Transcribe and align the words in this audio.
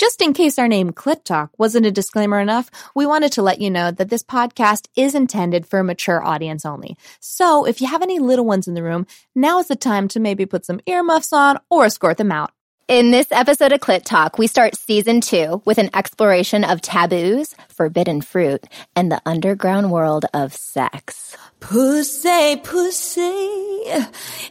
Just 0.00 0.22
in 0.22 0.32
case 0.32 0.58
our 0.58 0.66
name 0.66 0.92
Clit 0.92 1.24
Talk 1.24 1.50
wasn't 1.58 1.84
a 1.84 1.90
disclaimer 1.90 2.40
enough, 2.40 2.70
we 2.94 3.04
wanted 3.04 3.32
to 3.32 3.42
let 3.42 3.60
you 3.60 3.70
know 3.70 3.90
that 3.90 4.08
this 4.08 4.22
podcast 4.22 4.88
is 4.96 5.14
intended 5.14 5.66
for 5.66 5.78
a 5.78 5.84
mature 5.84 6.24
audience 6.24 6.64
only. 6.64 6.96
So 7.20 7.66
if 7.66 7.82
you 7.82 7.86
have 7.86 8.00
any 8.00 8.18
little 8.18 8.46
ones 8.46 8.66
in 8.66 8.72
the 8.72 8.82
room, 8.82 9.06
now 9.34 9.58
is 9.58 9.68
the 9.68 9.76
time 9.76 10.08
to 10.08 10.18
maybe 10.18 10.46
put 10.46 10.64
some 10.64 10.80
earmuffs 10.86 11.34
on 11.34 11.58
or 11.68 11.84
escort 11.84 12.16
them 12.16 12.32
out. 12.32 12.50
In 12.88 13.10
this 13.10 13.30
episode 13.30 13.72
of 13.72 13.80
Clit 13.80 14.04
Talk, 14.04 14.38
we 14.38 14.46
start 14.46 14.74
season 14.74 15.20
two 15.20 15.60
with 15.66 15.76
an 15.76 15.90
exploration 15.94 16.64
of 16.64 16.80
taboos, 16.80 17.54
forbidden 17.68 18.22
fruit, 18.22 18.64
and 18.96 19.12
the 19.12 19.20
underground 19.26 19.90
world 19.90 20.24
of 20.32 20.54
sex. 20.54 21.36
Pussy, 21.60 22.56
pussy, 22.56 23.20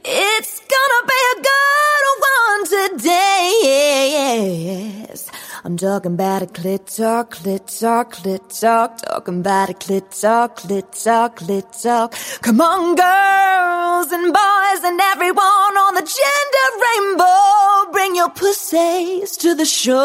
it's 0.06 0.60
gonna 0.60 1.08
be 1.08 1.22
a 1.34 1.42
good 1.42 2.06
one 2.22 3.00
today. 3.00 3.29
Yes. 3.50 5.30
I'm 5.66 5.78
talking 5.78 6.14
about 6.14 6.44
a 6.44 6.46
clit 6.48 6.96
talk, 6.96 7.36
clit 7.36 7.80
talk, 7.80 8.16
clit 8.16 8.60
talk, 8.62 8.98
talking 9.00 9.40
about 9.42 9.70
a 9.72 9.74
clit 9.74 10.22
talk, 10.22 10.60
clit 10.60 11.04
talk, 11.04 11.40
clit 11.40 11.84
talk. 11.84 12.14
Come 12.42 12.62
on, 12.62 12.96
girls 12.96 14.12
and 14.12 14.34
boys 14.34 14.84
and 14.84 15.02
everyone 15.02 15.78
on 15.86 15.96
the 15.96 16.02
gender 16.02 16.70
rainbow, 16.86 17.92
bring 17.92 18.16
your 18.16 18.30
pussies 18.30 19.38
to 19.38 19.56
the 19.56 19.66
show. 19.66 19.96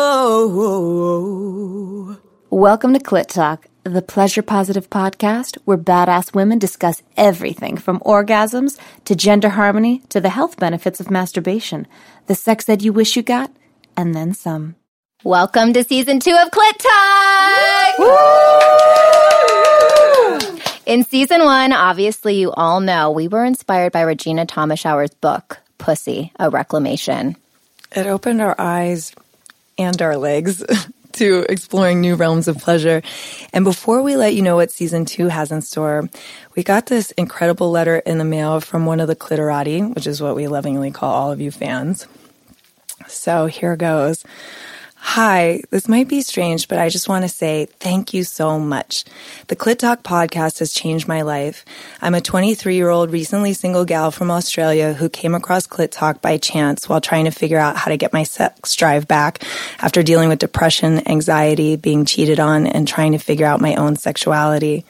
Welcome 2.54 2.94
to 2.94 3.00
Clit 3.00 3.26
Talk 3.26 3.66
the 3.82 4.00
pleasure 4.00 4.40
positive 4.40 4.88
podcast 4.88 5.58
where 5.64 5.76
badass 5.76 6.36
women 6.36 6.60
discuss 6.60 7.02
everything 7.16 7.76
from 7.76 7.98
orgasms 7.98 8.78
to 9.06 9.16
gender 9.16 9.48
harmony 9.48 10.02
to 10.10 10.20
the 10.20 10.28
health 10.28 10.56
benefits 10.56 11.00
of 11.00 11.10
masturbation, 11.10 11.88
the 12.28 12.36
sex 12.36 12.66
that 12.66 12.80
you 12.80 12.92
wish 12.92 13.16
you 13.16 13.24
got, 13.24 13.50
and 13.96 14.14
then 14.14 14.32
some. 14.34 14.76
Welcome 15.24 15.72
to 15.72 15.82
season 15.82 16.20
two 16.20 16.38
of 16.40 16.52
Clit 16.52 16.78
Talk! 20.46 20.78
In 20.86 21.02
season 21.02 21.42
one, 21.42 21.72
obviously 21.72 22.36
you 22.36 22.52
all 22.52 22.78
know 22.78 23.10
we 23.10 23.26
were 23.26 23.44
inspired 23.44 23.90
by 23.90 24.02
Regena 24.02 24.46
Thomashauer's 24.46 25.14
book, 25.14 25.58
Pussy, 25.78 26.30
a 26.38 26.50
Reclamation. 26.50 27.34
It 27.96 28.06
opened 28.06 28.40
our 28.40 28.54
eyes 28.60 29.12
and 29.76 30.00
our 30.00 30.16
legs 30.16 30.62
to 31.14 31.46
exploring 31.48 32.00
new 32.00 32.14
realms 32.14 32.48
of 32.48 32.58
pleasure. 32.58 33.02
And 33.52 33.64
before 33.64 34.02
we 34.02 34.16
let 34.16 34.34
you 34.34 34.42
know 34.42 34.56
what 34.56 34.70
season 34.70 35.04
two 35.04 35.28
has 35.28 35.50
in 35.50 35.62
store, 35.62 36.08
we 36.56 36.62
got 36.62 36.86
this 36.86 37.10
incredible 37.12 37.70
letter 37.70 37.96
in 37.96 38.18
the 38.18 38.24
mail 38.24 38.60
from 38.60 38.86
one 38.86 39.00
of 39.00 39.08
the 39.08 39.16
clitorati, 39.16 39.94
which 39.94 40.06
is 40.06 40.20
what 40.20 40.36
we 40.36 40.46
lovingly 40.46 40.90
call 40.90 41.12
all 41.12 41.32
of 41.32 41.40
you 41.40 41.50
fans. 41.50 42.06
So 43.06 43.46
here 43.46 43.76
goes. 43.76 44.24
Hi, 45.06 45.60
this 45.70 45.86
might 45.86 46.08
be 46.08 46.22
strange, 46.22 46.66
but 46.66 46.78
I 46.78 46.88
just 46.88 47.10
want 47.10 47.24
to 47.24 47.28
say 47.28 47.66
thank 47.78 48.14
you 48.14 48.24
so 48.24 48.58
much. 48.58 49.04
The 49.46 49.54
Clit 49.54 49.78
Talk 49.78 50.02
podcast 50.02 50.58
has 50.58 50.72
changed 50.72 51.06
my 51.06 51.22
life. 51.22 51.64
I'm 52.00 52.14
a 52.14 52.20
23 52.20 52.74
year 52.74 52.88
old 52.88 53.12
recently 53.12 53.52
single 53.52 53.84
gal 53.84 54.10
from 54.10 54.30
Australia 54.30 54.92
who 54.94 55.08
came 55.08 55.34
across 55.34 55.68
Clit 55.68 55.90
Talk 55.92 56.20
by 56.20 56.38
chance 56.38 56.88
while 56.88 57.02
trying 57.02 57.26
to 57.26 57.30
figure 57.30 57.58
out 57.58 57.76
how 57.76 57.90
to 57.90 57.98
get 57.98 58.14
my 58.14 58.24
sex 58.24 58.74
drive 58.74 59.06
back 59.06 59.44
after 59.78 60.02
dealing 60.02 60.30
with 60.30 60.40
depression, 60.40 61.06
anxiety, 61.06 61.76
being 61.76 62.06
cheated 62.06 62.40
on, 62.40 62.66
and 62.66 62.88
trying 62.88 63.12
to 63.12 63.18
figure 63.18 63.46
out 63.46 63.60
my 63.60 63.76
own 63.76 63.94
sexuality. 63.96 64.84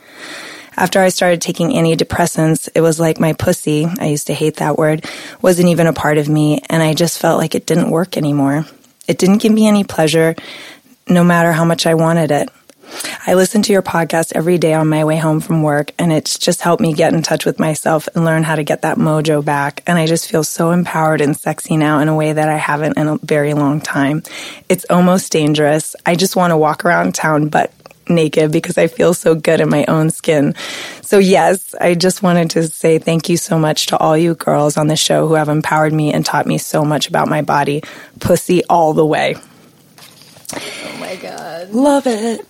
After 0.77 1.01
I 1.01 1.11
started 1.11 1.43
taking 1.43 1.71
antidepressants, 1.71 2.69
it 2.75 2.81
was 2.81 2.99
like 2.99 3.21
my 3.21 3.35
pussy, 3.35 3.87
I 3.99 4.07
used 4.07 4.29
to 4.29 4.35
hate 4.35 4.57
that 4.57 4.79
word, 4.79 5.05
wasn't 5.43 5.69
even 5.69 5.89
a 5.89 5.93
part 5.93 6.17
of 6.17 6.31
me, 6.31 6.63
and 6.71 6.83
I 6.83 6.95
just 6.95 7.19
felt 7.19 7.39
like 7.39 7.55
it 7.55 7.67
didn't 7.67 7.91
work 7.91 8.17
anymore. 8.17 8.65
It 9.07 9.19
didn't 9.19 9.39
give 9.39 9.53
me 9.53 9.67
any 9.67 9.85
pleasure, 9.85 10.35
no 11.09 11.25
matter 11.25 11.53
how 11.53 11.65
much 11.65 11.87
I 11.87 11.95
wanted 11.95 12.31
it. 12.31 12.49
I 13.27 13.35
listen 13.35 13.63
to 13.63 13.73
your 13.73 13.83
podcast 13.83 14.33
every 14.35 14.59
day 14.59 14.75
on 14.75 14.89
my 14.89 15.05
way 15.05 15.17
home 15.17 15.41
from 15.41 15.63
work, 15.63 15.93
and 15.99 16.13
it's 16.13 16.39
just 16.39 16.61
helped 16.61 16.83
me 16.83 16.93
get 16.93 17.13
in 17.13 17.23
touch 17.23 17.45
with 17.45 17.59
myself 17.59 18.09
and 18.15 18.25
learn 18.25 18.43
how 18.43 18.57
to 18.57 18.63
get 18.63 18.83
that 18.83 18.99
mojo 18.99 19.45
back. 19.45 19.83
And 19.87 19.99
I 19.99 20.07
just 20.07 20.31
feel 20.31 20.45
so 20.45 20.71
empowered 20.71 21.21
and 21.21 21.37
sexy 21.37 21.77
now 21.77 22.01
in 22.01 22.09
a 22.09 22.15
way 22.15 22.33
that 22.33 22.49
I 22.49 22.57
haven't 22.57 22.99
in 22.99 23.09
a 23.09 23.19
very 23.19 23.55
long 23.55 23.81
time. 23.81 24.23
It's 24.69 24.87
almost 24.91 25.33
dangerous. 25.33 25.97
I 26.07 26.15
just 26.15 26.37
want 26.37 26.53
to 26.53 26.57
walk 26.57 26.85
around 26.85 27.15
town 27.15 27.49
butt 27.49 27.73
naked 28.09 28.53
because 28.53 28.79
I 28.79 28.87
feel 28.87 29.15
so 29.15 29.35
good 29.35 29.61
in 29.61 29.69
my 29.69 29.85
own 29.87 30.11
skin. 30.11 30.55
So 31.03 31.19
yes, 31.19 31.75
I 31.81 31.95
just 31.95 32.23
wanted 32.23 32.51
to 32.51 32.69
say 32.69 32.99
thank 32.99 33.29
you 33.29 33.37
so 33.37 33.59
much 33.59 33.87
to 33.87 33.99
all 33.99 34.17
you 34.17 34.35
girls 34.35 34.77
on 34.77 34.89
the 34.89 34.97
show 34.97 35.29
who 35.29 35.35
have 35.35 35.49
empowered 35.49 35.93
me 35.93 36.13
and 36.13 36.25
taught 36.25 36.47
me 36.47 36.59
so 36.59 36.85
much 36.85 37.09
about 37.09 37.29
my 37.29 37.43
body. 37.43 37.83
Pussy 38.21 38.65
all 38.65 38.95
the 38.95 39.07
way. 39.07 39.37
Oh 40.55 40.97
my 40.99 41.17
God. 41.17 41.71
Love 41.71 42.07
it. 42.07 42.47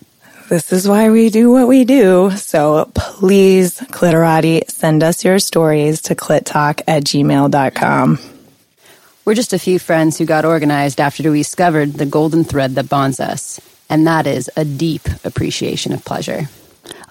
This 0.49 0.73
is 0.73 0.87
why 0.87 1.11
we 1.11 1.31
do 1.31 1.51
what 1.51 1.69
we 1.69 1.85
do. 1.85 2.31
So 2.33 2.91
please, 2.95 3.81
Clitorati, 3.81 4.71
send 4.71 5.03
us 5.03 5.25
your 5.25 5.39
stories 5.39 6.03
to 6.03 6.15
clittalk 6.15 6.83
at 6.87 7.05
gmail.com. 7.05 8.19
We're 9.25 9.35
just 9.35 9.55
a 9.55 9.59
few 9.59 9.79
friends 9.79 10.19
who 10.19 10.27
got 10.27 10.45
organized 10.45 11.01
after 11.01 11.31
we 11.31 11.39
discovered 11.39 11.95
the 11.95 12.05
golden 12.05 12.45
thread 12.45 12.75
that 12.75 12.91
bonds 12.91 13.21
us 13.21 13.59
and 13.95 14.09
that 14.09 14.27
is 14.27 14.51
a 14.57 14.65
deep 14.65 15.03
appreciation 15.23 15.93
of 15.93 16.05
pleasure. 16.05 16.49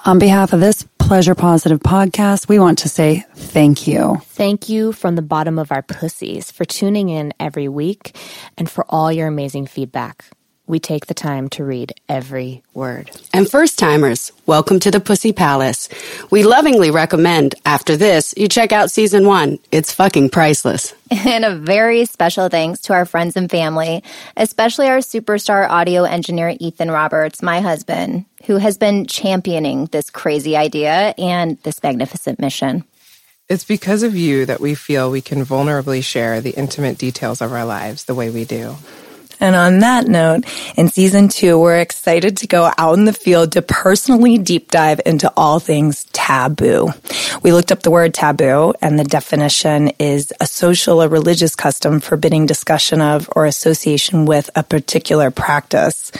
On 0.06 0.20
behalf 0.20 0.52
of 0.52 0.60
this 0.60 0.84
Pleasure 1.00 1.34
Positive 1.34 1.80
podcast, 1.80 2.50
we 2.50 2.60
want 2.60 2.80
to 2.80 2.90
say 2.90 3.26
thank 3.36 3.88
you. 3.88 4.18
Thank 4.24 4.68
you 4.68 4.92
from 4.92 5.16
the 5.16 5.22
bottom 5.22 5.58
of 5.58 5.72
our 5.72 5.82
pussies 5.82 6.52
for 6.52 6.66
tuning 6.66 7.08
in 7.08 7.34
every 7.40 7.70
week 7.70 8.18
and 8.58 8.70
for 8.70 8.86
all 8.90 9.14
your 9.14 9.28
amazing 9.28 9.66
feedback. 9.66 10.26
We 10.66 10.80
take 10.80 11.08
the 11.08 11.14
time 11.14 11.50
to 11.50 11.66
read 11.66 11.94
every 12.08 12.64
word. 12.74 13.12
And 13.34 13.50
first 13.50 13.78
timers, 13.78 14.32
welcome 14.46 14.80
to 14.80 14.92
the 14.92 15.02
Pussy 15.02 15.34
Palace. 15.34 15.90
We 16.32 16.44
lovingly 16.44 16.90
recommend 16.90 17.56
after 17.66 17.98
this, 17.98 18.34
you 18.38 18.48
check 18.48 18.72
out 18.72 18.90
season 18.90 19.28
one. 19.28 19.60
It's 19.74 19.94
fucking 19.94 20.30
priceless. 20.30 20.94
And 21.26 21.46
a 21.46 21.56
very 21.56 22.06
special 22.06 22.50
thanks 22.50 22.82
to 22.82 22.94
our 22.94 23.06
friends 23.06 23.36
and 23.36 23.52
family, 23.52 24.04
especially 24.36 24.88
our 24.88 24.98
superstar 24.98 25.70
audio 25.70 26.06
engineer, 26.06 26.56
Ethan 26.60 26.90
Roberts, 26.90 27.44
my 27.44 27.60
husband, 27.60 28.26
who 28.46 28.58
has 28.58 28.78
been 28.78 29.06
championing 29.06 29.86
this 29.88 30.10
crazy 30.10 30.58
idea 30.58 31.14
and 31.18 31.62
this 31.64 31.84
magnificent 31.84 32.40
mission. 32.40 32.84
It's 33.48 33.66
because 33.66 34.02
of 34.02 34.16
you 34.16 34.46
that 34.46 34.62
we 34.62 34.74
feel 34.74 35.12
we 35.12 35.22
can 35.22 35.46
vulnerably 35.46 36.04
share 36.04 36.42
the 36.42 36.52
intimate 36.52 36.98
details 36.98 37.42
of 37.42 37.52
our 37.52 37.66
lives 37.66 38.06
the 38.06 38.16
way 38.16 38.30
we 38.30 38.46
do. 38.46 38.76
And 39.40 39.56
on 39.56 39.80
that 39.80 40.08
note, 40.08 40.46
in 40.78 40.90
season 40.90 41.28
two, 41.28 41.60
we're 41.60 41.80
excited 41.80 42.38
to 42.38 42.48
go 42.48 42.72
out 42.78 42.98
in 42.98 43.06
the 43.06 43.14
field 43.14 43.52
to 43.54 43.62
personally 43.62 44.38
deep 44.38 44.72
dive 44.72 45.02
into 45.06 45.32
all 45.36 45.60
things 45.60 46.06
taboo. 46.14 46.94
We 47.42 47.52
looked 47.52 47.72
up 47.72 47.84
the 47.84 47.92
word 47.92 48.14
taboo 48.14 48.74
and 48.82 48.98
the 48.98 49.04
definition 49.04 49.90
is 50.00 50.34
a 50.40 50.46
social 50.46 51.02
or 51.02 51.10
religious 51.10 51.56
custom 51.56 52.00
forbidding 52.00 52.46
discussion 52.46 53.02
of 53.02 53.30
or 53.36 53.46
association 53.46 54.26
with 54.26 54.50
a 54.56 54.64
particular 54.64 55.32
practice. 55.32 56.12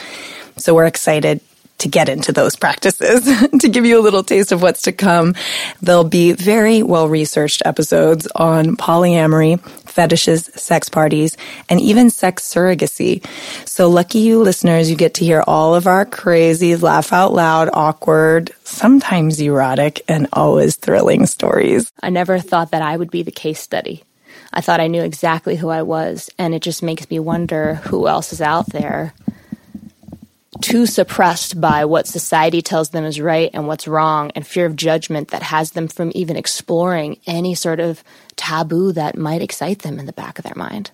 So 0.56 0.74
we're 0.74 0.86
excited 0.86 1.40
to 1.78 1.88
get 1.88 2.08
into 2.08 2.32
those 2.32 2.56
practices. 2.56 3.24
to 3.60 3.68
give 3.68 3.84
you 3.84 3.98
a 3.98 4.02
little 4.02 4.22
taste 4.22 4.52
of 4.52 4.62
what's 4.62 4.82
to 4.82 4.92
come, 4.92 5.34
there'll 5.82 6.04
be 6.04 6.32
very 6.32 6.82
well 6.82 7.08
researched 7.08 7.62
episodes 7.64 8.26
on 8.34 8.76
polyamory, 8.76 9.60
fetishes, 9.88 10.46
sex 10.54 10.88
parties, 10.88 11.36
and 11.68 11.80
even 11.80 12.10
sex 12.10 12.42
surrogacy. 12.42 13.24
So 13.66 13.88
lucky 13.88 14.20
you 14.20 14.42
listeners, 14.42 14.90
you 14.90 14.96
get 14.96 15.14
to 15.14 15.24
hear 15.24 15.42
all 15.46 15.74
of 15.74 15.86
our 15.86 16.04
crazy, 16.04 16.76
laugh 16.76 17.12
out 17.12 17.32
loud, 17.32 17.70
awkward, 17.72 18.52
sometimes 18.64 19.40
erotic, 19.40 20.02
and 20.08 20.28
always 20.32 20.76
thrilling 20.76 21.26
stories. 21.26 21.92
I 22.02 22.10
never 22.10 22.38
thought 22.38 22.70
that 22.70 22.82
I 22.82 22.96
would 22.96 23.10
be 23.10 23.22
the 23.22 23.30
case 23.30 23.60
study. 23.60 24.04
I 24.52 24.60
thought 24.60 24.80
I 24.80 24.86
knew 24.86 25.02
exactly 25.02 25.56
who 25.56 25.68
I 25.68 25.82
was, 25.82 26.30
and 26.38 26.54
it 26.54 26.62
just 26.62 26.82
makes 26.82 27.10
me 27.10 27.18
wonder 27.18 27.74
who 27.74 28.06
else 28.06 28.32
is 28.32 28.40
out 28.40 28.66
there 28.66 29.12
too 30.60 30.86
suppressed 30.86 31.60
by 31.60 31.84
what 31.84 32.06
society 32.06 32.62
tells 32.62 32.90
them 32.90 33.04
is 33.04 33.20
right 33.20 33.50
and 33.52 33.66
what's 33.66 33.88
wrong 33.88 34.30
and 34.34 34.46
fear 34.46 34.66
of 34.66 34.76
judgment 34.76 35.28
that 35.28 35.42
has 35.42 35.72
them 35.72 35.88
from 35.88 36.12
even 36.14 36.36
exploring 36.36 37.18
any 37.26 37.54
sort 37.54 37.80
of 37.80 38.04
taboo 38.36 38.92
that 38.92 39.16
might 39.16 39.42
excite 39.42 39.80
them 39.80 39.98
in 39.98 40.06
the 40.06 40.12
back 40.12 40.38
of 40.38 40.44
their 40.44 40.54
mind. 40.54 40.90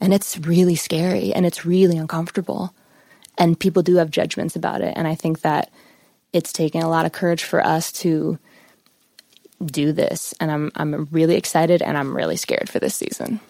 And 0.00 0.12
it's 0.12 0.38
really 0.38 0.74
scary 0.74 1.32
and 1.32 1.46
it's 1.46 1.64
really 1.64 1.96
uncomfortable. 1.96 2.74
And 3.38 3.58
people 3.58 3.82
do 3.82 3.96
have 3.96 4.10
judgments 4.10 4.56
about 4.56 4.80
it. 4.80 4.94
And 4.96 5.06
I 5.06 5.14
think 5.14 5.40
that 5.40 5.70
it's 6.32 6.52
taken 6.52 6.82
a 6.82 6.90
lot 6.90 7.06
of 7.06 7.12
courage 7.12 7.44
for 7.44 7.64
us 7.64 7.92
to 7.92 8.38
do 9.64 9.92
this. 9.92 10.34
And 10.40 10.50
I'm, 10.50 10.72
I'm 10.74 11.08
really 11.10 11.36
excited 11.36 11.80
and 11.80 11.96
I'm 11.96 12.16
really 12.16 12.36
scared 12.36 12.68
for 12.68 12.78
this 12.78 12.96
season. 12.96 13.40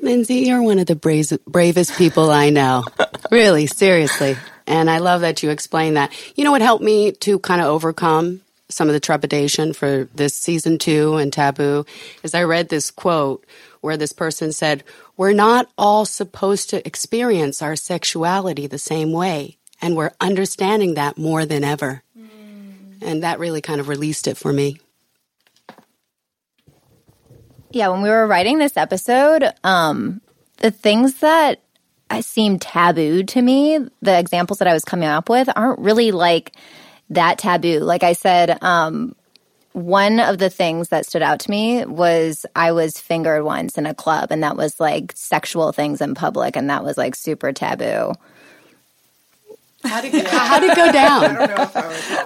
Lindsey, 0.00 0.36
you're 0.36 0.62
one 0.62 0.78
of 0.78 0.86
the 0.86 0.96
bravest, 0.96 1.44
bravest 1.44 1.96
people 1.96 2.30
I 2.30 2.50
know. 2.50 2.84
really, 3.30 3.66
seriously. 3.66 4.36
And 4.66 4.90
I 4.90 4.98
love 4.98 5.22
that 5.22 5.42
you 5.42 5.50
explain 5.50 5.94
that. 5.94 6.12
You 6.36 6.44
know 6.44 6.52
what 6.52 6.62
helped 6.62 6.84
me 6.84 7.12
to 7.12 7.38
kind 7.38 7.60
of 7.60 7.68
overcome 7.68 8.42
some 8.68 8.88
of 8.88 8.92
the 8.92 9.00
trepidation 9.00 9.72
for 9.72 10.08
this 10.14 10.34
season 10.34 10.78
two 10.78 11.16
and 11.16 11.32
Taboo 11.32 11.86
is 12.22 12.34
I 12.34 12.42
read 12.42 12.68
this 12.68 12.90
quote 12.90 13.46
where 13.80 13.96
this 13.96 14.12
person 14.12 14.52
said, 14.52 14.84
We're 15.16 15.32
not 15.32 15.70
all 15.78 16.04
supposed 16.04 16.70
to 16.70 16.86
experience 16.86 17.62
our 17.62 17.76
sexuality 17.76 18.66
the 18.66 18.78
same 18.78 19.12
way, 19.12 19.56
and 19.80 19.96
we're 19.96 20.12
understanding 20.20 20.94
that 20.94 21.16
more 21.16 21.46
than 21.46 21.64
ever. 21.64 22.02
Mm. 22.18 23.02
And 23.02 23.22
that 23.22 23.38
really 23.38 23.62
kind 23.62 23.80
of 23.80 23.88
released 23.88 24.28
it 24.28 24.36
for 24.36 24.52
me. 24.52 24.80
Yeah, 27.70 27.88
when 27.88 28.02
we 28.02 28.08
were 28.08 28.26
writing 28.26 28.58
this 28.58 28.76
episode, 28.76 29.44
um, 29.62 30.20
the 30.58 30.70
things 30.70 31.20
that 31.20 31.60
seem 32.20 32.58
taboo 32.58 33.22
to 33.24 33.42
me, 33.42 33.78
the 34.00 34.18
examples 34.18 34.58
that 34.60 34.68
I 34.68 34.72
was 34.72 34.84
coming 34.84 35.08
up 35.08 35.28
with, 35.28 35.48
aren't 35.54 35.80
really 35.80 36.10
like 36.10 36.52
that 37.10 37.38
taboo. 37.38 37.80
Like 37.80 38.02
I 38.02 38.14
said, 38.14 38.62
um, 38.62 39.14
one 39.72 40.18
of 40.18 40.38
the 40.38 40.50
things 40.50 40.88
that 40.88 41.06
stood 41.06 41.22
out 41.22 41.40
to 41.40 41.50
me 41.50 41.84
was 41.84 42.46
I 42.56 42.72
was 42.72 42.98
fingered 42.98 43.44
once 43.44 43.76
in 43.76 43.84
a 43.84 43.94
club, 43.94 44.28
and 44.30 44.42
that 44.42 44.56
was 44.56 44.80
like 44.80 45.12
sexual 45.14 45.72
things 45.72 46.00
in 46.00 46.14
public, 46.14 46.56
and 46.56 46.70
that 46.70 46.84
was 46.84 46.96
like 46.96 47.14
super 47.14 47.52
taboo. 47.52 48.12
How 49.84 50.00
did, 50.00 50.26
how 50.26 50.58
did 50.58 50.70
it 50.70 50.76
go 50.76 50.90
down? 50.92 51.36
I, 51.36 51.44
I 51.44 51.56
was, 51.56 51.76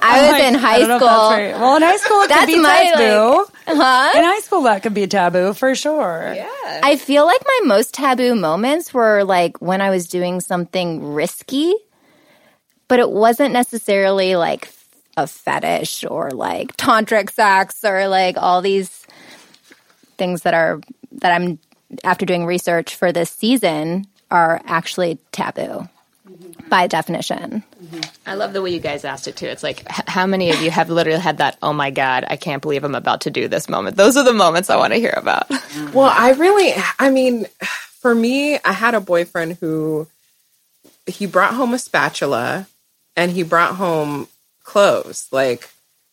I 0.00 0.32
was 0.32 0.40
in 0.43 0.54
high 0.54 0.82
school. 0.84 0.99
Right. 0.99 1.52
Well, 1.52 1.76
in 1.76 1.82
high 1.82 1.99
school, 1.99 2.22
it 2.22 2.28
that's 2.28 2.46
could 2.46 2.46
be 2.46 2.58
my, 2.58 2.93
taboo. 2.94 3.46
Like, 3.66 3.76
huh? 3.76 4.19
In 4.19 4.25
high 4.25 4.40
school, 4.40 4.62
that 4.62 4.82
could 4.82 4.94
be 4.94 5.06
taboo 5.06 5.52
for 5.52 5.75
sure. 5.75 6.32
Yeah. 6.34 6.81
I 6.82 6.96
feel 6.96 7.26
like 7.26 7.43
my 7.44 7.60
most 7.64 7.93
taboo 7.93 8.34
moments 8.34 8.94
were 8.94 9.22
like 9.25 9.60
when 9.60 9.82
I 9.82 9.90
was 9.90 10.08
doing 10.08 10.40
something 10.40 11.12
risky, 11.12 11.75
but 12.88 12.99
it 12.99 13.10
wasn't 13.10 13.52
necessarily 13.52 14.34
like 14.34 14.72
a 15.19 15.26
fetish 15.26 16.05
or 16.05 16.31
like 16.31 16.75
tantric 16.78 17.31
sex 17.31 17.84
or 17.84 18.08
like 18.08 18.37
all 18.38 18.62
these 18.62 19.06
things 20.16 20.43
that 20.43 20.55
are 20.55 20.81
that 21.12 21.32
I'm 21.32 21.58
after 22.02 22.25
doing 22.25 22.46
research 22.46 22.94
for 22.94 23.12
this 23.12 23.31
season 23.31 24.06
are 24.31 24.62
actually 24.64 25.19
taboo. 25.32 25.87
By 26.69 26.87
definition. 26.87 27.62
Mm-hmm. 27.83 28.00
I 28.27 28.35
love 28.35 28.53
the 28.53 28.62
way 28.62 28.71
you 28.71 28.81
guys 28.81 29.05
asked 29.05 29.29
it 29.29 29.37
too. 29.37 29.47
It's 29.47 29.62
like, 29.62 29.81
h- 29.91 30.05
how 30.06 30.27
many 30.27 30.50
of 30.50 30.62
you 30.62 30.71
have 30.71 30.91
literally 30.91 31.21
had 31.21 31.39
that, 31.39 31.59
oh 31.62 31.73
my 31.73 31.91
God, 31.91 32.25
I 32.29 32.37
can't 32.37 32.62
believe 32.62 32.85
I'm 32.85 32.94
about 32.94 33.23
to 33.23 33.31
do 33.31 33.49
this 33.49 33.69
moment? 33.69 33.97
Those 33.97 34.17
are 34.17 34.25
the 34.25 34.33
moments 34.33 34.71
I 34.71 34.77
want 34.77 34.93
to 34.93 34.99
hear 34.99 35.15
about. 35.17 35.50
Well, 35.94 36.12
I 36.15 36.33
really, 36.33 36.73
I 36.99 37.11
mean, 37.11 37.47
for 38.00 38.15
me, 38.15 38.59
I 38.59 38.73
had 38.73 38.94
a 38.94 39.00
boyfriend 39.00 39.59
who 39.61 40.06
he 41.06 41.27
brought 41.27 41.55
home 41.55 41.75
a 41.75 41.79
spatula 41.79 42.67
and 43.17 43.31
he 43.31 43.43
brought 43.43 43.77
home 43.77 44.29
clothes 44.65 45.29
like 45.33 45.69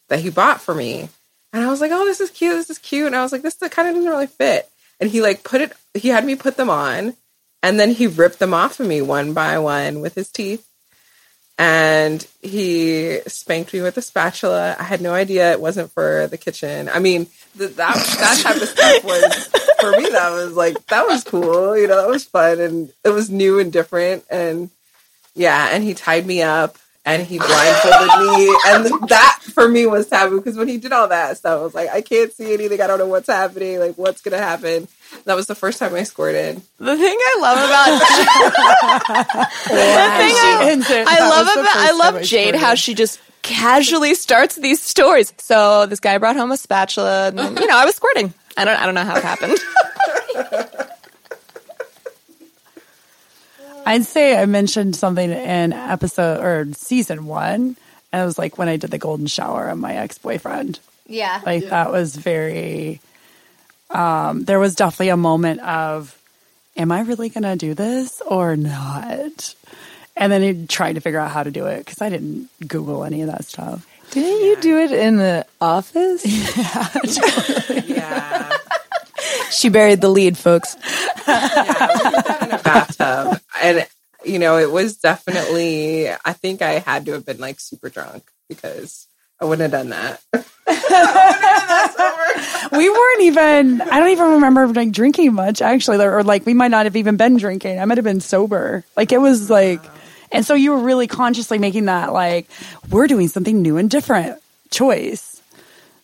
that 0.10 0.20
he 0.20 0.30
bought 0.30 0.62
for 0.62 0.74
me. 0.74 1.10
And 1.54 1.64
I 1.64 1.68
was 1.70 1.81
like, 1.81 1.92
oh, 1.94 2.06
this 2.06 2.20
is 2.20 2.30
cute. 2.30 2.56
This 2.56 2.70
is 2.70 2.78
cute. 2.78 3.08
And 3.08 3.16
I 3.16 3.22
was 3.22 3.31
like, 3.31 3.42
this 3.42 3.56
kind 3.56 3.88
of 3.88 3.96
doesn't 3.96 4.10
really 4.10 4.28
fit. 4.28 4.70
And 5.00 5.10
he 5.10 5.22
like 5.22 5.44
put 5.44 5.62
it, 5.62 5.74
he 5.94 6.10
had 6.10 6.26
me 6.26 6.36
put 6.36 6.58
them 6.58 6.70
on 6.70 7.16
and 7.61 7.79
then 7.79 7.91
he 7.91 8.07
ripped 8.07 8.39
them 8.39 8.53
off 8.53 8.79
of 8.79 8.88
me 8.88 9.01
one 9.01 9.33
by 9.33 9.59
one 9.59 10.01
with 10.01 10.15
his 10.15 10.29
teeth. 10.29 10.65
And 11.57 12.25
he 12.41 13.19
spanked 13.27 13.73
me 13.73 13.81
with 13.81 13.97
a 13.97 14.01
spatula. 14.01 14.77
I 14.79 14.83
had 14.83 15.01
no 15.01 15.13
idea 15.13 15.51
it 15.51 15.59
wasn't 15.59 15.91
for 15.91 16.27
the 16.27 16.38
kitchen. 16.38 16.88
I 16.88 17.00
mean, 17.00 17.27
that 17.57 17.75
that 17.75 18.39
type 18.44 18.61
of 18.61 18.69
stuff 18.69 19.03
was 19.03 19.47
for 19.81 19.91
me. 19.91 20.09
That 20.09 20.31
was 20.31 20.53
like 20.53 20.85
that 20.88 21.06
was 21.06 21.25
cool. 21.25 21.77
You 21.77 21.88
know, 21.88 21.97
that 22.01 22.07
was 22.07 22.23
fun 22.23 22.61
and 22.61 22.94
it 23.03 23.09
was 23.09 23.29
new 23.29 23.59
and 23.59 23.73
different. 23.73 24.23
And 24.29 24.69
yeah, 25.35 25.69
and 25.73 25.83
he 25.83 25.94
tied 25.94 26.25
me 26.25 26.41
up 26.41 26.77
and 27.06 27.23
he 27.23 27.39
blindfolded 27.39 28.27
me. 28.27 28.57
And 28.67 29.09
that 29.09 29.39
for 29.41 29.67
me 29.67 29.85
was 29.85 30.07
taboo 30.07 30.38
because 30.38 30.57
when 30.57 30.67
he 30.69 30.77
did 30.77 30.94
all 30.94 31.09
that 31.09 31.38
stuff, 31.38 31.59
I 31.59 31.63
was 31.63 31.75
like, 31.75 31.89
I 31.89 32.01
can't 32.01 32.31
see 32.31 32.53
anything. 32.53 32.79
I 32.79 32.88
don't 32.88 33.00
know 33.00 33.07
what's 33.07 33.27
happening. 33.27 33.79
Like, 33.79 33.95
what's 33.95 34.21
to 34.21 34.38
happen? 34.38 34.88
That 35.25 35.36
was 35.36 35.48
the 35.48 35.56
first 35.56 35.80
time 35.80 35.94
I 35.94 36.04
squirted. 36.04 36.62
The 36.77 36.98
thing 36.98 37.18
I 37.19 37.38
love 37.42 37.57
about 37.57 38.00
the 39.66 39.75
thing 40.18 40.36
I, 40.36 41.06
I 41.07 41.30
love 41.30 41.48
about 41.48 41.77
I 41.77 41.92
love 41.92 42.21
Jade 42.24 42.56
how 42.56 42.75
she 42.75 42.94
just 42.94 43.19
casually 43.42 44.16
starts 44.16 44.56
these 44.56 44.81
stories. 44.81 45.33
So 45.38 45.86
this 45.86 46.00
guy 46.00 46.18
brought 46.18 46.36
home 46.36 46.51
a 46.51 46.57
spatula, 46.57 47.27
and 47.30 47.60
you 47.60 47.68
know 47.68 47.77
I 47.77 47.86
was 47.86 47.95
squirting. 47.95 48.33
I 48.57 48.66
don't 48.66 48.80
I 48.80 48.86
don't 48.86 48.95
know 48.95 49.06
how 49.06 49.18
it 49.18 49.24
happened. 49.24 49.57
I'd 53.86 54.06
say 54.06 54.39
I 54.39 54.45
mentioned 54.45 54.95
something 54.95 55.31
in 55.31 55.74
episode 55.74 56.44
or 56.44 56.71
season 56.74 57.25
one. 57.25 57.75
And 58.12 58.21
it 58.21 58.25
was 58.25 58.38
like 58.38 58.57
when 58.57 58.68
I 58.68 58.77
did 58.77 58.92
the 58.92 59.00
golden 59.00 59.25
shower 59.25 59.69
on 59.69 59.80
my 59.80 59.95
ex 59.95 60.19
boyfriend. 60.19 60.80
Yeah. 61.07 61.42
Like 61.44 61.63
yeah. 61.63 61.69
that 61.69 61.92
was 61.92 62.16
very, 62.16 63.01
um, 63.89 64.44
there 64.45 64.59
was 64.59 64.75
definitely 64.75 65.09
a 65.09 65.18
moment 65.18 65.62
of, 65.62 66.18
am 66.77 66.91
I 66.91 67.01
really 67.01 67.30
going 67.30 67.44
to 67.44 67.56
do 67.56 67.74
this 67.74 68.21
or 68.21 68.56
not? 68.56 69.56
And 70.15 70.31
then 70.31 70.41
he 70.41 70.68
tried 70.68 70.94
to 70.94 71.01
figure 71.01 71.19
out 71.19 71.31
how 71.31 71.44
to 71.44 71.51
do 71.51 71.65
it 71.65 71.80
because 71.80 72.01
I 72.01 72.09
didn't 72.09 72.50
Google 72.68 73.03
any 73.03 73.21
of 73.21 73.27
that 73.27 73.45
stuff. 73.45 73.86
Didn't 74.12 74.45
you 74.45 74.59
do 74.59 74.77
it 74.80 74.91
in 74.91 75.18
the 75.18 75.45
office? 75.62 76.25
Yeah. 76.57 76.88
Totally. 76.88 77.94
yeah. 77.94 78.57
she 79.51 79.69
buried 79.69 80.01
the 80.01 80.09
lead, 80.09 80.38
folks. 80.38 80.75
yeah, 81.27 82.44
in 82.44 82.51
a 82.51 82.57
bathtub, 82.59 83.39
and 83.62 83.88
you 84.25 84.39
know, 84.39 84.57
it 84.57 84.71
was 84.71 84.97
definitely. 84.97 86.09
I 86.09 86.33
think 86.33 86.62
I 86.62 86.80
had 86.80 87.06
to 87.06 87.13
have 87.13 87.25
been 87.25 87.39
like 87.39 87.59
super 87.59 87.89
drunk 87.89 88.30
because 88.47 89.07
I 89.39 89.45
wouldn't 89.45 89.71
have 89.71 89.89
done 89.89 89.89
that. 89.89 90.21
we 92.71 92.89
weren't 92.89 93.21
even. 93.21 93.81
I 93.81 94.00
don't 94.00 94.09
even 94.09 94.31
remember 94.33 94.68
like 94.68 94.91
drinking 94.91 95.33
much 95.33 95.62
actually, 95.62 96.03
or 96.03 96.24
like 96.24 96.45
we 96.45 96.53
might 96.53 96.71
not 96.71 96.86
have 96.86 96.95
even 96.95 97.18
been 97.18 97.38
drinking. 97.38 97.80
I 97.80 97.86
might 97.86 97.97
have 97.97 98.06
been 98.06 98.21
sober. 98.21 98.83
Like 98.95 99.12
it 99.12 99.19
was 99.19 99.50
like, 99.50 99.81
and 100.31 100.45
so 100.45 100.53
you 100.53 100.71
were 100.71 100.80
really 100.80 101.07
consciously 101.07 101.57
making 101.59 101.86
that 101.86 102.13
like 102.13 102.47
we're 102.89 103.07
doing 103.07 103.27
something 103.27 103.62
new 103.62 103.77
and 103.77 103.89
different 103.89 104.41
choice. 104.69 105.41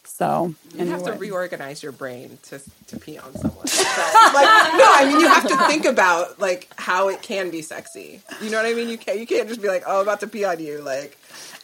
So 0.03 0.55
you 0.73 0.79
anyway. 0.79 0.97
have 0.97 1.05
to 1.05 1.11
reorganize 1.13 1.83
your 1.83 1.91
brain 1.91 2.37
to 2.43 2.61
to 2.87 2.97
pee 2.97 3.17
on 3.17 3.33
someone. 3.35 3.67
So, 3.95 4.01
like, 4.33 4.45
no, 4.77 4.85
I 4.87 5.05
mean 5.07 5.19
you 5.19 5.27
have 5.27 5.47
to 5.47 5.57
think 5.67 5.85
about 5.85 6.39
like 6.39 6.69
how 6.77 7.09
it 7.09 7.21
can 7.21 7.49
be 7.49 7.61
sexy. 7.61 8.21
You 8.41 8.49
know 8.49 8.57
what 8.57 8.65
I 8.65 8.73
mean? 8.73 8.89
You 8.89 8.97
can't 8.97 9.19
you 9.19 9.27
can't 9.27 9.47
just 9.47 9.61
be 9.61 9.67
like, 9.67 9.83
oh, 9.85 9.97
I'm 9.97 10.01
about 10.03 10.19
to 10.21 10.27
pee 10.27 10.45
on 10.45 10.59
you, 10.59 10.81
like. 10.81 11.17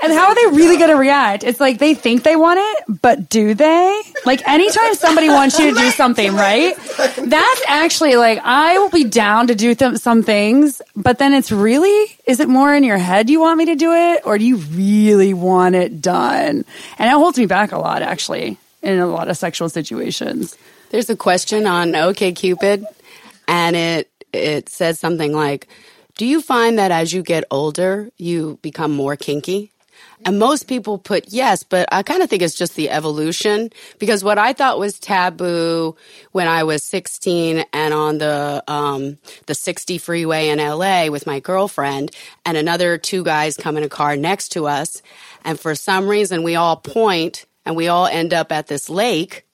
And 0.03 0.11
how 0.11 0.27
are 0.27 0.35
they 0.35 0.57
really 0.57 0.77
going 0.77 0.89
to 0.89 0.95
react? 0.95 1.43
It's 1.43 1.59
like 1.59 1.77
they 1.77 1.93
think 1.93 2.23
they 2.23 2.35
want 2.35 2.59
it, 2.59 3.01
but 3.01 3.29
do 3.29 3.53
they? 3.53 4.01
Like 4.25 4.47
anytime 4.47 4.95
somebody 4.95 5.29
wants 5.29 5.59
you 5.59 5.73
to 5.73 5.79
do 5.79 5.91
something, 5.91 6.33
right? 6.33 6.75
That's 6.97 7.61
actually 7.67 8.15
like 8.15 8.39
I 8.43 8.79
will 8.79 8.89
be 8.89 9.03
down 9.03 9.47
to 9.47 9.55
do 9.55 9.75
th- 9.75 9.97
some 9.97 10.23
things, 10.23 10.81
but 10.95 11.19
then 11.19 11.33
it's 11.33 11.51
really 11.51 12.17
is 12.25 12.39
it 12.39 12.49
more 12.49 12.73
in 12.73 12.83
your 12.83 12.97
head 12.97 13.29
you 13.29 13.39
want 13.39 13.57
me 13.57 13.65
to 13.65 13.75
do 13.75 13.93
it 13.93 14.25
or 14.25 14.37
do 14.37 14.45
you 14.45 14.57
really 14.57 15.33
want 15.33 15.75
it 15.75 16.01
done? 16.01 16.65
And 16.97 17.07
it 17.07 17.13
holds 17.13 17.37
me 17.37 17.45
back 17.45 17.71
a 17.71 17.77
lot 17.77 18.01
actually 18.01 18.57
in 18.81 18.99
a 18.99 19.07
lot 19.07 19.29
of 19.29 19.37
sexual 19.37 19.69
situations. 19.69 20.57
There's 20.89 21.09
a 21.09 21.15
question 21.15 21.67
on 21.67 21.91
OkCupid 21.91 22.85
and 23.47 23.75
it 23.75 24.09
it 24.33 24.69
says 24.69 24.99
something 24.99 25.33
like 25.33 25.67
do 26.17 26.25
you 26.25 26.41
find 26.41 26.77
that 26.77 26.91
as 26.91 27.13
you 27.13 27.23
get 27.23 27.45
older, 27.49 28.09
you 28.17 28.59
become 28.61 28.91
more 28.91 29.15
kinky? 29.15 29.71
And 30.25 30.39
most 30.39 30.67
people 30.67 30.97
put 30.97 31.25
yes, 31.29 31.63
but 31.63 31.89
I 31.91 32.03
kind 32.03 32.21
of 32.21 32.29
think 32.29 32.41
it's 32.41 32.55
just 32.55 32.75
the 32.75 32.89
evolution 32.89 33.71
because 33.99 34.23
what 34.23 34.37
I 34.37 34.53
thought 34.53 34.79
was 34.79 34.99
taboo 34.99 35.95
when 36.31 36.47
I 36.47 36.63
was 36.63 36.83
16 36.83 37.65
and 37.73 37.93
on 37.93 38.17
the, 38.17 38.63
um, 38.67 39.17
the 39.47 39.55
60 39.55 39.97
freeway 39.97 40.49
in 40.49 40.59
LA 40.59 41.07
with 41.07 41.25
my 41.25 41.39
girlfriend 41.39 42.11
and 42.45 42.57
another 42.57 42.97
two 42.97 43.23
guys 43.23 43.57
come 43.57 43.77
in 43.77 43.83
a 43.83 43.89
car 43.89 44.15
next 44.15 44.49
to 44.49 44.67
us. 44.67 45.01
And 45.43 45.59
for 45.59 45.75
some 45.75 46.07
reason 46.07 46.43
we 46.43 46.55
all 46.55 46.75
point 46.75 47.45
and 47.65 47.75
we 47.75 47.87
all 47.87 48.05
end 48.05 48.33
up 48.33 48.51
at 48.51 48.67
this 48.67 48.89
lake 48.89 49.45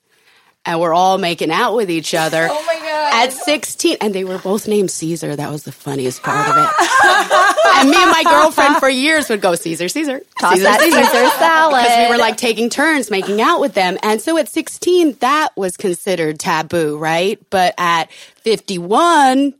and 0.64 0.80
we're 0.80 0.94
all 0.94 1.18
making 1.18 1.50
out 1.50 1.74
with 1.74 1.90
each 1.90 2.14
other. 2.14 2.48
Oh! 2.60 2.77
At 3.12 3.32
16, 3.32 3.98
and 4.00 4.14
they 4.14 4.24
were 4.24 4.38
both 4.38 4.68
named 4.68 4.90
Caesar. 4.90 5.36
That 5.36 5.50
was 5.50 5.64
the 5.64 5.72
funniest 5.72 6.22
part 6.22 6.48
of 6.48 6.56
it. 6.56 6.70
and 7.76 7.90
me 7.90 7.96
and 7.96 8.10
my 8.10 8.22
girlfriend 8.24 8.76
for 8.76 8.88
years 8.88 9.28
would 9.28 9.40
go 9.40 9.54
Caesar, 9.54 9.88
Caesar, 9.88 10.20
Toss 10.38 10.54
Caesar, 10.54 10.64
that 10.64 10.80
Caesar, 10.80 11.38
salad. 11.38 11.84
Because 11.84 11.98
we 11.98 12.10
were 12.10 12.18
like 12.18 12.36
taking 12.36 12.70
turns 12.70 13.10
making 13.10 13.40
out 13.40 13.60
with 13.60 13.74
them, 13.74 13.98
and 14.02 14.20
so 14.20 14.36
at 14.38 14.48
16, 14.48 15.14
that 15.20 15.56
was 15.56 15.76
considered 15.76 16.38
taboo, 16.38 16.98
right? 16.98 17.38
But 17.50 17.74
at 17.78 18.10
51 18.12 19.54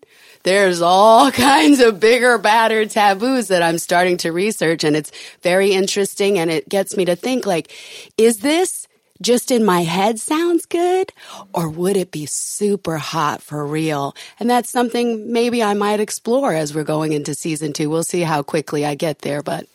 there's 0.45 0.81
all 0.81 1.31
kinds 1.33 1.81
of 1.81 2.01
bigger, 2.01 2.39
badder 2.39 2.87
taboos 2.87 3.49
that 3.49 3.63
I'm 3.63 3.79
starting 3.79 4.17
to 4.19 4.33
research 4.33 4.83
and 4.85 4.97
it's 4.97 5.13
very 5.43 5.73
interesting 5.73 6.39
and 6.39 6.51
it 6.51 6.69
gets 6.69 6.97
me 6.97 7.05
to 7.05 7.17
think 7.17 7.45
like, 7.45 7.73
is 8.17 8.39
this 8.39 8.88
just 9.21 9.51
in 9.51 9.65
my 9.65 9.83
head 9.83 10.19
sounds 10.21 10.67
good? 10.67 11.13
Or 11.53 11.69
would 11.69 11.97
it 11.97 12.11
be 12.11 12.27
super 12.27 12.99
hot 12.99 13.43
for 13.43 13.67
real? 13.67 14.15
And 14.39 14.49
that's 14.49 14.71
something 14.71 15.33
maybe 15.33 15.63
I 15.63 15.75
might 15.75 16.01
explore 16.01 16.55
as 16.55 16.75
we're 16.75 16.85
going 16.85 17.13
into 17.13 17.35
season 17.35 17.73
two. 17.73 17.91
We'll 17.91 18.05
see 18.05 18.21
how 18.23 18.43
quickly 18.43 18.85
I 18.87 18.95
get 18.95 19.21
there, 19.21 19.43
but 19.43 19.67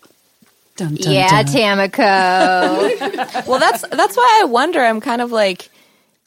Dun, 0.75 0.95
dun, 0.95 1.13
yeah, 1.13 1.43
dun. 1.43 1.53
Tamiko. 1.53 3.45
Well, 3.47 3.59
that's 3.59 3.87
that's 3.89 4.17
why 4.17 4.39
I 4.41 4.45
wonder. 4.45 4.81
I'm 4.81 5.01
kind 5.01 5.21
of 5.21 5.31
like, 5.31 5.69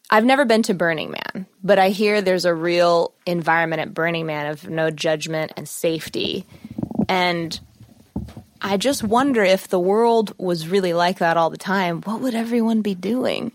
I've 0.09 0.25
never 0.25 0.45
been 0.45 0.63
to 0.65 0.75
Burning 0.75 1.11
Man, 1.11 1.47
but 1.65 1.81
I 1.81 1.89
hear 1.89 2.23
there's 2.23 2.45
a 2.45 2.55
real 2.55 3.13
environment 3.27 3.83
at 3.83 3.93
Burning 3.93 4.25
Man 4.27 4.47
of 4.47 4.69
no 4.69 4.91
judgment 4.91 5.53
and 5.57 5.69
safety, 5.69 6.45
and 7.09 7.59
I 8.63 8.77
just 8.77 9.03
wonder 9.05 9.43
if 9.45 9.69
the 9.69 9.79
world 9.81 10.33
was 10.39 10.69
really 10.69 10.93
like 10.93 11.19
that 11.19 11.37
all 11.37 11.51
the 11.51 11.57
time. 11.59 12.03
What 12.03 12.21
would 12.21 12.35
everyone 12.35 12.83
be 12.83 12.95
doing? 12.95 13.53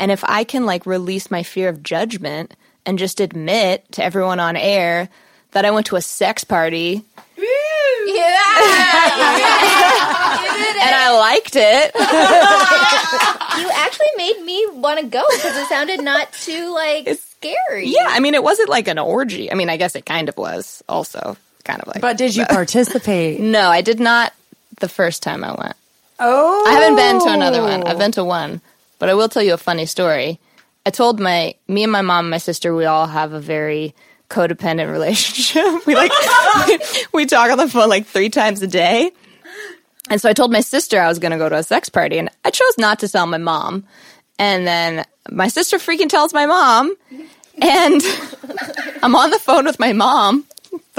And 0.00 0.10
if 0.10 0.22
I 0.24 0.44
can 0.44 0.64
like 0.66 0.86
release 0.86 1.30
my 1.30 1.42
fear 1.42 1.68
of 1.68 1.82
judgment 1.82 2.54
and 2.86 2.98
just 2.98 3.20
admit 3.20 3.90
to 3.92 4.04
everyone 4.04 4.40
on 4.40 4.56
air 4.56 5.08
that 5.52 5.64
I 5.64 5.70
went 5.70 5.86
to 5.86 5.96
a 5.96 6.00
sex 6.02 6.44
party 6.44 7.02
Yeah. 7.36 7.44
and 10.80 10.94
I 10.94 11.16
liked 11.18 11.56
it. 11.56 11.92
you 13.60 13.70
actually 13.74 14.06
made 14.16 14.40
me 14.44 14.66
want 14.74 15.00
to 15.00 15.06
go 15.06 15.24
because 15.30 15.56
it 15.56 15.66
sounded 15.68 16.02
not 16.02 16.32
too 16.32 16.72
like 16.72 17.08
scary. 17.18 17.86
Yeah, 17.88 18.06
I 18.08 18.20
mean, 18.20 18.34
it 18.34 18.42
wasn't 18.42 18.68
like 18.68 18.88
an 18.88 18.98
orgy. 18.98 19.50
I 19.50 19.54
mean, 19.54 19.68
I 19.70 19.76
guess 19.76 19.96
it 19.96 20.06
kind 20.06 20.28
of 20.28 20.36
was 20.36 20.82
also 20.88 21.36
kind 21.68 21.82
of 21.82 21.88
like. 21.88 22.00
But 22.00 22.16
did 22.16 22.34
you 22.34 22.46
participate? 22.50 23.40
no, 23.40 23.68
I 23.68 23.80
did 23.80 24.00
not 24.00 24.32
the 24.80 24.88
first 24.88 25.22
time 25.22 25.44
I 25.44 25.52
went. 25.52 25.76
Oh, 26.18 26.64
I 26.66 26.72
haven't 26.72 26.96
been 26.96 27.20
to 27.20 27.32
another 27.32 27.62
one. 27.62 27.86
I've 27.86 27.98
been 27.98 28.12
to 28.12 28.22
oh. 28.22 28.24
one, 28.24 28.60
but 28.98 29.08
I 29.08 29.14
will 29.14 29.28
tell 29.28 29.42
you 29.42 29.54
a 29.54 29.58
funny 29.58 29.86
story. 29.86 30.40
I 30.84 30.90
told 30.90 31.20
my 31.20 31.54
me 31.68 31.82
and 31.82 31.92
my 31.92 32.02
mom 32.02 32.26
and 32.26 32.30
my 32.30 32.38
sister 32.38 32.74
we 32.74 32.86
all 32.86 33.06
have 33.06 33.32
a 33.32 33.40
very 33.40 33.94
codependent 34.30 34.90
relationship. 34.98 35.86
we 35.86 35.94
like 35.94 36.12
we 37.12 37.26
talk 37.26 37.50
on 37.50 37.58
the 37.58 37.68
phone 37.68 37.88
like 37.88 38.06
3 38.06 38.30
times 38.30 38.62
a 38.62 38.66
day. 38.66 39.12
And 40.10 40.20
so 40.20 40.28
I 40.28 40.32
told 40.32 40.50
my 40.50 40.62
sister 40.62 40.98
I 40.98 41.08
was 41.08 41.18
going 41.18 41.32
to 41.32 41.38
go 41.38 41.50
to 41.50 41.56
a 41.56 41.62
sex 41.62 41.90
party 41.90 42.16
and 42.16 42.30
I 42.42 42.50
chose 42.50 42.78
not 42.78 43.00
to 43.00 43.08
tell 43.08 43.26
my 43.26 43.36
mom. 43.36 43.84
And 44.38 44.66
then 44.66 45.04
my 45.30 45.48
sister 45.48 45.76
freaking 45.76 46.08
tells 46.08 46.32
my 46.32 46.46
mom 46.46 46.96
and 47.60 48.00
I'm 49.02 49.14
on 49.14 49.30
the 49.30 49.38
phone 49.38 49.66
with 49.66 49.78
my 49.78 49.92
mom 49.92 50.46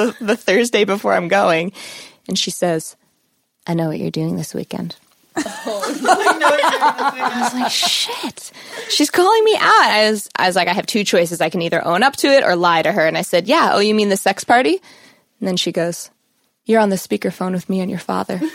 the, 0.07 0.15
the 0.25 0.35
Thursday 0.37 0.83
before 0.85 1.13
I'm 1.13 1.27
going 1.27 1.71
and 2.27 2.37
she 2.37 2.51
says, 2.51 2.95
"I 3.67 3.73
know 3.73 3.87
what 3.87 3.99
you're 3.99 4.11
doing 4.11 4.35
this 4.35 4.53
weekend." 4.53 4.95
Oh, 5.35 5.45
I 6.09 7.41
was 7.43 7.53
like, 7.53 7.71
shit. 7.71 8.51
She's 8.89 9.09
calling 9.09 9.43
me 9.45 9.55
out. 9.55 9.61
I 9.91 10.09
was, 10.11 10.29
I 10.35 10.47
was 10.47 10.55
like, 10.55 10.67
I 10.67 10.73
have 10.73 10.85
two 10.85 11.03
choices. 11.05 11.39
I 11.39 11.49
can 11.49 11.61
either 11.61 11.85
own 11.85 12.03
up 12.03 12.15
to 12.17 12.27
it 12.27 12.43
or 12.43 12.55
lie 12.57 12.81
to 12.81 12.91
her. 12.91 13.05
And 13.07 13.17
I 13.17 13.21
said, 13.21 13.47
yeah. 13.47 13.69
Oh, 13.73 13.79
you 13.79 13.95
mean 13.95 14.09
the 14.09 14.17
sex 14.17 14.43
party? 14.43 14.81
And 15.39 15.47
then 15.47 15.55
she 15.55 15.71
goes, 15.71 16.09
you're 16.65 16.81
on 16.81 16.89
the 16.89 16.97
speakerphone 16.97 17.53
with 17.53 17.69
me 17.69 17.79
and 17.79 17.89
your 17.89 17.99
father. 17.99 18.39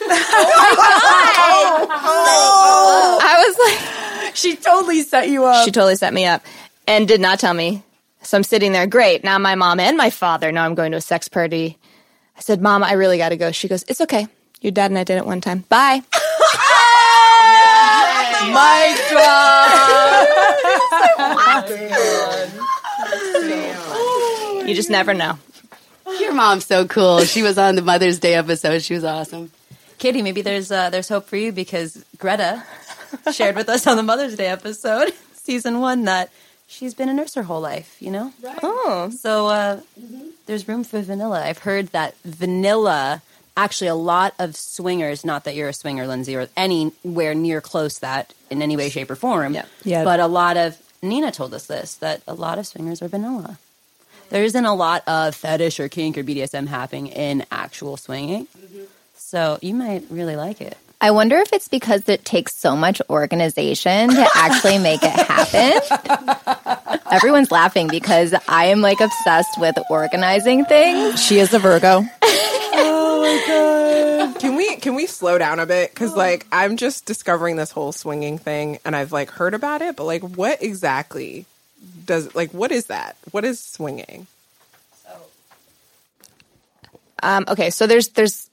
Oh, 1.46 3.18
I 3.22 3.46
was 3.46 4.24
like, 4.24 4.36
She 4.36 4.56
totally 4.56 5.02
set 5.02 5.28
you 5.28 5.44
up. 5.44 5.64
she 5.64 5.70
totally 5.70 5.96
set 5.96 6.12
me 6.12 6.26
up 6.26 6.42
and 6.86 7.06
did 7.08 7.20
not 7.20 7.38
tell 7.38 7.54
me. 7.54 7.82
So 8.25 8.37
I'm 8.37 8.43
sitting 8.43 8.73
there, 8.73 8.87
great. 8.87 9.23
Now 9.25 9.38
my 9.38 9.54
mom 9.54 9.81
and 9.81 9.97
my 9.97 10.11
father 10.11 10.50
know 10.50 10.62
I'm 10.62 10.75
going 10.75 10.93
to 10.93 10.99
a 10.99 11.00
sex 11.00 11.28
party. 11.28 11.78
I 12.37 12.40
said, 12.40 12.61
Mom, 12.61 12.83
I 12.83 12.93
really 12.93 13.19
got 13.19 13.28
to 13.28 13.37
go. 13.37 13.52
She 13.52 13.69
goes, 13.69 13.85
It's 13.87 14.00
okay. 14.00 14.26
Your 14.61 14.73
dad 14.73 14.90
and 14.90 14.99
I 14.99 15.04
did 15.04 15.19
it 15.19 15.26
one 15.26 15.40
time. 15.40 15.64
Bye. 15.69 16.02
My 18.45 18.95
You 24.66 24.75
just 24.75 24.90
never 24.90 25.14
know. 25.14 25.38
Your 26.21 26.33
mom's 26.33 26.66
so 26.66 26.87
cool. 26.87 27.21
She 27.25 27.43
was 27.43 27.59
on 27.59 27.75
the 27.76 27.83
Mother's 27.83 28.19
Day 28.19 28.35
episode. 28.35 28.83
She 28.83 28.95
was 28.95 29.04
awesome. 29.04 29.50
Katie, 29.99 30.23
maybe 30.23 30.43
there's 30.43 30.71
uh, 30.71 30.90
there's 30.90 31.09
hope 31.09 31.26
for 31.26 31.37
you 31.37 31.52
because 31.52 32.04
Greta 32.19 32.62
shared 33.33 33.57
with 33.57 33.69
us 33.69 33.87
on 33.87 33.97
the 33.97 34.02
Mother's 34.02 34.37
Day 34.37 34.47
episode, 34.49 35.12
season 35.35 35.81
one, 35.81 36.04
that 36.04 36.31
she's 36.75 36.95
been 36.95 37.09
a 37.09 37.14
nurse 37.14 37.35
her 37.35 37.45
whole 37.45 37.61
life. 37.61 37.97
You 38.00 38.11
know, 38.11 38.33
Oh. 38.62 39.11
so 39.16 39.47
uh, 39.49 39.81
there's 40.47 40.66
room 40.69 40.85
for 40.85 41.00
vanilla. 41.00 41.43
I've 41.45 41.59
heard 41.59 41.88
that 41.88 42.14
vanilla. 42.25 43.23
Actually, 43.57 43.87
a 43.88 43.95
lot 43.95 44.35
of 44.38 44.57
swingers. 44.57 45.25
Not 45.25 45.45
that 45.45 45.54
you're 45.54 45.69
a 45.69 45.73
swinger, 45.73 46.07
Lindsey, 46.09 46.35
or 46.37 46.49
anywhere 46.57 47.35
near 47.35 47.61
close 47.61 48.00
that 48.00 48.35
in 48.50 48.61
any 48.62 48.76
way, 48.76 48.88
shape, 48.90 49.11
or 49.11 49.16
form. 49.16 49.54
Yeah. 49.54 49.66
Yeah. 49.85 50.02
But 50.04 50.19
a 50.19 50.26
lot 50.26 50.57
of 50.57 50.76
Nina 51.02 51.31
told 51.31 51.54
us 51.54 51.66
this 51.66 51.95
that 51.97 52.23
a 52.26 52.35
lot 52.35 52.59
of 52.59 52.66
swingers 52.66 53.00
are 53.02 53.09
vanilla. 53.09 53.59
There 54.31 54.43
isn't 54.43 54.64
a 54.64 54.75
lot 54.75 55.04
of 55.07 55.35
fetish 55.37 55.78
or 55.78 55.88
kink 55.88 56.19
or 56.19 56.25
BDSM 56.25 56.66
happening 56.66 57.07
in 57.09 57.45
actual 57.52 57.97
swinging. 57.97 58.49
So 59.16 59.59
you 59.62 59.75
might 59.75 60.04
really 60.11 60.35
like 60.35 60.61
it. 60.61 60.76
I 61.04 61.11
wonder 61.11 61.37
if 61.37 61.52
it's 61.52 61.68
because 61.68 62.08
it 62.08 62.25
takes 62.25 62.56
so 62.56 62.75
much 62.75 63.02
organization 63.11 64.08
to 64.08 64.26
actually 64.37 64.78
make 64.78 65.00
it 65.02 65.11
happen. 65.11 66.99
Everyone's 67.12 67.50
laughing 67.50 67.88
because 67.88 68.34
I 68.49 68.68
am 68.68 68.80
like 68.80 69.02
obsessed 69.02 69.61
with 69.61 69.76
organizing 69.90 70.64
things. 70.64 71.23
She 71.23 71.38
is 71.40 71.52
a 71.52 71.58
Virgo. 71.58 72.04
Can 74.38 74.56
we 74.56 74.76
can 74.76 74.94
we 74.94 75.04
slow 75.06 75.37
down 75.37 75.61
a 75.61 75.66
bit? 75.66 75.90
Because 75.90 76.16
like 76.16 76.46
I'm 76.50 76.78
just 76.78 77.04
discovering 77.04 77.56
this 77.56 77.70
whole 77.70 77.92
swinging 77.92 78.38
thing, 78.38 78.78
and 78.87 78.96
I've 78.96 79.12
like 79.12 79.28
heard 79.28 79.52
about 79.52 79.82
it, 79.82 79.96
but 79.96 80.04
like 80.04 80.23
what 80.23 80.62
exactly 80.62 81.44
does 82.06 82.34
like 82.34 82.52
what 82.54 82.73
is 82.73 82.87
that? 82.87 83.18
What 83.30 83.44
is 83.44 83.61
swinging? 83.61 84.26
Um, 87.23 87.44
okay, 87.49 87.68
so 87.68 87.87
there's 87.87 88.08
there's 88.08 88.49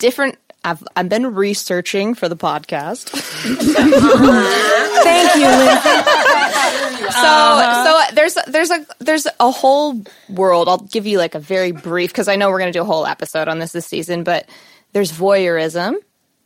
different. 0.00 0.36
I've 0.64 0.82
I've 0.94 1.08
been 1.08 1.34
researching 1.34 2.14
for 2.14 2.28
the 2.28 2.36
podcast. 2.36 3.10
Thank 5.02 5.34
you, 5.34 5.48
Lindsey. 5.48 7.10
So 7.12 7.84
so 7.84 8.14
there's 8.14 8.34
there's 8.46 8.70
a 8.70 8.86
there's 9.00 9.26
a 9.40 9.50
whole 9.50 10.02
world. 10.28 10.68
I'll 10.68 10.78
give 10.78 11.06
you 11.06 11.18
like 11.18 11.34
a 11.34 11.40
very 11.40 11.72
brief 11.72 12.10
because 12.10 12.28
I 12.28 12.36
know 12.36 12.48
we're 12.50 12.60
going 12.60 12.72
to 12.72 12.78
do 12.78 12.82
a 12.82 12.86
whole 12.86 13.06
episode 13.06 13.48
on 13.48 13.58
this 13.58 13.72
this 13.72 13.86
season. 13.86 14.22
But 14.22 14.48
there's 14.92 15.10
voyeurism, 15.10 15.96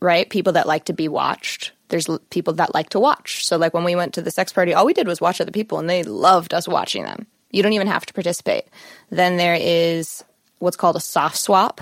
right? 0.01 0.29
People 0.31 0.55
that 0.55 0.67
like 0.67 0.87
to 0.87 0.93
be 0.95 1.09
watched. 1.09 1.73
There's 1.89 2.09
l- 2.09 2.21
people 2.31 2.55
that 2.55 2.75
like 2.75 2.89
to 2.91 3.01
watch. 3.01 3.47
So 3.47 3.59
like 3.59 3.75
when 3.75 3.85
we 3.85 3.97
went 3.97 4.15
to 4.15 4.23
the 4.23 4.31
sex 4.31 4.53
party, 4.53 4.73
all 4.73 4.87
we 4.87 4.95
did 4.95 5.07
was 5.07 5.21
watch 5.21 5.41
other 5.41 5.53
people, 5.53 5.79
and 5.79 5.91
they 5.91 6.03
loved 6.03 6.55
us 6.55 6.67
watching 6.67 7.03
them. 7.05 7.27
You 7.51 7.63
don't 7.63 7.75
even 7.75 7.87
have 7.87 8.07
to 8.07 8.15
participate. 8.15 8.65
Then 9.11 9.37
there 9.37 9.59
is 9.61 10.25
what's 10.59 10.77
called 10.77 10.97
a 10.97 11.01
soft 11.01 11.37
swap, 11.37 11.81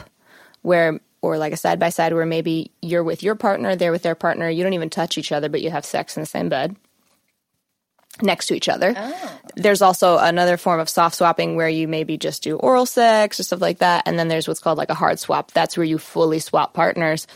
where 0.62 1.00
or 1.24 1.38
like 1.38 1.52
a 1.52 1.56
side 1.56 1.78
by 1.80 1.88
side 1.88 2.12
where 2.12 2.26
maybe 2.26 2.70
you're 2.82 3.02
with 3.02 3.22
your 3.22 3.34
partner, 3.34 3.76
they're 3.76 3.92
with 3.92 4.02
their 4.02 4.14
partner. 4.14 4.48
You 4.48 4.62
don't 4.62 4.74
even 4.74 4.90
touch 4.90 5.16
each 5.18 5.32
other, 5.32 5.48
but 5.48 5.62
you 5.62 5.70
have 5.70 5.84
sex 5.84 6.16
in 6.16 6.22
the 6.22 6.26
same 6.26 6.48
bed 6.48 6.76
next 8.22 8.46
to 8.46 8.54
each 8.54 8.68
other. 8.68 8.94
There's 9.56 9.82
also 9.82 10.18
another 10.18 10.56
form 10.56 10.80
of 10.80 10.88
soft 10.88 11.16
swapping 11.16 11.56
where 11.56 11.68
you 11.68 11.88
maybe 11.88 12.16
just 12.18 12.42
do 12.42 12.56
oral 12.56 12.86
sex 12.86 13.40
or 13.40 13.42
stuff 13.42 13.60
like 13.60 13.78
that. 13.78 14.04
And 14.06 14.18
then 14.18 14.28
there's 14.28 14.46
what's 14.46 14.60
called 14.60 14.78
like 14.78 14.90
a 14.90 14.94
hard 14.94 15.18
swap. 15.18 15.50
That's 15.52 15.76
where 15.76 15.84
you 15.84 15.98
fully 15.98 16.38
swap 16.38 16.74
partners. 16.74 17.26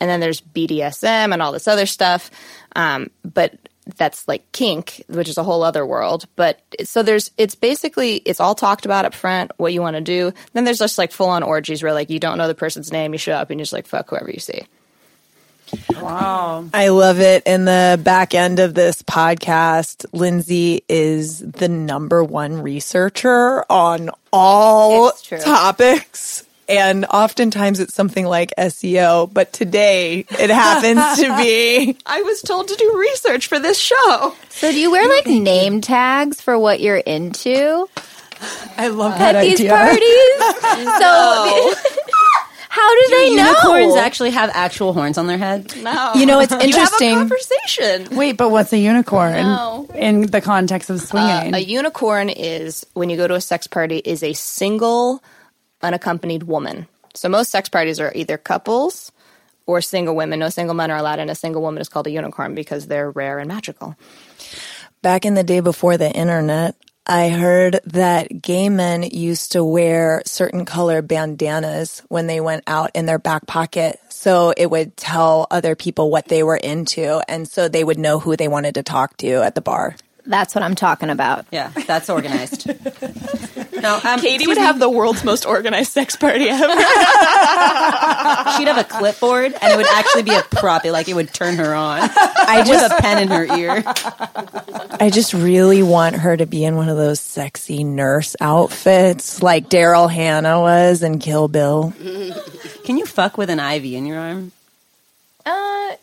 And 0.00 0.10
then 0.10 0.20
there's 0.20 0.40
BDSM 0.40 1.32
and 1.32 1.40
all 1.40 1.52
this 1.52 1.68
other 1.68 1.86
stuff. 1.86 2.30
Um, 2.74 3.10
but 3.24 3.54
that's 3.94 4.26
like 4.26 4.50
kink, 4.52 5.04
which 5.08 5.28
is 5.28 5.38
a 5.38 5.44
whole 5.44 5.62
other 5.62 5.86
world. 5.86 6.26
But 6.36 6.60
so 6.84 7.02
there's, 7.02 7.30
it's 7.38 7.54
basically, 7.54 8.16
it's 8.16 8.40
all 8.40 8.54
talked 8.54 8.84
about 8.84 9.04
up 9.04 9.14
front, 9.14 9.52
what 9.58 9.72
you 9.72 9.80
want 9.80 9.96
to 9.96 10.02
do. 10.02 10.32
Then 10.52 10.64
there's 10.64 10.78
just 10.78 10.98
like 10.98 11.12
full 11.12 11.28
on 11.28 11.42
orgies 11.42 11.82
where 11.82 11.92
like 11.92 12.10
you 12.10 12.18
don't 12.18 12.38
know 12.38 12.48
the 12.48 12.54
person's 12.54 12.92
name, 12.92 13.12
you 13.12 13.18
show 13.18 13.32
up 13.32 13.50
and 13.50 13.60
you're 13.60 13.64
just 13.64 13.72
like 13.72 13.86
fuck 13.86 14.10
whoever 14.10 14.30
you 14.30 14.40
see. 14.40 14.62
wow. 16.00 16.68
I 16.72 16.88
love 16.88 17.20
it. 17.20 17.42
In 17.44 17.64
the 17.64 18.00
back 18.02 18.34
end 18.34 18.58
of 18.58 18.74
this 18.74 19.02
podcast, 19.02 20.06
Lindsey 20.12 20.82
is 20.88 21.40
the 21.40 21.68
number 21.68 22.22
one 22.22 22.62
researcher 22.62 23.64
on 23.70 24.10
all 24.32 25.10
topics. 25.40 26.45
And 26.68 27.04
oftentimes 27.06 27.78
it's 27.80 27.94
something 27.94 28.26
like 28.26 28.52
SEO, 28.58 29.32
but 29.32 29.52
today 29.52 30.24
it 30.30 30.50
happens 30.50 31.18
to 31.24 31.36
be. 31.42 31.96
I 32.04 32.22
was 32.22 32.42
told 32.42 32.68
to 32.68 32.74
do 32.74 32.98
research 32.98 33.46
for 33.46 33.58
this 33.58 33.78
show. 33.78 34.34
So 34.48 34.72
do 34.72 34.78
you 34.78 34.90
wear 34.90 35.08
like 35.08 35.26
name 35.26 35.80
tags 35.80 36.40
for 36.40 36.58
what 36.58 36.80
you're 36.80 36.96
into 36.96 37.88
I 38.76 38.88
love 38.88 39.12
that. 39.18 39.34
at 39.36 39.40
that 39.40 39.42
these 39.42 39.60
idea. 39.60 39.70
parties? 39.70 40.86
So 41.00 41.74
how 42.68 42.94
do 42.94 43.08
they 43.16 43.34
know? 43.34 43.46
Unicorns 43.48 43.94
actually 43.96 44.30
have 44.30 44.50
actual 44.52 44.92
horns 44.92 45.16
on 45.18 45.26
their 45.26 45.38
head. 45.38 45.72
No. 45.82 46.12
You 46.14 46.26
know, 46.26 46.40
it's 46.40 46.50
You 46.50 46.58
have 46.58 46.62
a 46.62 46.66
interesting. 46.68 47.14
conversation. 47.14 48.16
Wait, 48.16 48.36
but 48.36 48.50
what's 48.50 48.72
a 48.72 48.78
unicorn 48.78 49.32
No. 49.34 49.88
in 49.94 50.22
the 50.22 50.40
context 50.40 50.90
of 50.90 50.96
Uh, 50.96 51.00
swinging? 51.00 51.54
a 51.54 51.58
unicorn 51.58 52.28
is 52.28 52.84
when 52.94 53.08
you 53.08 53.16
go 53.16 53.26
to 53.28 53.34
a 53.34 53.40
sex 53.40 53.66
party 53.66 53.98
is 54.04 54.22
a 54.22 54.32
single 54.34 55.22
unaccompanied 55.86 56.42
woman. 56.42 56.86
So 57.14 57.28
most 57.28 57.50
sex 57.50 57.68
parties 57.68 57.98
are 58.00 58.12
either 58.14 58.36
couples 58.36 59.12
or 59.66 59.80
single 59.80 60.14
women. 60.14 60.38
No 60.38 60.48
single 60.48 60.74
men 60.74 60.90
are 60.90 60.98
allowed, 60.98 61.18
and 61.18 61.30
a 61.30 61.34
single 61.34 61.62
woman 61.62 61.80
is 61.80 61.88
called 61.88 62.06
a 62.06 62.10
unicorn 62.10 62.54
because 62.54 62.86
they're 62.86 63.10
rare 63.10 63.38
and 63.38 63.48
magical. 63.48 63.96
Back 65.02 65.24
in 65.24 65.34
the 65.34 65.44
day 65.44 65.60
before 65.60 65.96
the 65.96 66.10
internet, 66.10 66.76
I 67.06 67.28
heard 67.28 67.80
that 67.84 68.42
gay 68.42 68.68
men 68.68 69.04
used 69.04 69.52
to 69.52 69.62
wear 69.62 70.22
certain 70.26 70.64
color 70.64 71.02
bandanas 71.02 72.02
when 72.08 72.26
they 72.26 72.40
went 72.40 72.64
out 72.66 72.90
in 72.94 73.06
their 73.06 73.20
back 73.20 73.46
pocket. 73.46 74.00
So 74.08 74.52
it 74.56 74.68
would 74.68 74.96
tell 74.96 75.46
other 75.50 75.76
people 75.76 76.10
what 76.10 76.26
they 76.26 76.42
were 76.42 76.56
into. 76.56 77.22
And 77.30 77.46
so 77.46 77.68
they 77.68 77.84
would 77.84 77.98
know 77.98 78.18
who 78.18 78.34
they 78.34 78.48
wanted 78.48 78.74
to 78.74 78.82
talk 78.82 79.16
to 79.18 79.42
at 79.42 79.54
the 79.54 79.60
bar. 79.60 79.94
That's 80.26 80.54
what 80.54 80.64
I'm 80.64 80.74
talking 80.74 81.10
about. 81.10 81.46
Yeah, 81.50 81.70
that's 81.86 82.10
organized. 82.10 82.66
no, 83.80 84.00
um, 84.04 84.20
Katie 84.20 84.46
would 84.46 84.58
have 84.58 84.78
the 84.78 84.90
world's 84.90 85.24
most 85.24 85.46
organized 85.46 85.92
sex 85.92 86.16
party 86.16 86.48
ever. 86.48 86.62
she'd 88.56 88.68
have 88.68 88.78
a 88.78 88.84
clipboard 88.84 89.54
and 89.60 89.72
it 89.72 89.76
would 89.76 89.86
actually 89.86 90.24
be 90.24 90.34
a 90.34 90.42
prop. 90.42 90.84
It, 90.84 90.92
like 90.92 91.08
it 91.08 91.14
would 91.14 91.32
turn 91.32 91.56
her 91.56 91.74
on. 91.74 92.00
I 92.02 92.64
just 92.66 92.82
with 92.90 92.98
a 92.98 93.02
pen 93.02 93.22
in 93.22 93.28
her 93.28 93.44
ear. 93.56 93.82
I 94.98 95.10
just 95.12 95.32
really 95.32 95.82
want 95.82 96.16
her 96.16 96.36
to 96.36 96.46
be 96.46 96.64
in 96.64 96.76
one 96.76 96.88
of 96.88 96.96
those 96.96 97.20
sexy 97.20 97.84
nurse 97.84 98.34
outfits 98.40 99.42
like 99.42 99.68
Daryl 99.68 100.10
Hannah 100.10 100.60
was 100.60 101.02
in 101.02 101.18
Kill 101.18 101.48
Bill. 101.48 101.92
Can 102.84 102.98
you 102.98 103.06
fuck 103.06 103.38
with 103.38 103.50
an 103.50 103.60
IV 103.60 103.84
in 103.84 104.06
your 104.06 104.18
arm? 104.18 104.52
Uh, 105.44 105.96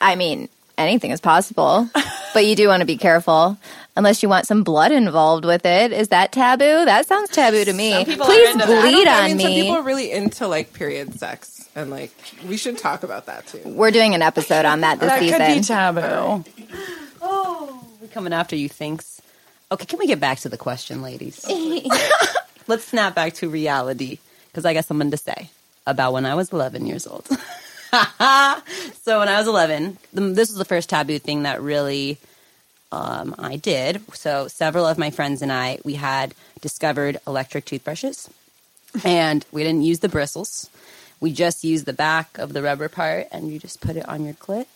I 0.00 0.16
mean, 0.16 0.48
anything 0.78 1.10
is 1.10 1.20
possible, 1.20 1.88
but 2.34 2.46
you 2.46 2.56
do 2.56 2.68
want 2.68 2.80
to 2.80 2.86
be 2.86 2.96
careful. 2.96 3.58
Unless 3.96 4.22
you 4.22 4.28
want 4.28 4.46
some 4.46 4.62
blood 4.62 4.92
involved 4.92 5.44
with 5.44 5.66
it, 5.66 5.90
is 5.92 6.08
that 6.08 6.30
taboo? 6.30 6.84
That 6.84 7.04
sounds 7.06 7.30
taboo 7.30 7.64
to 7.64 7.72
me. 7.72 8.04
people 8.04 8.22
are 8.22 8.26
Please 8.26 8.50
into 8.54 8.66
that. 8.66 8.82
bleed 8.82 9.08
I 9.08 9.22
on 9.22 9.36
mean, 9.36 9.40
some 9.40 9.50
people 9.52 9.74
are 9.76 9.82
really 9.82 10.12
into 10.12 10.46
like 10.46 10.72
period 10.72 11.18
sex, 11.18 11.68
and 11.74 11.90
like 11.90 12.12
we 12.48 12.56
should 12.56 12.78
talk 12.78 13.02
about 13.02 13.26
that 13.26 13.46
too. 13.48 13.60
We're 13.64 13.90
doing 13.90 14.14
an 14.14 14.22
episode 14.22 14.64
on 14.64 14.82
that 14.82 15.00
this 15.00 15.08
That 15.10 15.18
season. 15.18 15.38
could 15.38 15.54
be 15.54 15.60
taboo. 15.62 16.44
Oh, 17.20 17.84
we're 18.00 18.06
coming 18.08 18.32
after 18.32 18.54
you, 18.54 18.68
thinks. 18.68 19.20
Okay, 19.72 19.84
can 19.84 19.98
we 19.98 20.06
get 20.06 20.20
back 20.20 20.38
to 20.40 20.48
the 20.48 20.56
question, 20.56 21.02
ladies? 21.02 21.44
Let's 22.68 22.84
snap 22.84 23.14
back 23.16 23.34
to 23.34 23.48
reality 23.50 24.18
because 24.50 24.64
I 24.64 24.74
got 24.74 24.84
something 24.84 25.10
to 25.10 25.16
say 25.16 25.50
about 25.86 26.12
when 26.12 26.24
I 26.24 26.34
was 26.36 26.52
11 26.52 26.86
years 26.86 27.06
old. 27.06 27.26
so 29.02 29.18
when 29.18 29.28
I 29.28 29.38
was 29.38 29.46
11, 29.46 29.98
the, 30.12 30.20
this 30.20 30.50
was 30.50 30.58
the 30.58 30.64
first 30.64 30.90
taboo 30.90 31.18
thing 31.18 31.44
that 31.44 31.62
really 31.62 32.18
um, 32.92 33.34
I 33.38 33.56
did. 33.56 34.02
So 34.14 34.48
several 34.48 34.86
of 34.86 34.98
my 34.98 35.10
friends 35.10 35.42
and 35.42 35.52
I, 35.52 35.78
we 35.84 35.94
had 35.94 36.34
discovered 36.60 37.18
electric 37.26 37.64
toothbrushes, 37.64 38.28
and 39.04 39.44
we 39.52 39.62
didn't 39.62 39.82
use 39.82 40.00
the 40.00 40.08
bristles. 40.08 40.68
We 41.20 41.32
just 41.32 41.64
used 41.64 41.86
the 41.86 41.92
back 41.92 42.38
of 42.38 42.52
the 42.52 42.62
rubber 42.62 42.88
part, 42.88 43.28
and 43.32 43.50
you 43.50 43.58
just 43.58 43.80
put 43.80 43.96
it 43.96 44.08
on 44.08 44.24
your 44.24 44.34
clit, 44.34 44.66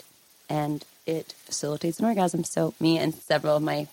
and 0.48 0.84
it 1.06 1.34
facilitates 1.44 1.98
an 1.98 2.06
orgasm. 2.06 2.44
So 2.44 2.74
me 2.80 2.98
and 2.98 3.14
several 3.14 3.56
of 3.56 3.62
my 3.62 3.88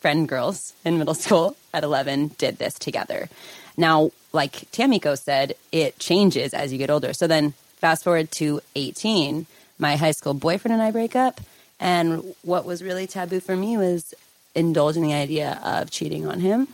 friend 0.00 0.28
girls 0.28 0.74
in 0.84 0.98
middle 0.98 1.14
school 1.14 1.56
at 1.74 1.84
11 1.84 2.32
did 2.38 2.58
this 2.58 2.78
together. 2.78 3.28
Now, 3.76 4.10
like 4.32 4.70
Tamiko 4.70 5.18
said, 5.18 5.54
it 5.72 5.98
changes 5.98 6.54
as 6.54 6.72
you 6.72 6.78
get 6.78 6.90
older. 6.90 7.12
So 7.12 7.26
then 7.26 7.54
fast 7.80 8.04
forward 8.04 8.30
to 8.32 8.60
18, 8.74 9.46
my 9.78 9.96
high 9.96 10.12
school 10.12 10.34
boyfriend 10.34 10.74
and 10.74 10.82
I 10.82 10.90
break 10.90 11.16
up. 11.16 11.40
And 11.80 12.34
what 12.42 12.66
was 12.66 12.82
really 12.82 13.06
taboo 13.06 13.40
for 13.40 13.56
me 13.56 13.78
was 13.78 14.14
indulging 14.54 15.02
the 15.02 15.14
idea 15.14 15.58
of 15.64 15.90
cheating 15.90 16.26
on 16.26 16.40
him 16.40 16.68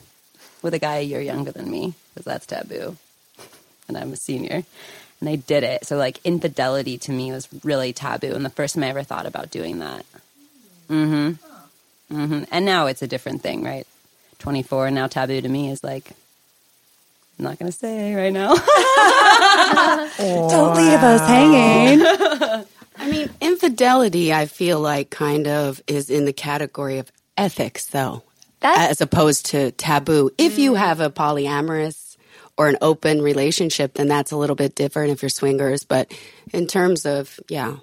with 0.62 0.74
a 0.74 0.78
guy 0.78 0.96
a 0.96 1.02
year 1.02 1.20
younger 1.20 1.52
than 1.52 1.70
me, 1.70 1.94
because 2.12 2.24
that's 2.24 2.46
taboo. 2.46 2.96
And 3.88 3.96
I'm 3.96 4.12
a 4.12 4.16
senior. 4.16 4.64
And 5.20 5.28
I 5.28 5.36
did 5.36 5.62
it. 5.62 5.86
So, 5.86 5.96
like, 5.96 6.18
infidelity 6.24 6.98
to 6.98 7.12
me 7.12 7.30
was 7.30 7.48
really 7.62 7.92
taboo. 7.92 8.34
And 8.34 8.44
the 8.44 8.50
first 8.50 8.74
time 8.74 8.82
I 8.82 8.88
ever 8.88 9.04
thought 9.04 9.26
about 9.26 9.52
doing 9.52 9.78
that. 9.78 10.04
Mm 10.88 11.38
hmm. 12.10 12.16
Mm 12.16 12.26
hmm. 12.26 12.42
And 12.50 12.64
now 12.64 12.86
it's 12.86 13.02
a 13.02 13.06
different 13.06 13.42
thing, 13.42 13.62
right? 13.62 13.86
24, 14.40 14.88
and 14.88 14.96
now 14.96 15.06
taboo 15.06 15.40
to 15.40 15.48
me 15.48 15.70
is 15.70 15.84
like, 15.84 16.14
I'm 17.38 17.44
not 17.44 17.58
going 17.58 17.70
to 17.70 17.76
say 17.76 18.14
right 18.14 18.32
now. 18.32 18.54
Don't 20.48 20.76
leave 20.76 21.02
us 21.02 21.20
hanging. 21.20 22.64
I 22.98 23.10
mean, 23.10 23.28
infidelity, 23.40 24.32
I 24.32 24.46
feel 24.46 24.80
like 24.80 25.10
kind 25.10 25.46
of 25.46 25.82
is 25.86 26.08
in 26.08 26.24
the 26.24 26.32
category 26.32 26.98
of 26.98 27.12
ethics, 27.36 27.86
though, 27.86 28.22
That's- 28.60 28.90
as 28.92 29.00
opposed 29.02 29.46
to 29.46 29.70
taboo. 29.72 30.30
If 30.38 30.58
you 30.58 30.72
mm. 30.72 30.78
have 30.78 31.00
a 31.00 31.10
polyamorous 31.10 32.16
or 32.56 32.68
an 32.68 32.78
open 32.80 33.20
relationship, 33.20 33.94
then 33.94 34.08
that's 34.08 34.32
a 34.32 34.36
little 34.36 34.56
bit 34.56 34.74
different 34.74 35.10
if 35.12 35.22
you're 35.22 35.28
swingers. 35.28 35.84
But 35.84 36.12
in 36.54 36.66
terms 36.66 37.04
of, 37.04 37.38
yeah, 37.48 37.76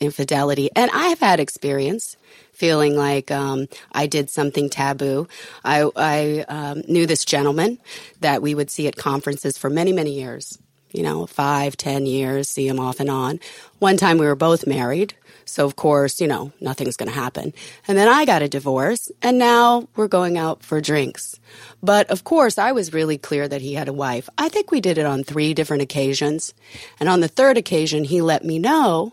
infidelity, 0.00 0.70
and 0.76 0.90
I 0.92 1.08
have 1.08 1.20
had 1.20 1.40
experience 1.40 2.16
feeling 2.52 2.96
like 2.96 3.30
um, 3.30 3.66
I 3.92 4.06
did 4.06 4.30
something 4.30 4.70
taboo. 4.70 5.28
I, 5.64 5.90
I 5.94 6.44
um, 6.48 6.82
knew 6.88 7.06
this 7.06 7.24
gentleman 7.24 7.78
that 8.20 8.40
we 8.40 8.54
would 8.54 8.70
see 8.70 8.86
at 8.88 8.96
conferences 8.96 9.58
for 9.58 9.68
many, 9.68 9.92
many 9.92 10.14
years 10.14 10.58
you 10.96 11.02
know, 11.02 11.26
five, 11.26 11.76
ten 11.76 12.06
years, 12.06 12.48
see 12.48 12.66
him 12.66 12.80
off 12.80 13.00
and 13.00 13.10
on. 13.10 13.38
One 13.80 13.98
time 13.98 14.16
we 14.16 14.26
were 14.26 14.34
both 14.34 14.66
married, 14.66 15.14
so 15.44 15.66
of 15.66 15.76
course, 15.76 16.20
you 16.20 16.26
know, 16.26 16.52
nothing's 16.60 16.96
going 16.96 17.10
to 17.10 17.14
happen. 17.14 17.52
And 17.86 17.98
then 17.98 18.08
I 18.08 18.24
got 18.24 18.42
a 18.42 18.48
divorce, 18.48 19.10
and 19.20 19.38
now 19.38 19.88
we're 19.94 20.08
going 20.08 20.38
out 20.38 20.62
for 20.62 20.80
drinks. 20.80 21.38
But 21.82 22.10
of 22.10 22.24
course, 22.24 22.56
I 22.56 22.72
was 22.72 22.94
really 22.94 23.18
clear 23.18 23.46
that 23.46 23.60
he 23.60 23.74
had 23.74 23.88
a 23.88 23.92
wife. 23.92 24.28
I 24.38 24.48
think 24.48 24.70
we 24.70 24.80
did 24.80 24.96
it 24.96 25.06
on 25.06 25.22
three 25.22 25.52
different 25.52 25.82
occasions. 25.82 26.54
And 26.98 27.08
on 27.08 27.20
the 27.20 27.28
third 27.28 27.58
occasion, 27.58 28.04
he 28.04 28.22
let 28.22 28.42
me 28.42 28.58
know 28.58 29.12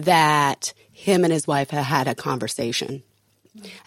that 0.00 0.72
him 0.92 1.24
and 1.24 1.32
his 1.32 1.46
wife 1.46 1.70
had 1.70 1.84
had 1.84 2.08
a 2.08 2.14
conversation 2.14 3.02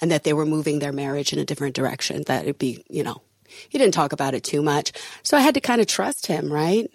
and 0.02 0.12
that 0.12 0.24
they 0.24 0.34
were 0.34 0.46
moving 0.46 0.80
their 0.80 0.92
marriage 0.92 1.34
in 1.34 1.40
a 1.40 1.46
different 1.46 1.76
direction, 1.76 2.24
that 2.28 2.44
it'd 2.44 2.58
be, 2.58 2.84
you 2.90 3.04
know, 3.04 3.22
he 3.70 3.78
didn't 3.78 3.94
talk 3.94 4.14
about 4.14 4.34
it 4.34 4.44
too 4.44 4.62
much. 4.62 4.92
So 5.22 5.38
I 5.38 5.42
had 5.42 5.54
to 5.54 5.62
kind 5.62 5.80
of 5.80 5.88
trust 5.88 6.26
him, 6.26 6.52
right? 6.52 6.90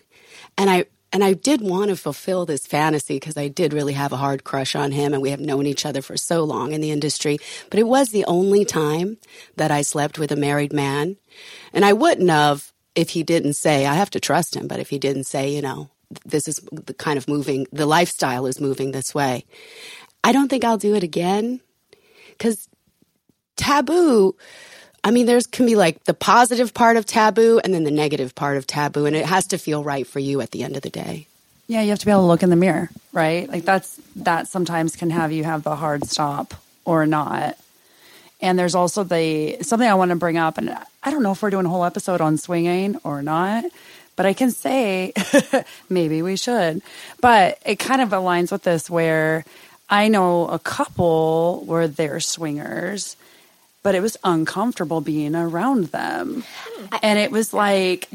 And 0.56 0.68
I, 0.68 0.86
and 1.12 1.24
I 1.24 1.32
did 1.32 1.62
want 1.62 1.88
to 1.88 1.96
fulfill 1.96 2.44
this 2.44 2.66
fantasy 2.66 3.16
because 3.16 3.36
I 3.36 3.48
did 3.48 3.72
really 3.72 3.94
have 3.94 4.12
a 4.12 4.18
hard 4.18 4.44
crush 4.44 4.74
on 4.74 4.90
him 4.90 5.14
and 5.14 5.22
we 5.22 5.30
have 5.30 5.40
known 5.40 5.66
each 5.66 5.86
other 5.86 6.02
for 6.02 6.16
so 6.16 6.44
long 6.44 6.72
in 6.72 6.80
the 6.80 6.90
industry. 6.90 7.38
But 7.70 7.80
it 7.80 7.86
was 7.86 8.10
the 8.10 8.26
only 8.26 8.64
time 8.64 9.16
that 9.56 9.70
I 9.70 9.82
slept 9.82 10.18
with 10.18 10.32
a 10.32 10.36
married 10.36 10.72
man. 10.72 11.16
And 11.72 11.84
I 11.84 11.94
wouldn't 11.94 12.28
have 12.28 12.72
if 12.94 13.10
he 13.10 13.22
didn't 13.22 13.54
say, 13.54 13.86
I 13.86 13.94
have 13.94 14.10
to 14.10 14.20
trust 14.20 14.56
him, 14.56 14.66
but 14.66 14.80
if 14.80 14.90
he 14.90 14.98
didn't 14.98 15.24
say, 15.24 15.50
you 15.54 15.62
know, 15.62 15.88
this 16.24 16.48
is 16.48 16.56
the 16.72 16.94
kind 16.94 17.18
of 17.18 17.28
moving, 17.28 17.66
the 17.72 17.86
lifestyle 17.86 18.46
is 18.46 18.60
moving 18.60 18.92
this 18.92 19.14
way. 19.14 19.44
I 20.24 20.32
don't 20.32 20.48
think 20.48 20.64
I'll 20.64 20.78
do 20.78 20.94
it 20.94 21.02
again 21.02 21.60
because 22.30 22.68
taboo 23.56 24.36
i 25.02 25.10
mean 25.10 25.26
there's 25.26 25.46
can 25.46 25.66
be 25.66 25.74
like 25.74 26.04
the 26.04 26.14
positive 26.14 26.72
part 26.72 26.96
of 26.96 27.04
taboo 27.04 27.60
and 27.64 27.74
then 27.74 27.82
the 27.82 27.90
negative 27.90 28.32
part 28.36 28.56
of 28.56 28.68
taboo 28.68 29.04
and 29.04 29.16
it 29.16 29.26
has 29.26 29.48
to 29.48 29.58
feel 29.58 29.82
right 29.82 30.06
for 30.06 30.20
you 30.20 30.40
at 30.40 30.52
the 30.52 30.62
end 30.62 30.76
of 30.76 30.82
the 30.82 30.90
day 30.90 31.26
Yeah, 31.66 31.82
you 31.82 31.90
have 31.90 31.98
to 31.98 32.06
be 32.06 32.12
able 32.12 32.22
to 32.22 32.26
look 32.28 32.42
in 32.42 32.48
the 32.48 32.56
mirror, 32.56 32.88
right? 33.12 33.46
Like 33.46 33.64
that's 33.64 34.00
that 34.16 34.48
sometimes 34.48 34.96
can 34.96 35.10
have 35.10 35.32
you 35.32 35.44
have 35.44 35.64
the 35.64 35.76
hard 35.76 36.04
stop 36.06 36.54
or 36.86 37.04
not. 37.04 37.58
And 38.40 38.58
there's 38.58 38.74
also 38.74 39.04
the 39.04 39.58
something 39.62 39.86
I 39.86 39.92
want 39.94 40.10
to 40.10 40.16
bring 40.16 40.38
up, 40.38 40.56
and 40.56 40.70
I 41.02 41.10
don't 41.10 41.22
know 41.22 41.32
if 41.32 41.42
we're 41.42 41.50
doing 41.50 41.66
a 41.66 41.68
whole 41.68 41.84
episode 41.84 42.22
on 42.22 42.38
swinging 42.38 42.96
or 43.04 43.20
not, 43.20 43.64
but 44.18 44.26
I 44.26 44.32
can 44.32 44.50
say 44.50 45.12
maybe 45.88 46.22
we 46.22 46.36
should. 46.36 46.82
But 47.20 47.60
it 47.64 47.78
kind 47.78 48.02
of 48.02 48.08
aligns 48.08 48.50
with 48.50 48.64
this 48.64 48.90
where 48.90 49.44
I 49.88 50.08
know 50.08 50.48
a 50.48 50.58
couple 50.58 51.62
where 51.66 51.86
they're 51.86 52.18
swingers, 52.18 53.16
but 53.84 53.94
it 53.94 54.00
was 54.00 54.16
uncomfortable 54.24 55.00
being 55.00 55.36
around 55.36 55.84
them. 55.92 56.42
Hmm. 56.44 56.96
And 57.00 57.18
it 57.20 57.30
was 57.30 57.54
like 57.54 58.08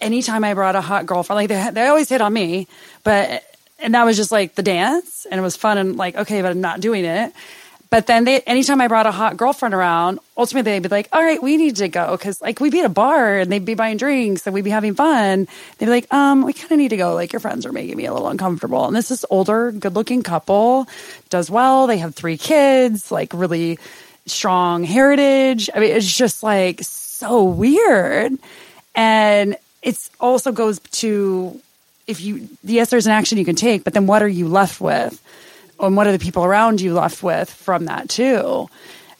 anytime 0.00 0.44
I 0.44 0.54
brought 0.54 0.76
a 0.76 0.80
hot 0.80 1.06
girlfriend, 1.06 1.38
like 1.38 1.48
they, 1.48 1.70
they 1.72 1.88
always 1.88 2.08
hit 2.08 2.20
on 2.20 2.32
me, 2.32 2.68
but, 3.02 3.42
and 3.80 3.96
that 3.96 4.04
was 4.04 4.16
just 4.16 4.30
like 4.30 4.54
the 4.54 4.62
dance 4.62 5.26
and 5.28 5.40
it 5.40 5.42
was 5.42 5.56
fun 5.56 5.76
and 5.76 5.96
like, 5.96 6.14
okay, 6.14 6.40
but 6.40 6.52
I'm 6.52 6.60
not 6.60 6.80
doing 6.80 7.04
it. 7.04 7.32
But 7.92 8.06
then 8.06 8.24
they, 8.24 8.40
anytime 8.40 8.80
I 8.80 8.88
brought 8.88 9.04
a 9.04 9.10
hot 9.10 9.36
girlfriend 9.36 9.74
around, 9.74 10.18
ultimately 10.34 10.72
they'd 10.72 10.82
be 10.82 10.88
like, 10.88 11.10
all 11.12 11.22
right, 11.22 11.42
we 11.42 11.58
need 11.58 11.76
to 11.76 11.88
go. 11.88 12.16
Cause 12.16 12.40
like 12.40 12.58
we'd 12.58 12.72
be 12.72 12.80
at 12.80 12.86
a 12.86 12.88
bar 12.88 13.36
and 13.36 13.52
they'd 13.52 13.66
be 13.66 13.74
buying 13.74 13.98
drinks 13.98 14.46
and 14.46 14.54
we'd 14.54 14.64
be 14.64 14.70
having 14.70 14.94
fun. 14.94 15.46
They'd 15.76 15.84
be 15.84 15.92
like, 15.92 16.10
um, 16.10 16.40
we 16.40 16.54
kind 16.54 16.72
of 16.72 16.78
need 16.78 16.88
to 16.88 16.96
go. 16.96 17.12
Like 17.12 17.34
your 17.34 17.40
friends 17.40 17.66
are 17.66 17.72
making 17.72 17.98
me 17.98 18.06
a 18.06 18.12
little 18.14 18.28
uncomfortable. 18.28 18.86
And 18.86 18.96
this 18.96 19.10
is 19.10 19.26
older, 19.28 19.72
good 19.72 19.94
looking 19.94 20.22
couple 20.22 20.88
does 21.28 21.50
well. 21.50 21.86
They 21.86 21.98
have 21.98 22.14
three 22.14 22.38
kids, 22.38 23.12
like 23.12 23.34
really 23.34 23.78
strong 24.24 24.84
heritage. 24.84 25.68
I 25.74 25.80
mean, 25.80 25.94
it's 25.94 26.16
just 26.16 26.42
like 26.42 26.80
so 26.84 27.44
weird. 27.44 28.38
And 28.94 29.58
it's 29.82 30.10
also 30.18 30.50
goes 30.50 30.78
to 30.78 31.60
if 32.06 32.22
you, 32.22 32.48
yes, 32.64 32.88
there's 32.88 33.06
an 33.06 33.12
action 33.12 33.36
you 33.36 33.44
can 33.44 33.54
take, 33.54 33.84
but 33.84 33.92
then 33.92 34.06
what 34.06 34.22
are 34.22 34.28
you 34.28 34.48
left 34.48 34.80
with? 34.80 35.20
And 35.86 35.96
what 35.96 36.06
are 36.06 36.12
the 36.12 36.18
people 36.18 36.44
around 36.44 36.80
you 36.80 36.94
left 36.94 37.22
with 37.22 37.50
from 37.50 37.86
that 37.86 38.08
too? 38.08 38.68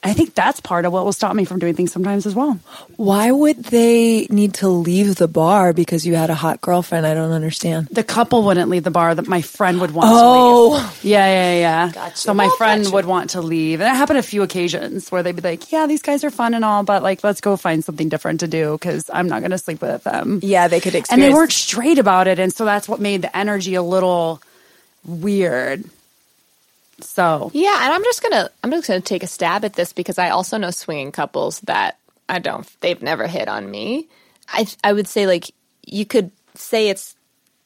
I 0.04 0.14
think 0.14 0.34
that's 0.34 0.58
part 0.58 0.84
of 0.84 0.92
what 0.92 1.04
will 1.04 1.12
stop 1.12 1.32
me 1.36 1.44
from 1.44 1.60
doing 1.60 1.74
things 1.74 1.92
sometimes 1.92 2.26
as 2.26 2.34
well. 2.34 2.58
Why 2.96 3.30
would 3.30 3.62
they 3.66 4.26
need 4.30 4.54
to 4.54 4.68
leave 4.68 5.14
the 5.14 5.28
bar 5.28 5.72
because 5.72 6.04
you 6.04 6.16
had 6.16 6.28
a 6.28 6.34
hot 6.34 6.60
girlfriend? 6.60 7.06
I 7.06 7.14
don't 7.14 7.30
understand. 7.30 7.86
The 7.86 8.02
couple 8.02 8.42
wouldn't 8.42 8.68
leave 8.68 8.82
the 8.82 8.90
bar 8.90 9.14
that 9.14 9.28
my 9.28 9.42
friend 9.42 9.80
would 9.80 9.92
want 9.92 10.08
Oh. 10.10 10.70
to 10.70 10.74
leave. 10.74 10.84
Oh. 10.86 10.94
Yeah, 11.04 11.26
yeah, 11.54 11.92
yeah. 11.94 12.12
So 12.14 12.34
my 12.34 12.48
friend 12.58 12.84
would 12.92 13.04
want 13.04 13.30
to 13.30 13.40
leave. 13.42 13.80
And 13.80 13.88
it 13.88 13.96
happened 13.96 14.18
a 14.18 14.24
few 14.24 14.42
occasions 14.42 15.12
where 15.12 15.22
they'd 15.22 15.36
be 15.36 15.42
like, 15.42 15.70
yeah, 15.70 15.86
these 15.86 16.02
guys 16.02 16.24
are 16.24 16.30
fun 16.32 16.54
and 16.54 16.64
all, 16.64 16.82
but 16.82 17.04
like, 17.04 17.22
let's 17.22 17.40
go 17.40 17.56
find 17.56 17.84
something 17.84 18.08
different 18.08 18.40
to 18.40 18.48
do 18.48 18.72
because 18.72 19.08
I'm 19.08 19.28
not 19.28 19.38
going 19.38 19.52
to 19.52 19.58
sleep 19.58 19.82
with 19.82 20.02
them. 20.02 20.40
Yeah, 20.42 20.66
they 20.66 20.80
could 20.80 20.96
And 21.12 21.22
they 21.22 21.32
weren't 21.32 21.52
straight 21.52 21.98
about 22.00 22.26
it. 22.26 22.40
And 22.40 22.52
so 22.52 22.64
that's 22.64 22.88
what 22.88 22.98
made 22.98 23.22
the 23.22 23.36
energy 23.36 23.76
a 23.76 23.82
little 23.84 24.42
weird. 25.04 25.84
So 27.02 27.50
Yeah, 27.54 27.76
and 27.84 27.92
I'm 27.92 28.04
just 28.04 28.22
gonna 28.22 28.50
I'm 28.62 28.70
just 28.70 28.88
gonna 28.88 29.00
take 29.00 29.22
a 29.22 29.26
stab 29.26 29.64
at 29.64 29.74
this 29.74 29.92
because 29.92 30.18
I 30.18 30.30
also 30.30 30.56
know 30.56 30.70
swinging 30.70 31.12
couples 31.12 31.60
that 31.60 31.98
I 32.28 32.38
don't 32.38 32.68
they've 32.80 33.02
never 33.02 33.26
hit 33.26 33.48
on 33.48 33.70
me. 33.70 34.08
I 34.48 34.66
I 34.82 34.92
would 34.92 35.08
say 35.08 35.26
like 35.26 35.50
you 35.84 36.06
could 36.06 36.30
say 36.54 36.88
it's 36.88 37.16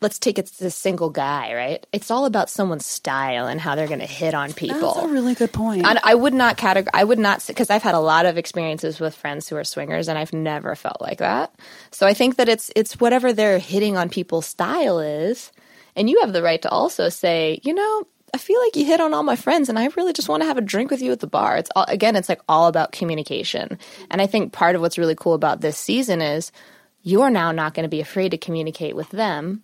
let's 0.02 0.18
take 0.18 0.38
it 0.38 0.46
to 0.46 0.66
a 0.66 0.70
single 0.70 1.08
guy, 1.08 1.54
right? 1.54 1.86
It's 1.92 2.10
all 2.10 2.26
about 2.26 2.50
someone's 2.50 2.84
style 2.84 3.46
and 3.46 3.60
how 3.60 3.74
they're 3.74 3.88
gonna 3.88 4.06
hit 4.06 4.34
on 4.34 4.52
people. 4.52 4.94
that's 4.94 5.06
a 5.06 5.08
really 5.08 5.34
good 5.34 5.52
point. 5.52 5.86
And 5.86 5.98
I 6.04 6.14
would 6.14 6.34
not 6.34 6.58
categorize. 6.58 6.90
I 6.94 7.04
would 7.04 7.18
not 7.18 7.44
because 7.46 7.70
I've 7.70 7.82
had 7.82 7.94
a 7.94 8.00
lot 8.00 8.26
of 8.26 8.36
experiences 8.36 9.00
with 9.00 9.14
friends 9.14 9.48
who 9.48 9.56
are 9.56 9.64
swingers, 9.64 10.08
and 10.08 10.18
I've 10.18 10.32
never 10.32 10.74
felt 10.74 11.00
like 11.00 11.18
that. 11.18 11.54
So 11.90 12.06
I 12.06 12.14
think 12.14 12.36
that 12.36 12.48
it's 12.48 12.70
it's 12.76 13.00
whatever 13.00 13.32
their 13.32 13.58
hitting 13.58 13.96
on 13.96 14.08
people's 14.08 14.46
style 14.46 15.00
is, 15.00 15.50
and 15.94 16.10
you 16.10 16.20
have 16.20 16.32
the 16.32 16.42
right 16.42 16.60
to 16.62 16.68
also 16.68 17.08
say, 17.08 17.60
you 17.62 17.72
know, 17.72 18.06
I 18.36 18.38
feel 18.38 18.60
like 18.60 18.76
you 18.76 18.84
hit 18.84 19.00
on 19.00 19.14
all 19.14 19.22
my 19.22 19.34
friends, 19.34 19.70
and 19.70 19.78
I 19.78 19.86
really 19.96 20.12
just 20.12 20.28
want 20.28 20.42
to 20.42 20.46
have 20.46 20.58
a 20.58 20.60
drink 20.60 20.90
with 20.90 21.00
you 21.00 21.10
at 21.10 21.20
the 21.20 21.26
bar. 21.26 21.56
It's 21.56 21.70
all, 21.74 21.86
again, 21.88 22.16
it's 22.16 22.28
like 22.28 22.42
all 22.46 22.66
about 22.66 22.92
communication, 22.92 23.78
and 24.10 24.20
I 24.20 24.26
think 24.26 24.52
part 24.52 24.74
of 24.74 24.82
what's 24.82 24.98
really 24.98 25.14
cool 25.14 25.32
about 25.32 25.62
this 25.62 25.78
season 25.78 26.20
is 26.20 26.52
you're 27.00 27.30
now 27.30 27.50
not 27.50 27.72
going 27.72 27.84
to 27.84 27.88
be 27.88 28.02
afraid 28.02 28.32
to 28.32 28.36
communicate 28.36 28.94
with 28.94 29.08
them. 29.08 29.62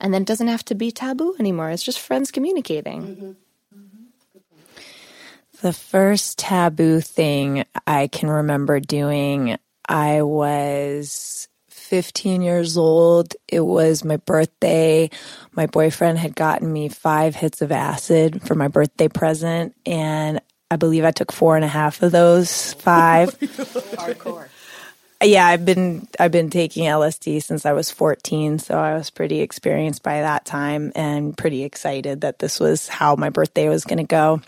And 0.00 0.12
then 0.12 0.22
it 0.22 0.26
doesn't 0.26 0.48
have 0.48 0.64
to 0.64 0.74
be 0.74 0.90
taboo 0.90 1.36
anymore. 1.38 1.70
It's 1.70 1.84
just 1.84 2.00
friends 2.00 2.32
communicating. 2.32 3.02
Mm-hmm. 3.02 3.26
Mm-hmm. 3.78 4.80
The 5.62 5.72
first 5.72 6.38
taboo 6.38 7.00
thing 7.00 7.64
I 7.86 8.08
can 8.08 8.28
remember 8.28 8.80
doing, 8.80 9.56
I 9.88 10.22
was 10.22 11.48
15 11.94 12.42
years 12.42 12.76
old. 12.76 13.36
It 13.46 13.60
was 13.60 14.02
my 14.02 14.16
birthday. 14.16 15.08
My 15.52 15.66
boyfriend 15.66 16.18
had 16.18 16.34
gotten 16.34 16.72
me 16.72 16.88
five 16.88 17.36
hits 17.36 17.62
of 17.62 17.70
acid 17.70 18.42
for 18.42 18.56
my 18.56 18.66
birthday 18.66 19.06
present, 19.06 19.76
and 19.86 20.40
I 20.72 20.74
believe 20.74 21.04
I 21.04 21.12
took 21.12 21.30
four 21.30 21.54
and 21.54 21.64
a 21.64 21.68
half 21.68 22.02
of 22.02 22.10
those 22.10 22.72
five. 22.72 23.38
Hardcore. 23.38 24.48
Yeah, 25.22 25.46
I've 25.46 25.64
been 25.64 26.08
I've 26.18 26.32
been 26.32 26.50
taking 26.50 26.86
LSD 26.86 27.40
since 27.44 27.64
I 27.64 27.74
was 27.74 27.92
14, 27.92 28.58
so 28.58 28.76
I 28.76 28.94
was 28.94 29.10
pretty 29.10 29.40
experienced 29.40 30.02
by 30.02 30.22
that 30.22 30.44
time 30.44 30.90
and 30.96 31.38
pretty 31.38 31.62
excited 31.62 32.22
that 32.22 32.40
this 32.40 32.58
was 32.58 32.88
how 32.88 33.14
my 33.14 33.30
birthday 33.30 33.68
was 33.68 33.84
going 33.84 33.98
to 33.98 34.02
go. 34.02 34.42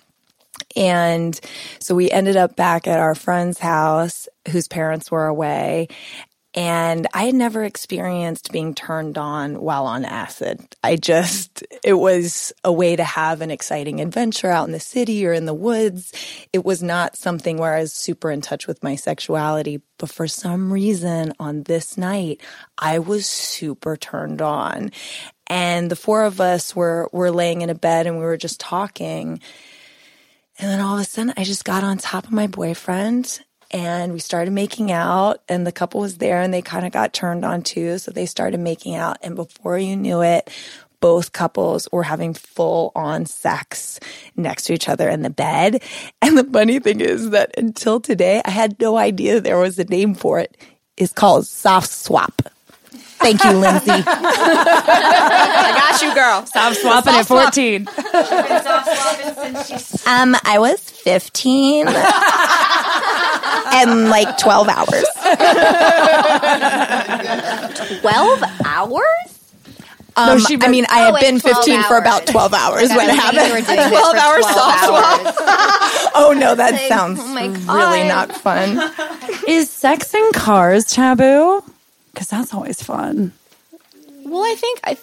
And 0.74 1.38
so 1.78 1.94
we 1.94 2.10
ended 2.10 2.34
up 2.36 2.56
back 2.56 2.88
at 2.88 2.98
our 2.98 3.14
friend's 3.14 3.60
house 3.60 4.26
whose 4.50 4.66
parents 4.66 5.12
were 5.12 5.26
away. 5.26 5.86
And 6.56 7.06
I 7.12 7.24
had 7.24 7.34
never 7.34 7.64
experienced 7.64 8.50
being 8.50 8.74
turned 8.74 9.18
on 9.18 9.60
while 9.60 9.84
on 9.84 10.06
acid. 10.06 10.74
I 10.82 10.96
just, 10.96 11.62
it 11.84 11.92
was 11.92 12.50
a 12.64 12.72
way 12.72 12.96
to 12.96 13.04
have 13.04 13.42
an 13.42 13.50
exciting 13.50 14.00
adventure 14.00 14.50
out 14.50 14.66
in 14.66 14.72
the 14.72 14.80
city 14.80 15.26
or 15.26 15.34
in 15.34 15.44
the 15.44 15.52
woods. 15.52 16.14
It 16.54 16.64
was 16.64 16.82
not 16.82 17.14
something 17.14 17.58
where 17.58 17.74
I 17.74 17.80
was 17.80 17.92
super 17.92 18.30
in 18.30 18.40
touch 18.40 18.66
with 18.66 18.82
my 18.82 18.96
sexuality. 18.96 19.82
But 19.98 20.08
for 20.08 20.26
some 20.26 20.72
reason 20.72 21.34
on 21.38 21.64
this 21.64 21.98
night, 21.98 22.40
I 22.78 23.00
was 23.00 23.26
super 23.26 23.98
turned 23.98 24.40
on. 24.40 24.92
And 25.48 25.90
the 25.90 25.96
four 25.96 26.24
of 26.24 26.40
us 26.40 26.74
were, 26.74 27.10
were 27.12 27.30
laying 27.30 27.60
in 27.60 27.68
a 27.68 27.74
bed 27.74 28.06
and 28.06 28.16
we 28.16 28.24
were 28.24 28.38
just 28.38 28.60
talking. 28.60 29.40
And 30.58 30.70
then 30.70 30.80
all 30.80 30.94
of 30.94 31.02
a 31.02 31.04
sudden, 31.04 31.34
I 31.36 31.44
just 31.44 31.66
got 31.66 31.84
on 31.84 31.98
top 31.98 32.24
of 32.24 32.32
my 32.32 32.46
boyfriend 32.46 33.40
and 33.70 34.12
we 34.12 34.18
started 34.18 34.52
making 34.52 34.92
out. 34.92 35.42
And 35.48 35.66
the 35.66 35.72
couple 35.72 36.00
was 36.00 36.18
there 36.18 36.40
and 36.40 36.52
they 36.52 36.62
kind 36.62 36.86
of 36.86 36.92
got 36.92 37.12
turned 37.12 37.44
on 37.44 37.62
too. 37.62 37.98
So 37.98 38.10
they 38.10 38.26
started 38.26 38.60
making 38.60 38.94
out. 38.94 39.18
And 39.22 39.36
before 39.36 39.78
you 39.78 39.96
knew 39.96 40.22
it, 40.22 40.50
both 41.00 41.32
couples 41.32 41.88
were 41.92 42.02
having 42.02 42.34
full 42.34 42.92
on 42.94 43.26
sex 43.26 44.00
next 44.36 44.64
to 44.64 44.72
each 44.72 44.88
other 44.88 45.08
in 45.08 45.22
the 45.22 45.30
bed. 45.30 45.82
And 46.22 46.36
the 46.36 46.44
funny 46.44 46.80
thing 46.80 47.00
is 47.00 47.30
that 47.30 47.56
until 47.56 48.00
today, 48.00 48.42
I 48.44 48.50
had 48.50 48.80
no 48.80 48.96
idea 48.96 49.40
there 49.40 49.58
was 49.58 49.78
a 49.78 49.84
name 49.84 50.14
for 50.14 50.40
it. 50.40 50.56
It's 50.96 51.12
called 51.12 51.46
soft 51.46 51.88
swap. 51.88 52.42
Thank 53.18 53.44
you, 53.44 53.52
Lindsey. 53.52 53.90
I 53.92 55.72
got 55.78 56.02
you, 56.02 56.14
girl. 56.14 56.44
Stop 56.46 56.74
swapping 56.74 57.14
at 57.14 57.26
14. 57.26 57.88
Um, 60.06 60.36
I 60.44 60.58
was 60.58 60.80
15 60.80 61.86
and 63.74 64.08
like 64.08 64.36
12 64.38 64.68
hours. 64.68 65.04
12 68.00 68.42
hours? 68.64 69.02
Um, 70.18 70.38
she 70.40 70.56
I 70.62 70.68
mean, 70.68 70.86
I 70.88 70.98
had 71.00 71.10
Oh, 71.10 71.14
wait, 71.14 71.20
been 71.22 71.40
12 71.40 71.56
15 71.58 71.82
for 71.84 71.98
about 71.98 72.26
12 72.26 72.54
hours 72.54 72.88
Like, 72.88 72.96
when 72.96 73.10
it 73.10 73.12
was 73.12 73.20
thinking 73.20 73.44
you 73.46 73.52
were 73.52 73.60
happened. 73.60 73.90
12 73.90 74.16
for 74.16 74.22
hours 74.22 74.44
12 74.46 74.56
soft 74.56 74.84
swap. 74.86 76.12
Oh 76.18 76.32
no, 76.32 76.54
that 76.54 76.72
Like, 76.72 76.88
sounds 76.88 77.20
oh 77.20 77.76
really 77.76 78.08
not 78.08 78.32
fun. 78.34 78.80
Is 79.46 79.68
sex 79.68 80.14
in 80.14 80.32
cars 80.32 80.86
taboo? 80.86 81.62
Because 82.14 82.28
that's 82.28 82.54
always 82.54 82.82
fun. 82.82 83.32
Well, 84.24 84.42
I 84.42 84.54
think 84.54 84.80
I, 84.84 84.96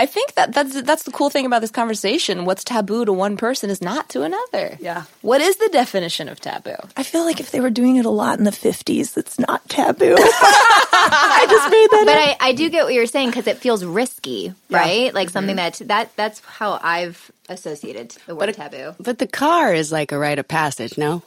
I 0.00 0.06
think 0.06 0.32
that 0.32 0.54
that's 0.54 0.80
that's 0.80 1.02
the 1.02 1.10
cool 1.10 1.28
thing 1.28 1.44
about 1.44 1.60
this 1.60 1.70
conversation. 1.70 2.46
What's 2.46 2.64
taboo 2.64 3.04
to 3.04 3.12
one 3.12 3.36
person 3.36 3.68
is 3.68 3.82
not 3.82 4.08
to 4.08 4.22
another. 4.22 4.78
Yeah. 4.80 5.04
What 5.20 5.42
is 5.42 5.56
the 5.56 5.68
definition 5.70 6.30
of 6.30 6.40
taboo? 6.40 6.76
I 6.96 7.02
feel 7.02 7.22
like 7.26 7.38
if 7.38 7.50
they 7.50 7.60
were 7.60 7.68
doing 7.68 7.96
it 7.96 8.06
a 8.06 8.10
lot 8.10 8.38
in 8.38 8.44
the 8.44 8.50
50s, 8.50 9.18
it's 9.18 9.38
not 9.38 9.68
taboo. 9.68 10.16
I 10.18 11.46
just 11.50 11.70
made 11.70 11.90
that 11.90 12.04
But 12.06 12.16
up. 12.16 12.36
I, 12.40 12.48
I 12.48 12.52
do 12.54 12.70
get 12.70 12.84
what 12.84 12.94
you're 12.94 13.04
saying 13.04 13.28
because 13.28 13.46
it 13.46 13.58
feels 13.58 13.84
risky, 13.84 14.54
right? 14.70 15.12
Like 15.12 15.28
mm-hmm. 15.28 15.32
something 15.34 15.56
that 15.56 15.74
that 15.84 16.16
that's 16.16 16.40
how 16.46 16.80
I've 16.82 17.30
associated 17.50 18.16
the 18.26 18.34
word 18.34 18.54
taboo. 18.54 18.94
But 18.98 19.18
the 19.18 19.26
car 19.26 19.74
is 19.74 19.92
like 19.92 20.12
a 20.12 20.18
rite 20.18 20.38
of 20.38 20.48
passage, 20.48 20.96
no? 20.96 21.22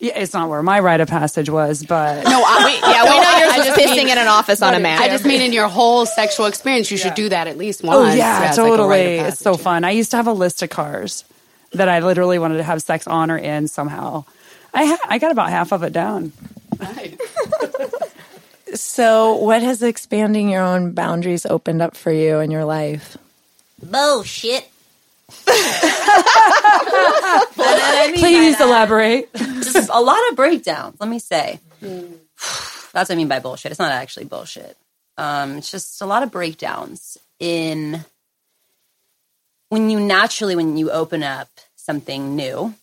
Yeah, 0.00 0.18
it's 0.18 0.34
not 0.34 0.48
where 0.50 0.62
my 0.62 0.80
rite 0.80 1.00
of 1.00 1.08
passage 1.08 1.48
was, 1.48 1.84
but 1.84 2.24
No, 2.24 2.42
I, 2.44 2.78
Yeah, 2.82 3.04
we 3.04 3.10
know 3.10 3.26
I- 3.26 3.40
yours 3.40 3.52
I 3.52 3.58
was 3.58 3.66
just 3.68 3.80
pissing 3.80 3.96
mean- 3.96 4.08
in 4.10 4.18
an 4.18 4.28
office 4.28 4.60
on 4.60 4.74
a 4.74 4.80
man. 4.80 5.00
I 5.00 5.08
just 5.08 5.24
mean 5.24 5.40
in 5.40 5.52
your 5.52 5.68
whole 5.68 6.04
sexual 6.04 6.46
experience, 6.46 6.90
you 6.90 6.96
should 6.98 7.14
do 7.14 7.28
that 7.28 7.46
at 7.46 7.56
least 7.56 7.80
oh, 7.84 7.88
once. 7.88 8.12
oh 8.12 8.16
yeah, 8.16 8.48
as 8.50 8.58
like 8.58 8.66
a 8.66 8.70
rite 8.70 8.72
of 8.72 8.76
totally. 8.78 9.04
it's 9.18 9.38
so 9.40 9.56
fun. 9.56 9.84
I 9.84 9.92
used 9.92 10.10
to 10.10 10.16
have 10.16 10.26
a 10.26 10.32
list 10.32 10.62
of 10.62 10.70
cars 10.70 11.24
that 11.72 11.88
I 11.88 12.00
literally 12.00 12.38
wanted 12.38 12.58
to 12.58 12.64
have 12.64 12.82
sex 12.82 13.06
on 13.06 13.30
or 13.30 13.38
in 13.38 13.68
somehow. 13.68 14.24
I 14.72 14.84
ha- 14.86 14.98
I 15.08 15.18
got 15.18 15.30
about 15.30 15.50
half 15.50 15.72
of 15.72 15.82
it 15.84 15.92
down. 15.92 16.32
Nice. 16.80 17.16
So, 18.74 19.34
what 19.36 19.62
has 19.62 19.82
expanding 19.84 20.48
your 20.50 20.62
own 20.62 20.92
boundaries 20.92 21.46
opened 21.46 21.80
up 21.80 21.96
for 21.96 22.10
you 22.10 22.40
in 22.40 22.50
your 22.50 22.64
life? 22.64 23.16
Bullshit. 23.80 24.68
Please 28.14 28.60
elaborate. 28.60 29.32
Just 29.34 29.90
a 29.92 30.00
lot 30.00 30.18
of 30.30 30.36
breakdowns. 30.36 31.00
Let 31.00 31.08
me 31.08 31.18
say. 31.18 31.60
That's 31.80 33.08
what 33.08 33.10
I 33.10 33.14
mean 33.16 33.28
by 33.28 33.40
bullshit. 33.40 33.72
It's 33.72 33.80
not 33.80 33.92
actually 33.92 34.26
bullshit. 34.26 34.76
Um, 35.16 35.58
it's 35.58 35.70
just 35.70 36.00
a 36.02 36.06
lot 36.06 36.22
of 36.22 36.30
breakdowns 36.30 37.18
in 37.38 38.04
when 39.68 39.90
you 39.90 40.00
naturally 40.00 40.56
when 40.56 40.76
you 40.76 40.90
open 40.90 41.22
up 41.22 41.48
something 41.76 42.36
new, 42.36 42.74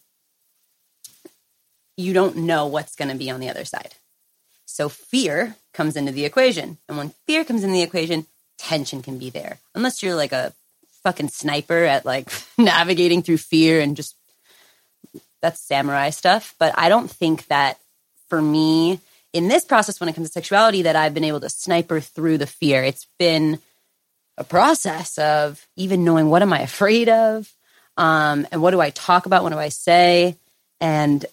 you 1.97 2.13
don't 2.13 2.37
know 2.37 2.67
what's 2.67 2.95
going 2.95 3.09
to 3.09 3.17
be 3.17 3.29
on 3.29 3.39
the 3.39 3.49
other 3.49 3.65
side. 3.65 3.95
So 4.65 4.89
fear 4.89 5.55
comes 5.73 5.95
into 5.95 6.11
the 6.11 6.25
equation, 6.25 6.77
and 6.87 6.97
when 6.97 7.09
fear 7.27 7.43
comes 7.43 7.63
in 7.63 7.71
the 7.71 7.81
equation, 7.81 8.25
tension 8.57 9.01
can 9.01 9.17
be 9.17 9.29
there. 9.29 9.59
Unless 9.75 10.03
you're 10.03 10.15
like 10.15 10.31
a 10.31 10.53
fucking 11.03 11.29
sniper 11.29 11.83
at 11.83 12.05
like 12.05 12.29
navigating 12.57 13.21
through 13.21 13.37
fear 13.37 13.79
and 13.79 13.95
just 13.95 14.15
that's 15.41 15.59
samurai 15.59 16.09
stuff. 16.11 16.55
But 16.59 16.73
I 16.77 16.89
don't 16.89 17.09
think 17.09 17.47
that 17.47 17.79
for 18.29 18.41
me 18.41 18.99
in 19.33 19.47
this 19.47 19.65
process, 19.65 19.99
when 19.99 20.09
it 20.09 20.15
comes 20.15 20.29
to 20.29 20.33
sexuality, 20.33 20.83
that 20.83 20.95
I've 20.95 21.13
been 21.13 21.23
able 21.23 21.39
to 21.41 21.49
sniper 21.49 21.99
through 21.99 22.37
the 22.37 22.47
fear. 22.47 22.83
It's 22.83 23.07
been 23.17 23.59
a 24.37 24.43
process 24.43 25.17
of 25.17 25.65
even 25.75 26.03
knowing 26.03 26.29
what 26.29 26.41
am 26.41 26.53
I 26.53 26.61
afraid 26.61 27.09
of, 27.09 27.51
um, 27.97 28.47
and 28.51 28.61
what 28.61 28.71
do 28.71 28.81
I 28.81 28.89
talk 28.89 29.25
about, 29.25 29.43
what 29.43 29.51
do 29.51 29.59
I 29.59 29.69
say, 29.69 30.35
and 30.79 31.25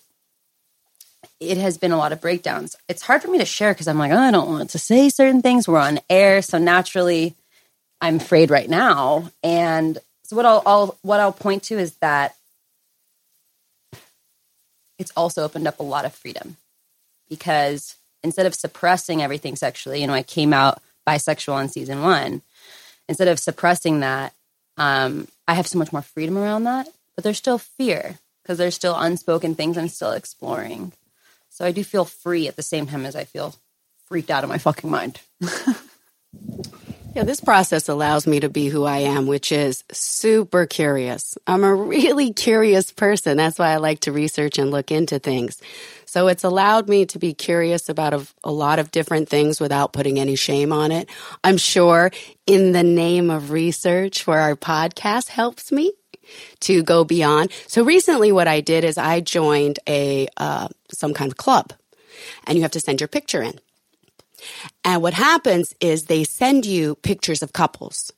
it 1.41 1.57
has 1.57 1.79
been 1.79 1.93
a 1.93 1.97
lot 1.97 2.13
of 2.13 2.21
breakdowns. 2.21 2.77
It's 2.89 3.03
hard 3.03 3.23
for 3.23 3.29
me 3.29 3.39
to 3.39 3.45
share 3.45 3.73
because 3.73 3.89
I'm 3.89 3.99
like, 3.99 4.13
oh, 4.13 4.19
I 4.19 4.31
don't 4.31 4.49
want 4.49 4.71
to 4.71 4.79
say 4.79 5.09
certain 5.09 5.41
things. 5.41 5.69
We're 5.69 5.79
on 5.79 6.01
air, 6.11 6.43
so 6.43 6.59
naturally, 6.59 7.37
I'm 8.01 8.17
afraid 8.17 8.51
right 8.51 8.69
now. 8.69 9.31
And 9.43 9.99
so 10.25 10.37
what 10.37 10.47
I'll, 10.47 10.63
I'll 10.67 10.99
what 11.03 11.21
I'll 11.21 11.33
point 11.33 11.65
to 11.65 11.79
is 11.79 11.95
that 11.97 12.35
it's 14.99 15.13
also 15.17 15.43
opened 15.43 15.67
up 15.67 15.79
a 15.81 15.85
lot 15.85 16.05
of 16.05 16.15
freedom 16.15 16.57
because 17.29 17.97
instead 18.23 18.47
of 18.47 18.55
suppressing 18.55 19.23
everything 19.23 19.57
sexually, 19.57 20.01
you 20.01 20.07
know, 20.07 20.15
I 20.15 20.23
came 20.23 20.53
out 20.53 20.83
bisexual 21.07 21.61
in 21.63 21.69
season 21.69 22.03
one. 22.03 22.43
Instead 23.09 23.29
of 23.29 23.39
suppressing 23.39 24.01
that, 24.01 24.35
um, 24.77 25.29
I 25.47 25.55
have 25.55 25.67
so 25.67 25.79
much 25.79 25.93
more 25.93 26.03
freedom 26.03 26.37
around 26.37 26.65
that, 26.65 26.89
but 27.15 27.25
there's 27.25 27.39
still 27.39 27.59
fear 27.59 28.19
because 28.43 28.59
there's 28.59 28.75
still 28.75 28.97
unspoken 28.97 29.55
things 29.55 29.79
I'm 29.79 29.89
still 29.89 30.13
exploring. 30.13 30.93
So 31.49 31.65
I 31.65 31.73
do 31.73 31.83
feel 31.83 32.05
free 32.05 32.49
at 32.49 32.57
the 32.57 32.63
same 32.63 32.87
time 32.87 33.07
as 33.07 33.17
I 33.17 33.25
feel 33.25 33.55
freaked 34.07 34.31
out 34.31 34.45
of 34.45 34.51
my 34.51 34.59
fucking 34.59 34.91
mind. 34.91 35.21
Yeah, 37.19 37.25
this 37.25 37.41
process 37.41 37.89
allows 37.89 38.29
me 38.29 38.39
to 38.39 38.49
be 38.49 38.69
who 38.69 38.85
I 38.85 38.99
am, 38.99 39.27
which 39.27 39.51
is 39.51 39.83
super 39.91 40.67
curious. 40.67 41.37
I'm 41.49 41.65
a 41.65 41.75
really 41.75 42.33
curious 42.33 42.93
person. 42.93 43.39
That's 43.39 43.59
why 43.59 43.71
I 43.71 43.79
like 43.79 43.99
to 44.03 44.13
research 44.13 44.57
and 44.57 44.71
look 44.71 44.93
into 44.93 45.19
things. 45.19 45.61
So 46.05 46.29
it's 46.29 46.45
allowed 46.45 46.89
me 46.89 47.07
to 47.07 47.19
be 47.19 47.35
curious 47.35 47.89
about 47.89 48.15
a, 48.15 48.25
a, 48.45 48.53
lot 48.53 48.79
of 48.79 48.93
different 48.93 49.29
things 49.29 49.59
without 49.59 49.93
putting 49.93 50.21
any 50.21 50.37
shame 50.37 50.73
on 50.73 50.93
it. 50.93 51.11
I'm 51.43 51.57
sure 51.57 52.13
in 52.47 52.71
the 52.71 52.85
name 52.85 53.31
of 53.31 53.51
research 53.51 54.23
for 54.23 54.39
our 54.39 54.55
podcast 54.55 55.27
helps 55.27 55.73
me 55.73 55.93
to 56.61 56.85
go 56.85 57.03
beyond. 57.03 57.51
So 57.67 57.83
recently 57.83 58.31
what 58.31 58.47
I 58.47 58.61
did 58.61 58.85
is 58.85 58.97
I 58.97 59.23
joined 59.23 59.81
a, 59.89 60.29
uh, 60.37 60.69
some 60.93 61.15
kind 61.15 61.33
of 61.33 61.37
club 61.37 61.73
and 62.45 62.57
you 62.57 62.63
have 62.63 62.71
to 62.71 62.81
send 62.81 63.01
your 63.01 63.09
picture 63.09 63.43
in. 63.43 63.59
And 64.85 65.03
what 65.03 65.15
happens 65.15 65.75
is 65.81 66.05
they 66.05 66.25
send 66.25 66.67
you 66.67 66.95
pictures 66.97 67.43
of 67.43 67.53
couples 67.53 68.13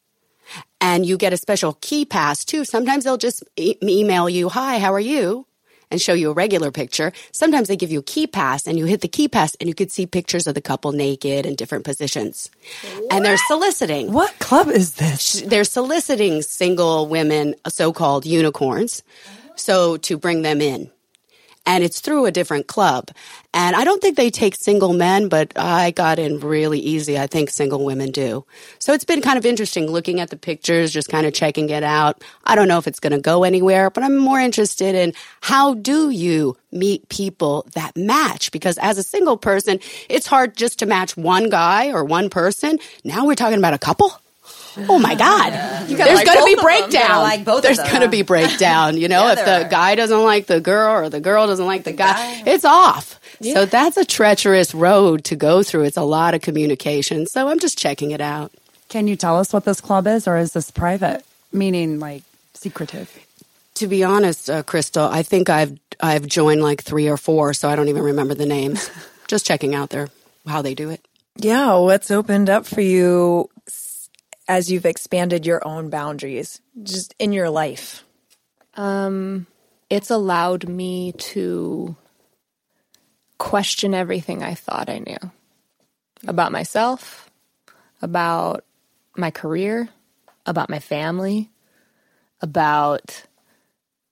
and 0.80 1.06
you 1.06 1.16
get 1.16 1.32
a 1.32 1.36
special 1.36 1.74
key 1.80 2.04
pass 2.04 2.44
too. 2.44 2.64
Sometimes 2.64 3.04
they'll 3.04 3.16
just 3.16 3.44
e- 3.56 3.76
email 3.82 4.28
you, 4.28 4.48
hi, 4.48 4.78
how 4.78 4.92
are 4.92 5.00
you? 5.00 5.46
And 5.92 6.00
show 6.00 6.12
you 6.12 6.30
a 6.30 6.32
regular 6.32 6.70
picture. 6.70 7.12
Sometimes 7.32 7.66
they 7.66 7.76
give 7.76 7.90
you 7.90 7.98
a 7.98 8.04
key 8.04 8.28
pass 8.28 8.68
and 8.68 8.78
you 8.78 8.84
hit 8.84 9.00
the 9.00 9.08
key 9.08 9.26
pass 9.26 9.56
and 9.56 9.68
you 9.68 9.74
could 9.74 9.90
see 9.90 10.06
pictures 10.06 10.46
of 10.46 10.54
the 10.54 10.60
couple 10.60 10.92
naked 10.92 11.46
in 11.46 11.56
different 11.56 11.84
positions. 11.84 12.48
What? 12.82 13.12
And 13.12 13.24
they're 13.24 13.36
soliciting. 13.36 14.12
What 14.12 14.38
club 14.38 14.68
is 14.68 14.94
this? 14.94 15.42
They're 15.42 15.64
soliciting 15.64 16.42
single 16.42 17.08
women, 17.08 17.56
so-called 17.66 18.24
unicorns. 18.24 19.02
So 19.56 19.96
to 19.98 20.16
bring 20.16 20.42
them 20.42 20.60
in 20.60 20.92
and 21.66 21.84
it's 21.84 22.00
through 22.00 22.26
a 22.26 22.30
different 22.30 22.66
club. 22.66 23.10
And 23.52 23.76
I 23.76 23.84
don't 23.84 24.00
think 24.00 24.16
they 24.16 24.30
take 24.30 24.54
single 24.54 24.92
men, 24.92 25.28
but 25.28 25.52
I 25.56 25.90
got 25.90 26.18
in 26.18 26.40
really 26.40 26.78
easy. 26.78 27.18
I 27.18 27.26
think 27.26 27.50
single 27.50 27.84
women 27.84 28.10
do. 28.10 28.44
So 28.78 28.92
it's 28.92 29.04
been 29.04 29.20
kind 29.20 29.38
of 29.38 29.44
interesting 29.44 29.90
looking 29.90 30.20
at 30.20 30.30
the 30.30 30.36
pictures, 30.36 30.92
just 30.92 31.08
kind 31.08 31.26
of 31.26 31.32
checking 31.32 31.68
it 31.70 31.82
out. 31.82 32.22
I 32.44 32.54
don't 32.54 32.68
know 32.68 32.78
if 32.78 32.86
it's 32.86 33.00
going 33.00 33.12
to 33.12 33.20
go 33.20 33.44
anywhere, 33.44 33.90
but 33.90 34.04
I'm 34.04 34.16
more 34.16 34.40
interested 34.40 34.94
in 34.94 35.12
how 35.40 35.74
do 35.74 36.10
you 36.10 36.56
meet 36.72 37.08
people 37.08 37.66
that 37.74 37.96
match? 37.96 38.52
Because 38.52 38.78
as 38.78 38.98
a 38.98 39.02
single 39.02 39.36
person, 39.36 39.80
it's 40.08 40.26
hard 40.26 40.56
just 40.56 40.78
to 40.78 40.86
match 40.86 41.16
one 41.16 41.50
guy 41.50 41.90
or 41.90 42.04
one 42.04 42.30
person. 42.30 42.78
Now 43.04 43.26
we're 43.26 43.34
talking 43.34 43.58
about 43.58 43.74
a 43.74 43.78
couple. 43.78 44.12
Oh 44.76 44.98
my 44.98 45.14
God. 45.14 45.52
There's 45.88 45.98
like 45.98 46.26
going 46.26 46.38
to 46.38 46.44
be 46.44 46.54
both 46.54 46.64
of 46.84 46.90
them. 46.90 46.90
breakdown. 46.90 47.22
Like 47.22 47.44
both 47.44 47.62
There's 47.62 47.78
going 47.78 48.00
to 48.02 48.08
be 48.08 48.22
breakdown. 48.22 48.96
You 48.96 49.08
know, 49.08 49.24
Yeah, 49.26 49.32
if 49.32 49.44
the 49.44 49.66
are. 49.66 49.68
guy 49.68 49.94
doesn't 49.94 50.22
like 50.22 50.46
the 50.46 50.60
girl 50.60 50.92
or 51.04 51.08
the 51.08 51.20
girl 51.20 51.46
doesn't 51.46 51.66
like 51.66 51.84
the 51.84 51.92
guy, 51.92 52.42
it's 52.46 52.64
off. 52.64 53.18
So 53.42 53.64
that's 53.64 53.96
a 53.96 54.04
treacherous 54.04 54.74
road 54.74 55.24
to 55.24 55.36
go 55.36 55.62
through. 55.62 55.84
It's 55.84 55.96
a 55.96 56.02
lot 56.02 56.34
of 56.34 56.42
communication. 56.42 57.26
So 57.26 57.48
I'm 57.48 57.58
just 57.58 57.78
checking 57.78 58.10
it 58.10 58.20
out. 58.20 58.52
Can 58.90 59.06
you 59.08 59.16
tell 59.16 59.38
us 59.38 59.52
what 59.52 59.64
this 59.64 59.80
club 59.80 60.06
is, 60.06 60.28
or 60.28 60.36
is 60.36 60.52
this 60.52 60.70
private? 60.70 61.24
Meaning, 61.52 61.98
like 62.00 62.22
secretive. 62.54 63.10
To 63.76 63.86
be 63.86 64.04
honest, 64.04 64.50
uh, 64.50 64.62
Crystal, 64.62 65.04
I 65.06 65.22
think 65.22 65.48
I've 65.48 65.78
I've 66.00 66.26
joined 66.26 66.62
like 66.62 66.82
three 66.82 67.08
or 67.08 67.16
four, 67.16 67.54
so 67.54 67.68
I 67.68 67.76
don't 67.76 67.88
even 67.88 68.02
remember 68.02 68.34
the 68.34 68.46
names. 68.46 68.90
just 69.26 69.46
checking 69.46 69.74
out 69.74 69.90
their 69.90 70.08
how 70.46 70.60
they 70.60 70.74
do 70.74 70.90
it. 70.90 71.00
Yeah, 71.36 71.76
what's 71.76 72.10
opened 72.10 72.50
up 72.50 72.66
for 72.66 72.80
you 72.82 73.48
s- 73.68 73.89
as 74.50 74.68
you've 74.68 74.84
expanded 74.84 75.46
your 75.46 75.64
own 75.64 75.90
boundaries 75.90 76.60
just 76.82 77.14
in 77.20 77.32
your 77.32 77.48
life? 77.48 78.02
Um, 78.74 79.46
it's 79.88 80.10
allowed 80.10 80.68
me 80.68 81.12
to 81.12 81.94
question 83.38 83.94
everything 83.94 84.42
I 84.42 84.54
thought 84.54 84.90
I 84.90 84.98
knew 84.98 85.30
about 86.26 86.50
myself, 86.50 87.30
about 88.02 88.64
my 89.16 89.30
career, 89.30 89.88
about 90.44 90.68
my 90.68 90.80
family, 90.80 91.48
about 92.40 93.22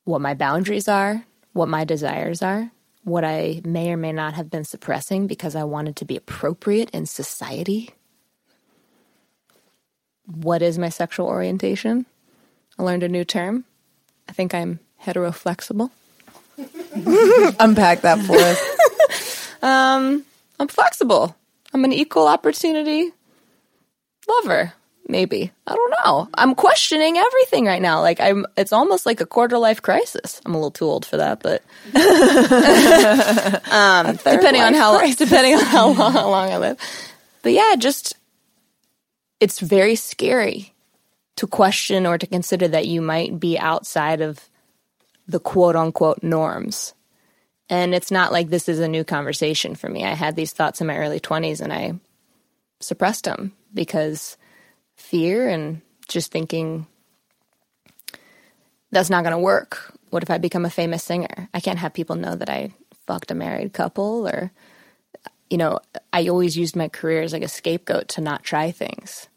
what 0.05 0.20
my 0.20 0.35
boundaries 0.35 0.87
are, 0.87 1.24
what 1.53 1.68
my 1.68 1.85
desires 1.85 2.42
are, 2.42 2.70
what 3.03 3.24
I 3.24 3.61
may 3.64 3.90
or 3.90 3.96
may 3.96 4.12
not 4.12 4.35
have 4.35 4.51
been 4.51 4.64
suppressing 4.64 5.27
because 5.27 5.57
I 5.57 5.64
wanted 5.64 5.96
to 5.96 6.05
be 6.05 6.16
appropriate 6.16 6.90
in 6.90 7.07
society. 7.07 7.90
What 10.29 10.61
is 10.62 10.79
my 10.79 10.91
sexual 10.91 11.27
orientation? 11.27 12.07
I 12.79 12.83
learned 12.83 13.03
a 13.03 13.09
new 13.09 13.25
term. 13.25 13.64
I 14.29 14.33
think 14.33 14.55
I'm 14.55 14.79
heteroflexible. 15.03 15.91
Unpack 17.61 18.03
that 18.03 18.19
for 18.21 18.37
us. 18.37 19.62
Um, 19.62 20.25
I'm 20.61 20.69
flexible. 20.69 21.35
I'm 21.73 21.85
an 21.85 21.93
equal 21.93 22.29
opportunity 22.29 23.11
lover. 24.29 24.73
Maybe 25.11 25.51
I 25.67 25.75
don't 25.75 25.95
know. 26.05 26.29
I'm 26.35 26.55
questioning 26.55 27.17
everything 27.17 27.64
right 27.64 27.81
now. 27.81 28.03
Like 28.03 28.21
I'm, 28.21 28.45
it's 28.59 28.75
almost 28.75 29.07
like 29.07 29.23
a 29.23 29.27
quarter 29.27 29.57
life 29.57 29.81
crisis. 29.81 30.43
I'm 30.45 30.55
a 30.55 30.59
little 30.59 30.71
too 30.71 30.85
old 30.85 31.07
for 31.07 31.17
that, 31.17 31.41
but 31.43 31.62
um, 33.73 34.17
depending 34.17 34.61
on 34.61 34.75
how 34.75 35.01
depending 35.14 35.55
on 35.55 35.64
how 35.64 35.88
long, 35.93 36.12
how 36.12 36.29
long 36.29 36.51
I 36.51 36.59
live. 36.59 36.79
But 37.43 37.53
yeah, 37.53 37.75
just 37.79 38.14
it's 39.40 39.61
very 39.61 39.94
scary 39.94 40.74
to 41.37 41.46
question 41.46 42.07
or 42.07 42.18
to 42.18 42.27
consider 42.27 42.68
that 42.68 42.87
you 42.87 43.01
might 43.01 43.38
be 43.38 43.59
outside 43.59 44.20
of 44.20 44.48
the 45.27 45.38
quote 45.38 45.77
unquote 45.77 46.22
norms. 46.22 46.94
And 47.70 47.94
it's 47.94 48.11
not 48.11 48.33
like 48.33 48.48
this 48.48 48.68
is 48.68 48.81
a 48.81 48.88
new 48.88 49.05
conversation 49.05 49.74
for 49.74 49.88
me. 49.88 50.05
I 50.05 50.14
had 50.14 50.37
these 50.37 50.53
thoughts 50.53 50.81
in 50.81 50.87
my 50.87 50.96
early 50.96 51.20
20s 51.20 51.61
and 51.61 51.72
I 51.72 51.94
suppressed 52.81 53.24
them 53.24 53.53
because 53.74 54.37
fear 54.96 55.48
and 55.48 55.83
just 56.09 56.33
thinking 56.33 56.87
that's 58.90 59.11
not 59.11 59.22
going 59.22 59.33
to 59.33 59.38
work. 59.38 59.94
What 60.11 60.22
if 60.22 60.31
I 60.31 60.38
become 60.38 60.64
a 60.64 60.70
famous 60.70 61.05
singer? 61.05 61.48
I 61.53 61.61
can't 61.61 61.79
have 61.79 61.92
people 61.92 62.16
know 62.16 62.35
that 62.35 62.48
I 62.48 62.72
fucked 63.07 63.31
a 63.31 63.35
married 63.35 63.72
couple 63.74 64.27
or 64.27 64.51
you 65.50 65.58
know, 65.58 65.80
I 66.12 66.28
always 66.28 66.56
used 66.56 66.76
my 66.76 66.88
career 66.88 67.22
as 67.22 67.32
like 67.32 67.42
a 67.42 67.48
scapegoat 67.48 68.08
to 68.08 68.20
not 68.20 68.44
try 68.44 68.70
things. 68.70 69.28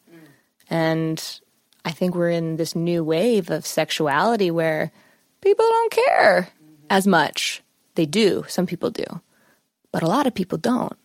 And 0.69 1.39
I 1.83 1.91
think 1.91 2.15
we're 2.15 2.29
in 2.29 2.55
this 2.55 2.75
new 2.75 3.03
wave 3.03 3.49
of 3.49 3.65
sexuality 3.65 4.51
where 4.51 4.91
people 5.41 5.65
don't 5.67 5.91
care 5.91 6.49
as 6.89 7.05
much. 7.05 7.61
They 7.95 8.05
do, 8.05 8.45
some 8.47 8.65
people 8.65 8.89
do, 8.89 9.03
but 9.91 10.03
a 10.03 10.07
lot 10.07 10.27
of 10.27 10.33
people 10.33 10.57
don't. 10.57 10.97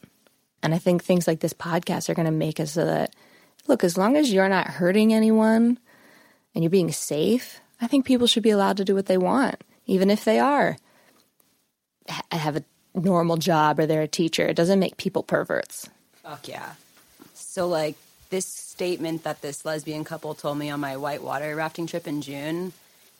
And 0.62 0.74
I 0.74 0.78
think 0.78 1.02
things 1.02 1.26
like 1.26 1.40
this 1.40 1.52
podcast 1.52 2.08
are 2.08 2.14
going 2.14 2.26
to 2.26 2.32
make 2.32 2.60
us 2.60 2.72
so 2.72 2.84
that, 2.84 3.14
look, 3.66 3.82
as 3.82 3.98
long 3.98 4.16
as 4.16 4.32
you're 4.32 4.48
not 4.48 4.68
hurting 4.68 5.12
anyone 5.12 5.78
and 6.54 6.62
you're 6.62 6.70
being 6.70 6.92
safe, 6.92 7.60
I 7.80 7.88
think 7.88 8.04
people 8.04 8.26
should 8.26 8.42
be 8.42 8.50
allowed 8.50 8.76
to 8.78 8.84
do 8.84 8.94
what 8.94 9.06
they 9.06 9.18
want, 9.18 9.62
even 9.86 10.10
if 10.10 10.24
they 10.24 10.38
are 10.38 10.76
have 12.32 12.56
a 12.56 12.64
normal 12.96 13.36
job 13.36 13.78
or 13.78 13.86
they're 13.86 14.02
a 14.02 14.08
teacher. 14.08 14.46
It 14.46 14.56
doesn't 14.56 14.80
make 14.80 14.96
people 14.96 15.22
perverts. 15.22 15.88
Fuck 16.22 16.48
yeah. 16.48 16.72
So 17.34 17.68
like 17.68 17.96
this 18.30 18.46
statement 18.46 19.24
that 19.24 19.42
this 19.42 19.64
lesbian 19.64 20.04
couple 20.04 20.34
told 20.34 20.58
me 20.58 20.70
on 20.70 20.80
my 20.80 20.96
whitewater 20.96 21.54
rafting 21.54 21.86
trip 21.86 22.06
in 22.06 22.22
June 22.22 22.72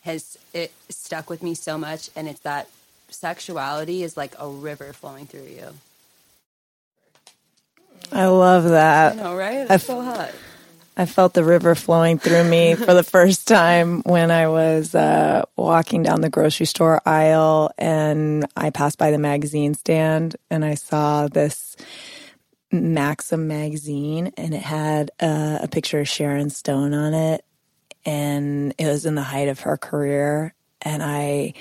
has 0.03 0.37
it 0.53 0.71
stuck 0.89 1.29
with 1.29 1.41
me 1.43 1.53
so 1.53 1.77
much 1.77 2.09
and 2.15 2.27
it's 2.27 2.39
that 2.41 2.69
sexuality 3.09 4.03
is 4.03 4.17
like 4.17 4.33
a 4.39 4.47
river 4.47 4.93
flowing 4.93 5.25
through 5.25 5.43
you. 5.43 5.73
I 8.11 8.25
love 8.27 8.65
that. 8.65 9.13
I 9.13 9.15
know, 9.15 9.35
right? 9.35 9.67
It's 9.69 9.85
so 9.85 10.01
hot. 10.01 10.31
I 10.99 11.05
felt 11.05 11.35
the 11.35 11.43
river 11.43 11.75
flowing 11.75 12.17
through 12.17 12.43
me 12.43 12.73
for 12.75 12.95
the 12.95 13.03
first 13.03 13.47
time 13.47 14.01
when 14.01 14.31
I 14.31 14.47
was 14.47 14.95
uh, 14.95 15.45
walking 15.55 16.01
down 16.01 16.21
the 16.21 16.29
grocery 16.29 16.65
store 16.65 16.99
aisle 17.05 17.71
and 17.77 18.47
I 18.57 18.71
passed 18.71 18.97
by 18.97 19.11
the 19.11 19.19
magazine 19.19 19.75
stand 19.75 20.35
and 20.49 20.65
I 20.65 20.73
saw 20.73 21.27
this 21.27 21.77
Maxim 22.71 23.47
magazine 23.47 24.31
and 24.37 24.55
it 24.55 24.61
had 24.63 25.11
uh, 25.19 25.59
a 25.61 25.67
picture 25.67 25.99
of 25.99 26.09
Sharon 26.09 26.49
Stone 26.49 26.95
on 26.95 27.13
it 27.13 27.45
and 28.03 28.73
it 28.79 28.87
was 28.87 29.05
in 29.05 29.13
the 29.13 29.21
height 29.21 29.49
of 29.49 29.61
her 29.61 29.77
career 29.77 30.55
and 30.81 31.03
I 31.03 31.53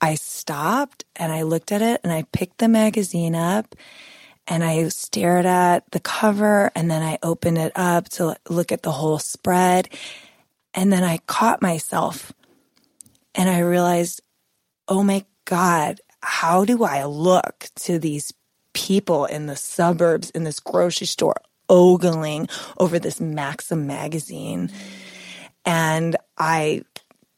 I 0.00 0.16
stopped 0.16 1.04
and 1.14 1.30
I 1.32 1.42
looked 1.42 1.70
at 1.70 1.82
it 1.82 2.00
and 2.02 2.12
I 2.12 2.24
picked 2.32 2.58
the 2.58 2.68
magazine 2.68 3.36
up 3.36 3.76
and 4.46 4.64
I 4.64 4.88
stared 4.88 5.46
at 5.46 5.88
the 5.92 6.00
cover 6.00 6.72
and 6.74 6.90
then 6.90 7.02
I 7.02 7.18
opened 7.22 7.58
it 7.58 7.72
up 7.76 8.08
to 8.10 8.36
look 8.48 8.72
at 8.72 8.82
the 8.82 8.90
whole 8.90 9.18
spread. 9.18 9.88
And 10.74 10.92
then 10.92 11.04
I 11.04 11.18
caught 11.18 11.62
myself 11.62 12.32
and 13.34 13.48
I 13.48 13.60
realized, 13.60 14.20
oh 14.88 15.02
my 15.02 15.24
God, 15.44 16.00
how 16.22 16.64
do 16.64 16.84
I 16.84 17.04
look 17.04 17.68
to 17.76 17.98
these 17.98 18.32
people 18.72 19.24
in 19.24 19.46
the 19.46 19.56
suburbs 19.56 20.30
in 20.30 20.44
this 20.44 20.60
grocery 20.60 21.06
store 21.06 21.36
ogling 21.68 22.48
over 22.78 22.98
this 22.98 23.20
Maxim 23.20 23.86
magazine? 23.86 24.70
And 25.64 26.16
I 26.36 26.82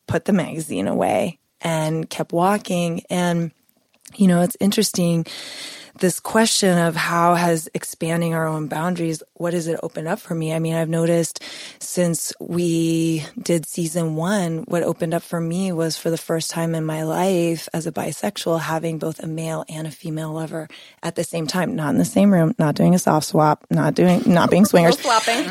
put 0.07 0.25
the 0.25 0.33
magazine 0.33 0.89
away 0.89 1.39
and 1.61 2.09
kept 2.09 2.33
walking. 2.33 3.03
And, 3.09 3.53
you 4.17 4.29
know, 4.29 4.43
it's 4.43 4.57
interesting 4.61 5.27
this 5.99 6.21
question 6.21 6.79
of 6.79 6.97
how 6.97 7.35
has 7.35 7.69
expanding 7.75 8.35
our 8.35 8.47
own 8.47 8.69
boundaries, 8.69 9.23
what 9.35 9.53
does 9.53 9.67
it 9.67 9.79
open 9.83 10.07
up 10.07 10.19
for 10.19 10.35
me? 10.35 10.53
I 10.53 10.59
mean, 10.59 10.75
I've 10.75 10.89
noticed 10.89 11.43
since 11.79 12.33
we 12.41 13.25
did 13.41 13.67
season 13.67 14.17
one, 14.17 14.59
what 14.69 14.83
opened 14.83 15.15
up 15.15 15.23
for 15.23 15.41
me 15.41 15.73
was 15.73 15.97
for 15.97 16.11
the 16.11 16.19
first 16.19 16.51
time 16.51 16.75
in 16.75 16.85
my 16.85 17.03
life 17.03 17.69
as 17.73 17.87
a 17.87 17.93
bisexual, 17.93 18.61
having 18.61 18.99
both 18.99 19.21
a 19.23 19.27
male 19.27 19.65
and 19.69 19.87
a 19.87 19.91
female 19.91 20.33
lover 20.33 20.69
at 21.03 21.15
the 21.15 21.25
same 21.25 21.47
time, 21.47 21.77
not 21.77 21.91
in 21.91 21.99
the 21.99 22.05
same 22.05 22.33
room, 22.33 22.55
not 22.59 22.75
doing 22.75 22.95
a 22.95 22.99
soft 22.99 23.27
swap, 23.27 23.65
not 23.71 23.95
doing, 23.95 24.23
not 24.27 24.51
being 24.51 24.65
swingers. 24.73 24.97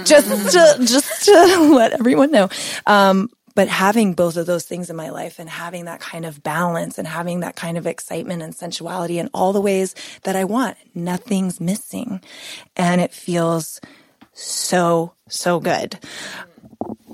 Just 0.06 0.28
to, 0.52 0.86
just 0.86 1.26
to 1.26 1.74
let 1.76 1.94
everyone 1.94 2.32
know. 2.32 2.50
Um, 2.86 3.30
but 3.56 3.68
having 3.68 4.14
both 4.14 4.38
of 4.38 4.46
those 4.46 4.66
things 4.66 4.90
in 4.90 4.96
my 4.96 5.10
life 5.10 5.40
and 5.40 5.50
having 5.50 5.86
that 5.86 6.00
kind 6.00 6.26
of 6.26 6.42
balance 6.44 6.98
and 6.98 7.08
having 7.08 7.42
that 7.42 7.56
kind 7.56 7.78
of 7.78 7.86
excitement 7.88 8.42
and 8.42 8.56
sensuality 8.56 9.18
in 9.20 9.30
all 9.34 9.54
the 9.54 9.62
ways 9.62 9.96
that 10.24 10.36
I 10.36 10.44
want, 10.46 10.78
nothing's 10.96 11.60
missing. 11.60 12.22
And 12.78 13.02
it 13.02 13.14
feels 13.14 13.80
so, 14.34 15.14
so 15.28 15.60
good. 15.60 16.00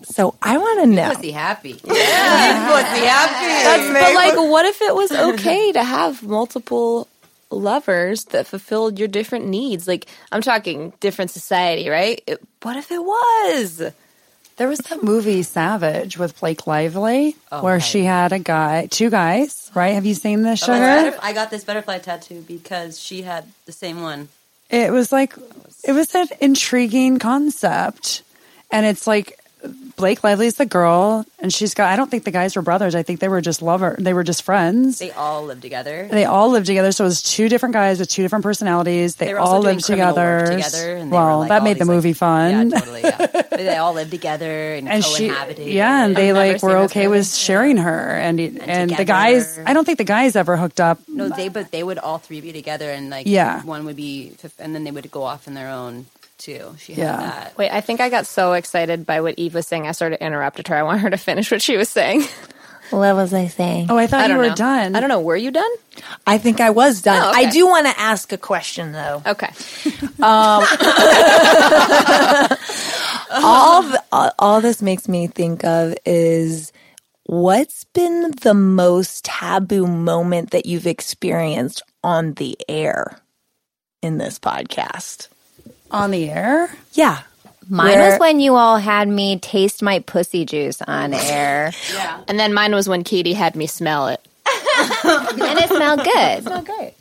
So 0.04 0.36
I 0.42 0.58
want 0.58 0.80
to 0.82 0.86
know. 0.88 1.10
You 1.10 1.16
pussy 1.16 1.32
happy. 1.32 1.82
Yeah. 1.86 2.72
pussy 2.72 3.06
happy. 3.06 3.94
But 3.94 4.14
like, 4.16 4.36
what 4.38 4.66
if 4.66 4.82
it 4.82 4.96
was 4.96 5.12
okay 5.34 5.72
to 5.74 5.84
have 5.84 6.24
multiple 6.24 7.08
lovers 7.50 8.26
that 8.26 8.48
fulfilled 8.48 9.00
your 9.00 9.08
different 9.08 9.48
needs? 9.48 9.88
Like, 9.88 10.06
I'm 10.32 10.42
talking 10.42 10.94
different 11.00 11.32
society, 11.32 11.90
right? 11.90 12.22
It- 12.28 12.42
what 12.62 12.76
if 12.78 12.92
it 12.92 13.04
was? 13.04 13.92
There 14.58 14.68
was 14.68 14.80
that 14.80 15.04
movie 15.04 15.44
Savage 15.44 16.18
with 16.18 16.40
Blake 16.40 16.66
Lively 16.66 17.36
Oh, 17.52 17.64
where 17.64 17.80
she 17.80 18.04
had 18.04 18.32
a 18.34 18.40
guy, 18.40 18.88
two 18.88 19.10
guys, 19.12 19.70
right? 19.76 19.94
Have 19.94 20.06
you 20.06 20.16
seen 20.16 20.42
this, 20.42 20.64
Oh, 20.64 20.66
Sugar? 20.74 20.80
butterf- 21.12 21.20
I 21.22 21.32
got 21.34 21.52
this 21.52 21.64
butterfly 21.64 22.00
tattoo 22.00 22.44
because 22.48 23.00
she 23.00 23.22
had 23.22 23.46
the 23.66 23.72
same 23.72 24.02
one. 24.02 24.30
It 24.70 24.92
was 24.92 25.12
like 25.12 25.36
it 25.84 25.92
was 25.94 26.14
an 26.16 26.28
intriguing 26.42 27.20
concept, 27.20 28.24
and 28.72 28.86
it's 28.86 29.06
like 29.08 29.40
Blake 29.96 30.24
Lively's 30.24 30.56
the 30.56 30.66
girl, 30.68 31.26
and 31.40 31.52
she's 31.52 31.74
got. 31.74 31.92
I 31.92 31.96
don't 31.96 32.10
think 32.12 32.24
the 32.24 32.32
guys 32.32 32.56
were 32.56 32.62
brothers. 32.62 32.94
I 32.94 33.02
think 33.02 33.20
they 33.20 33.28
were 33.28 33.42
just 33.42 33.64
lover. 33.64 33.96
They 33.98 34.14
were 34.14 34.24
just 34.24 34.44
friends. 34.44 35.00
They 35.00 35.10
all 35.12 35.46
live 35.46 35.60
together. 35.62 36.08
They 36.12 36.26
all 36.26 36.50
lived 36.52 36.68
together, 36.68 36.92
so 36.92 37.04
it 37.06 37.08
was 37.08 37.24
two 37.24 37.50
different 37.50 37.74
guys 37.74 38.00
with 38.00 38.08
two 38.08 38.22
different 38.22 38.44
personalities. 38.44 39.16
They, 39.16 39.28
They 39.28 39.34
all 39.34 39.60
lived 39.60 39.86
together. 39.86 40.46
together, 40.52 40.96
and 40.98 41.10
well, 41.12 41.40
like, 41.40 41.50
that 41.50 41.64
made 41.64 41.78
the 41.78 41.80
these, 41.80 41.88
like- 41.88 41.96
movie 41.96 42.14
fun. 42.14 42.70
Yeah, 42.70 42.80
totally. 42.80 43.02
Yeah. 43.02 43.42
They 43.58 43.76
all 43.78 43.94
live 43.94 44.12
together 44.12 44.76
and, 44.76 44.88
and 44.88 45.04
she, 45.04 45.26
yeah, 45.58 46.06
and 46.06 46.16
they 46.16 46.30
I've 46.30 46.36
like 46.36 46.62
were 46.64 46.78
okay 46.86 47.08
with 47.08 47.28
sharing 47.34 47.78
her, 47.78 48.12
and 48.12 48.40
and, 48.40 48.92
the 48.92 49.04
guys. 49.04 49.58
I 49.66 49.74
don't 49.74 49.84
think 49.84 49.98
the 49.98 50.04
guys 50.04 50.36
ever 50.36 50.56
hooked 50.58 50.80
up. 50.80 51.00
No, 51.08 51.28
they 51.28 51.50
but 51.50 51.72
they 51.72 51.82
would 51.82 51.98
all 51.98 52.20
three 52.20 52.40
be 52.40 52.54
together, 52.54 52.92
and 52.92 53.10
like 53.10 53.26
Yeah. 53.26 53.64
one 53.64 53.84
would 53.86 53.96
be, 53.96 54.34
and 54.60 54.76
then 54.76 54.84
they 54.84 54.92
would 54.92 55.10
go 55.10 55.24
off 55.24 55.48
in 55.48 55.56
their 55.56 55.70
own 55.70 56.06
too. 56.38 56.76
She 56.80 56.94
had 56.94 57.04
Yeah. 57.04 57.18
that. 57.18 57.58
Wait, 57.58 57.72
I 57.72 57.82
think 57.82 58.00
I 58.02 58.10
got 58.10 58.26
so 58.28 58.54
excited 58.54 59.06
by 59.06 59.22
what 59.22 59.36
Eve 59.38 59.54
was 59.54 59.68
saying, 59.68 59.88
I 59.88 59.92
sort 59.92 60.14
of 60.14 60.20
interrupted 60.20 60.68
her. 60.70 60.76
I 60.76 60.84
want 60.84 61.02
her 61.02 61.10
to 61.10 61.18
finish 61.18 61.52
what 61.52 61.62
she 61.62 61.78
was 61.78 61.90
saying. 61.90 62.24
What 62.90 63.16
was 63.18 63.34
I 63.34 63.48
saying? 63.48 63.88
Oh, 63.90 63.98
I 63.98 64.08
thought 64.08 64.22
I 64.22 64.28
you 64.34 64.38
were 64.38 64.48
know. 64.48 64.56
done. 64.56 64.96
I 64.96 65.02
don't 65.02 65.10
know. 65.10 65.20
Were 65.20 65.36
you 65.36 65.52
done? 65.52 65.70
I 66.26 66.38
think 66.38 66.62
I 66.62 66.70
was 66.70 67.02
done. 67.02 67.22
Oh, 67.22 67.32
okay. 67.32 67.46
I 67.46 67.50
do 67.50 67.68
want 67.68 67.86
to 67.86 68.00
ask 68.00 68.32
a 68.32 68.38
question 68.38 68.94
though. 68.94 69.22
Okay. 69.26 69.50
Um, 70.24 70.64
all, 73.44 73.84
th- 73.84 73.96
all 74.12 74.32
all 74.40 74.62
this 74.62 74.82
makes 74.82 75.08
me 75.10 75.28
think 75.28 75.66
of 75.66 75.96
is 76.06 76.72
what's 77.26 77.84
been 77.86 78.32
the 78.42 78.54
most 78.54 79.26
taboo 79.26 79.86
moment 79.86 80.52
that 80.52 80.66
you've 80.66 80.88
experienced 80.88 81.82
on 82.06 82.34
the 82.36 82.58
air 82.70 83.20
in 84.02 84.18
this 84.18 84.40
podcast? 84.40 85.28
On 85.92 86.12
the 86.12 86.30
air. 86.30 86.70
Yeah. 86.94 87.22
Mine 87.70 87.96
Where- 87.98 88.12
was 88.12 88.20
when 88.20 88.40
you 88.40 88.56
all 88.56 88.78
had 88.78 89.08
me 89.08 89.40
taste 89.40 89.82
my 89.82 90.00
pussy 90.00 90.46
juice 90.46 90.82
on 90.82 91.14
air, 91.14 91.74
yeah. 91.94 92.24
And 92.28 92.40
then 92.40 92.54
mine 92.54 92.74
was 92.74 92.88
when 92.88 93.04
Katie 93.04 93.34
had 93.34 93.56
me 93.56 93.68
smell 93.68 94.08
it. 94.08 94.26
and 95.04 95.60
it 95.60 95.68
smelled 95.68 96.04
good. 96.04 96.16
It 96.16 96.44
smelled 96.44 96.66
great. 96.66 96.94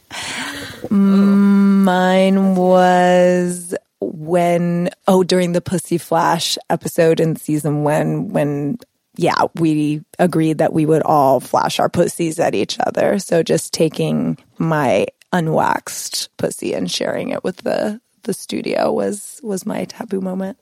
Mine 0.90 2.56
was 2.56 3.74
when 4.00 4.90
oh 5.06 5.22
during 5.22 5.52
the 5.52 5.60
Pussy 5.60 5.98
Flash 5.98 6.58
episode 6.68 7.20
in 7.20 7.36
season 7.36 7.84
one 7.84 8.28
when 8.30 8.78
yeah 9.16 9.44
we 9.54 10.02
agreed 10.18 10.58
that 10.58 10.72
we 10.72 10.84
would 10.84 11.02
all 11.02 11.40
flash 11.40 11.78
our 11.78 11.88
pussies 11.88 12.38
at 12.40 12.54
each 12.54 12.76
other. 12.80 13.18
So 13.20 13.42
just 13.42 13.72
taking 13.72 14.36
my 14.58 15.06
unwaxed 15.32 16.28
pussy 16.36 16.74
and 16.74 16.90
sharing 16.90 17.30
it 17.30 17.44
with 17.44 17.58
the 17.58 18.00
the 18.26 18.34
studio 18.34 18.92
was 18.92 19.40
was 19.42 19.64
my 19.64 19.84
taboo 19.84 20.20
moment. 20.20 20.58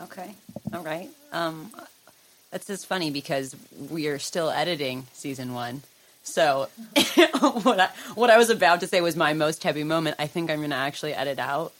Okay, 0.00 0.34
all 0.72 0.82
right. 0.82 1.08
Um, 1.30 1.70
that's 2.50 2.66
just 2.66 2.86
funny 2.86 3.10
because 3.10 3.54
we 3.90 4.08
are 4.08 4.18
still 4.18 4.50
editing 4.50 5.06
season 5.12 5.54
one. 5.54 5.82
So 6.24 6.68
what 7.62 7.78
I 7.78 7.90
what 8.14 8.30
I 8.30 8.38
was 8.38 8.50
about 8.50 8.80
to 8.80 8.86
say 8.86 9.00
was 9.00 9.14
my 9.14 9.34
most 9.34 9.62
taboo 9.62 9.84
moment. 9.84 10.16
I 10.18 10.26
think 10.26 10.50
I'm 10.50 10.58
going 10.58 10.70
to 10.70 10.76
actually 10.76 11.14
edit 11.14 11.38
out, 11.38 11.72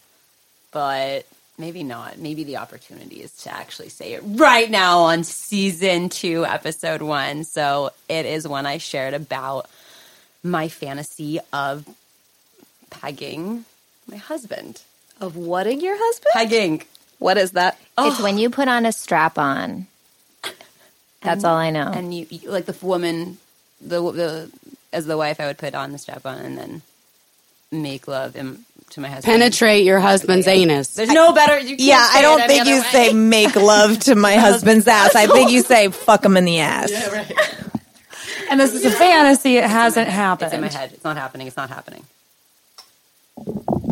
but 0.70 1.26
maybe 1.58 1.82
not. 1.82 2.18
Maybe 2.18 2.44
the 2.44 2.58
opportunity 2.58 3.22
is 3.22 3.32
to 3.42 3.52
actually 3.52 3.88
say 3.88 4.12
it 4.12 4.22
right 4.24 4.70
now 4.70 5.00
on 5.00 5.24
season 5.24 6.10
two, 6.10 6.44
episode 6.44 7.02
one. 7.02 7.44
So 7.44 7.90
it 8.08 8.26
is 8.26 8.46
one 8.46 8.66
I 8.66 8.78
shared 8.78 9.14
about 9.14 9.68
my 10.42 10.68
fantasy 10.68 11.40
of 11.52 11.88
pegging 12.90 13.64
my 14.10 14.16
husband. 14.16 14.82
Of 15.20 15.36
whatting 15.36 15.80
your 15.80 15.96
husband? 15.98 16.30
Pegging. 16.32 16.82
What 17.18 17.36
is 17.36 17.52
that? 17.52 17.78
It's 17.98 18.20
when 18.20 18.38
you 18.38 18.48
put 18.50 18.68
on 18.68 18.86
a 18.86 18.92
strap 18.92 19.38
on. 19.38 19.86
That's 21.22 21.44
all 21.44 21.56
I 21.56 21.70
know. 21.70 21.92
and 21.92 22.14
you, 22.14 22.26
you 22.30 22.50
like 22.50 22.64
the 22.64 22.74
woman, 22.86 23.36
the 23.80 24.00
the 24.10 24.50
as 24.92 25.04
the 25.06 25.18
wife, 25.18 25.38
I 25.38 25.46
would 25.46 25.58
put 25.58 25.74
on 25.74 25.92
the 25.92 25.98
strap 25.98 26.24
on 26.24 26.38
and 26.38 26.56
then 26.56 26.82
make 27.70 28.08
love 28.08 28.34
in, 28.36 28.64
to 28.90 29.00
my 29.00 29.08
husband. 29.08 29.24
Penetrate 29.38 29.84
your 29.84 30.00
husband's 30.00 30.48
anus. 30.48 30.94
There's 30.94 31.10
no 31.10 31.32
better. 31.34 31.58
You 31.58 31.76
can't 31.76 31.80
Yeah, 31.80 32.08
I 32.10 32.22
don't 32.22 32.42
think 32.48 32.66
you 32.66 32.76
way. 32.76 32.82
say 32.90 33.12
make 33.12 33.54
love 33.54 33.98
to 34.00 34.14
my 34.14 34.34
husband's 34.46 34.88
ass. 34.88 35.14
I 35.14 35.26
think 35.26 35.50
you 35.50 35.62
say 35.62 35.88
fuck 35.90 36.24
him 36.24 36.38
in 36.38 36.46
the 36.46 36.60
ass. 36.60 36.90
And 38.50 38.58
this 38.58 38.72
is 38.74 38.84
a 38.86 38.90
fantasy. 38.90 39.58
It 39.58 39.64
hasn't 39.64 40.08
happened. 40.08 40.46
It's 40.46 40.54
in 40.54 40.60
my 40.62 40.68
head. 40.68 40.92
It's 40.94 41.04
not 41.04 41.16
happening. 41.18 41.46
It's 41.46 41.56
not 41.56 41.68
happening. 41.68 42.02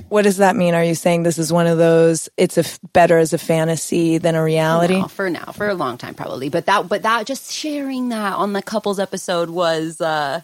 What 0.08 0.22
does 0.22 0.38
that 0.38 0.56
mean? 0.56 0.74
Are 0.74 0.84
you 0.84 0.94
saying 0.94 1.22
this 1.22 1.38
is 1.38 1.52
one 1.52 1.66
of 1.66 1.76
those? 1.76 2.28
It's 2.36 2.56
a 2.56 2.60
f- 2.60 2.78
better 2.94 3.18
as 3.18 3.32
a 3.34 3.38
fantasy 3.38 4.16
than 4.18 4.34
a 4.34 4.42
reality. 4.42 5.00
No, 5.00 5.08
for 5.08 5.28
now, 5.28 5.52
for 5.52 5.68
a 5.68 5.74
long 5.74 5.98
time 5.98 6.14
probably. 6.14 6.48
But 6.48 6.66
that, 6.66 6.88
but 6.88 7.02
that, 7.02 7.26
just 7.26 7.52
sharing 7.52 8.08
that 8.08 8.34
on 8.34 8.54
the 8.54 8.62
couples 8.62 8.98
episode 8.98 9.50
was 9.50 10.00
uh 10.00 10.40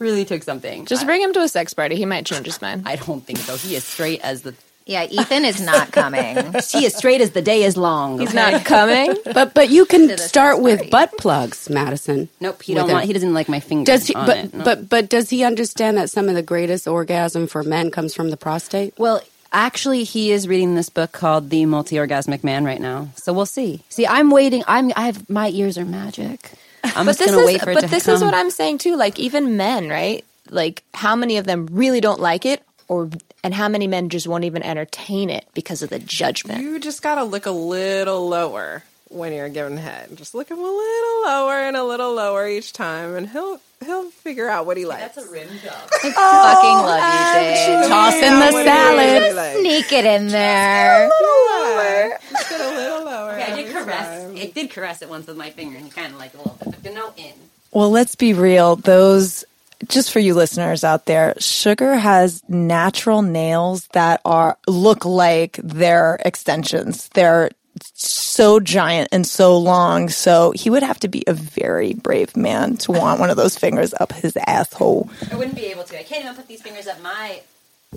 really 0.00 0.24
took 0.24 0.42
something. 0.42 0.86
Just 0.86 1.02
I, 1.02 1.06
bring 1.06 1.22
him 1.22 1.32
to 1.32 1.40
a 1.42 1.48
sex 1.48 1.72
party. 1.74 1.94
He 1.94 2.04
might 2.06 2.26
change 2.26 2.46
his 2.46 2.60
mind. 2.60 2.82
I 2.86 2.96
don't 2.96 3.24
think 3.24 3.38
so. 3.38 3.56
He 3.56 3.76
is 3.76 3.84
straight 3.84 4.20
as 4.20 4.42
the 4.42 4.54
yeah, 4.86 5.04
Ethan 5.04 5.44
is 5.44 5.60
not 5.60 5.92
coming. 5.92 6.36
he 6.70 6.84
is 6.84 6.94
straight 6.94 7.20
as 7.20 7.30
the 7.30 7.42
day 7.42 7.62
is 7.62 7.76
long. 7.76 8.18
He's 8.20 8.28
okay? 8.30 8.52
not 8.52 8.64
coming. 8.64 9.16
But 9.34 9.54
but 9.54 9.70
you 9.70 9.86
can 9.86 10.16
start 10.18 10.60
with 10.60 10.90
butt 10.90 11.12
plugs, 11.18 11.70
Madison. 11.70 12.28
Nope. 12.40 12.62
He 12.62 12.72
With 12.74 12.82
don't 12.82 12.90
him. 12.90 12.94
want. 12.94 13.06
He 13.06 13.12
doesn't 13.12 13.34
like 13.34 13.48
my 13.48 13.60
finger. 13.60 13.84
Does 13.90 14.06
he? 14.06 14.14
on 14.14 14.26
But 14.26 14.36
it. 14.38 14.54
No. 14.54 14.64
but 14.64 14.88
but 14.88 15.08
does 15.08 15.30
he 15.30 15.42
understand 15.44 15.96
that 15.96 16.10
some 16.10 16.28
of 16.28 16.34
the 16.34 16.42
greatest 16.42 16.86
orgasm 16.86 17.46
for 17.46 17.62
men 17.62 17.90
comes 17.90 18.14
from 18.14 18.30
the 18.30 18.36
prostate? 18.36 18.94
Well, 18.98 19.20
actually, 19.52 20.04
he 20.04 20.30
is 20.32 20.46
reading 20.46 20.74
this 20.74 20.88
book 20.90 21.12
called 21.12 21.50
The 21.50 21.64
Multi-Orgasmic 21.66 22.44
Man 22.44 22.64
right 22.64 22.80
now. 22.80 23.08
So 23.16 23.32
we'll 23.32 23.46
see. 23.46 23.82
See, 23.88 24.06
I'm 24.06 24.30
waiting. 24.30 24.62
I'm. 24.68 24.92
I 24.96 25.06
have 25.06 25.28
my 25.30 25.48
ears 25.48 25.78
are 25.78 25.84
magic. 25.86 26.52
I'm 26.84 27.06
but 27.06 27.12
just 27.16 27.18
this 27.20 27.30
gonna 27.30 27.42
is 27.42 27.46
wait 27.46 27.62
for 27.62 27.70
it 27.70 27.74
but 27.74 27.80
to 27.82 27.86
this 27.88 28.04
come. 28.06 28.14
is 28.16 28.22
what 28.22 28.34
I'm 28.34 28.50
saying 28.50 28.78
too. 28.78 28.96
Like 28.96 29.18
even 29.18 29.56
men, 29.56 29.88
right? 29.88 30.22
Like 30.50 30.82
how 30.92 31.16
many 31.16 31.38
of 31.38 31.46
them 31.46 31.66
really 31.72 32.00
don't 32.02 32.20
like 32.20 32.44
it, 32.44 32.62
or 32.88 33.10
and 33.42 33.54
how 33.54 33.68
many 33.68 33.86
men 33.86 34.08
just 34.08 34.26
won't 34.26 34.44
even 34.44 34.62
entertain 34.62 35.30
it 35.30 35.46
because 35.54 35.82
of 35.82 35.90
the 35.90 35.98
judgment? 35.98 36.62
You 36.62 36.78
just 36.78 37.02
gotta 37.02 37.24
look 37.24 37.46
a 37.46 37.50
little 37.50 38.28
lower 38.28 38.82
when 39.08 39.32
you're 39.32 39.48
giving 39.48 39.76
head. 39.76 40.16
Just 40.16 40.34
look 40.34 40.50
him 40.50 40.58
a 40.58 40.62
little 40.62 41.22
lower 41.24 41.54
and 41.54 41.76
a 41.76 41.84
little 41.84 42.14
lower 42.14 42.48
each 42.48 42.72
time, 42.72 43.14
and 43.14 43.28
he'll 43.28 43.60
he'll 43.84 44.10
figure 44.10 44.48
out 44.48 44.66
what 44.66 44.76
he 44.76 44.86
likes. 44.86 45.14
That's 45.14 45.28
a 45.28 45.30
rim 45.30 45.48
job. 45.62 45.90
Fucking 45.90 46.12
love 46.12 47.00
you, 47.00 47.20
oh, 47.20 47.34
Dave. 47.34 47.88
Toss 47.88 48.14
in 48.14 48.40
the 48.40 48.64
salad. 48.64 49.60
Sneak 49.60 49.92
it 49.92 50.04
in 50.04 50.28
there. 50.28 51.08
lower. 51.08 52.18
Just 52.30 52.50
get 52.50 52.60
a 52.60 52.74
little 52.74 53.04
lower. 53.04 53.32
I 53.32 53.54
did 53.56 53.72
caress. 53.72 54.22
time. 54.22 54.36
It 54.36 54.54
did 54.54 54.70
caress 54.70 55.02
it 55.02 55.08
once 55.08 55.26
with 55.26 55.36
my 55.36 55.50
finger, 55.50 55.76
and 55.76 55.84
he 55.84 55.90
kind 55.90 56.12
of 56.12 56.18
like 56.18 56.34
a 56.34 56.38
little 56.38 56.58
bit, 56.64 56.82
but 56.82 56.94
no 56.94 57.12
in. 57.16 57.32
Well, 57.72 57.90
let's 57.90 58.14
be 58.14 58.32
real. 58.32 58.76
Those 58.76 59.44
just 59.88 60.10
for 60.12 60.18
you 60.18 60.34
listeners 60.34 60.84
out 60.84 61.06
there, 61.06 61.34
Sugar 61.38 61.94
has 61.96 62.42
natural 62.48 63.22
nails 63.22 63.86
that 63.88 64.20
are 64.24 64.56
look 64.66 65.04
like 65.04 65.58
they're 65.62 66.18
extensions. 66.24 67.08
They're 67.10 67.50
so 67.94 68.60
giant 68.60 69.08
and 69.12 69.26
so 69.26 69.58
long. 69.58 70.08
So 70.08 70.52
he 70.52 70.70
would 70.70 70.82
have 70.82 71.00
to 71.00 71.08
be 71.08 71.24
a 71.26 71.32
very 71.32 71.94
brave 71.94 72.36
man 72.36 72.76
to 72.78 72.92
want 72.92 73.20
one 73.20 73.30
of 73.30 73.36
those 73.36 73.56
fingers 73.56 73.92
up 73.98 74.12
his 74.12 74.36
asshole. 74.46 75.10
I 75.30 75.36
wouldn't 75.36 75.56
be 75.56 75.66
able 75.66 75.84
to. 75.84 75.98
I 75.98 76.02
can't 76.04 76.24
even 76.24 76.36
put 76.36 76.46
these 76.48 76.62
fingers 76.62 76.86
up 76.86 77.02
my. 77.02 77.40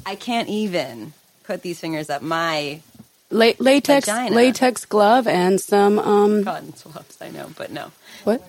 I 0.06 0.16
can't 0.16 0.50
even 0.50 1.14
put 1.44 1.62
these 1.62 1.80
fingers 1.80 2.10
up 2.10 2.22
my 2.22 2.82
La- 3.30 3.54
latex, 3.60 4.08
Vagina. 4.08 4.36
latex 4.36 4.86
glove 4.86 5.28
and 5.28 5.60
some 5.60 6.00
um. 6.00 6.44
cotton 6.44 6.76
swabs. 6.76 7.18
I 7.22 7.30
know, 7.30 7.50
but 7.58 7.72
no. 7.72 7.92
What? 8.24 8.42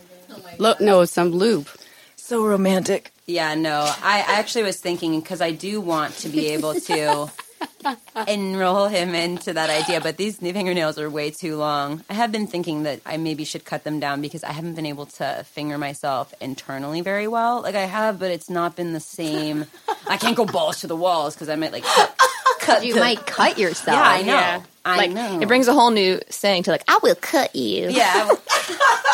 Lo- 0.59 0.75
no, 0.81 1.05
some 1.05 1.31
lube. 1.31 1.69
So 2.17 2.45
romantic. 2.45 3.13
Yeah, 3.29 3.55
no. 3.55 3.81
I 4.03 4.25
actually 4.27 4.65
was 4.65 4.81
thinking 4.81 5.21
because 5.21 5.43
I 5.43 5.51
do 5.51 5.83
want 5.83 6.15
to 6.21 6.31
be 6.31 6.47
able 6.49 6.73
to 6.81 7.31
enroll 8.27 8.87
him 8.89 9.15
into 9.15 9.53
that 9.53 9.69
idea, 9.69 10.01
but 10.01 10.17
these 10.17 10.41
new 10.41 10.55
fingernails 10.55 10.99
are 10.99 11.11
way 11.11 11.31
too 11.31 11.57
long. 11.57 12.03
I 12.09 12.15
have 12.15 12.33
been 12.33 12.47
thinking 12.47 12.85
that 12.85 13.01
I 13.05 13.19
maybe 13.19 13.45
should 13.45 13.67
cut 13.67 13.85
them 13.85 14.01
down 14.01 14.23
because 14.23 14.43
I 14.45 14.53
haven't 14.53 14.77
been 14.77 14.87
able 14.87 15.05
to 15.21 15.45
finger 15.51 15.77
myself 15.77 16.33
internally 16.41 17.03
very 17.03 17.29
well. 17.29 17.61
Like 17.61 17.75
I 17.75 17.85
have, 17.85 18.19
but 18.19 18.31
it's 18.31 18.49
not 18.49 18.77
been 18.77 18.95
the 18.95 19.01
same. 19.01 19.67
I 20.07 20.17
can't 20.17 20.35
go 20.37 20.47
balls 20.47 20.81
to 20.81 20.87
the 20.87 20.97
walls 20.97 21.35
because 21.35 21.51
I 21.51 21.57
might 21.57 21.73
like 21.73 21.85
cut. 21.85 22.19
cut 22.61 22.87
You 22.87 22.95
the- 22.95 23.01
might 23.01 23.27
cut 23.27 23.59
yourself. 23.59 23.99
Yeah, 23.99 24.09
I 24.09 24.23
know. 24.23 24.33
Yeah. 24.33 24.63
I 24.87 24.97
like 24.97 25.11
know. 25.11 25.41
it 25.43 25.49
brings 25.49 25.69
a 25.69 25.75
whole 25.75 25.91
new 25.91 26.19
saying 26.31 26.63
to 26.63 26.71
like, 26.71 26.85
I 26.89 26.99
will 27.03 27.15
cut 27.15 27.55
you 27.55 27.91
yeah. 27.91 28.27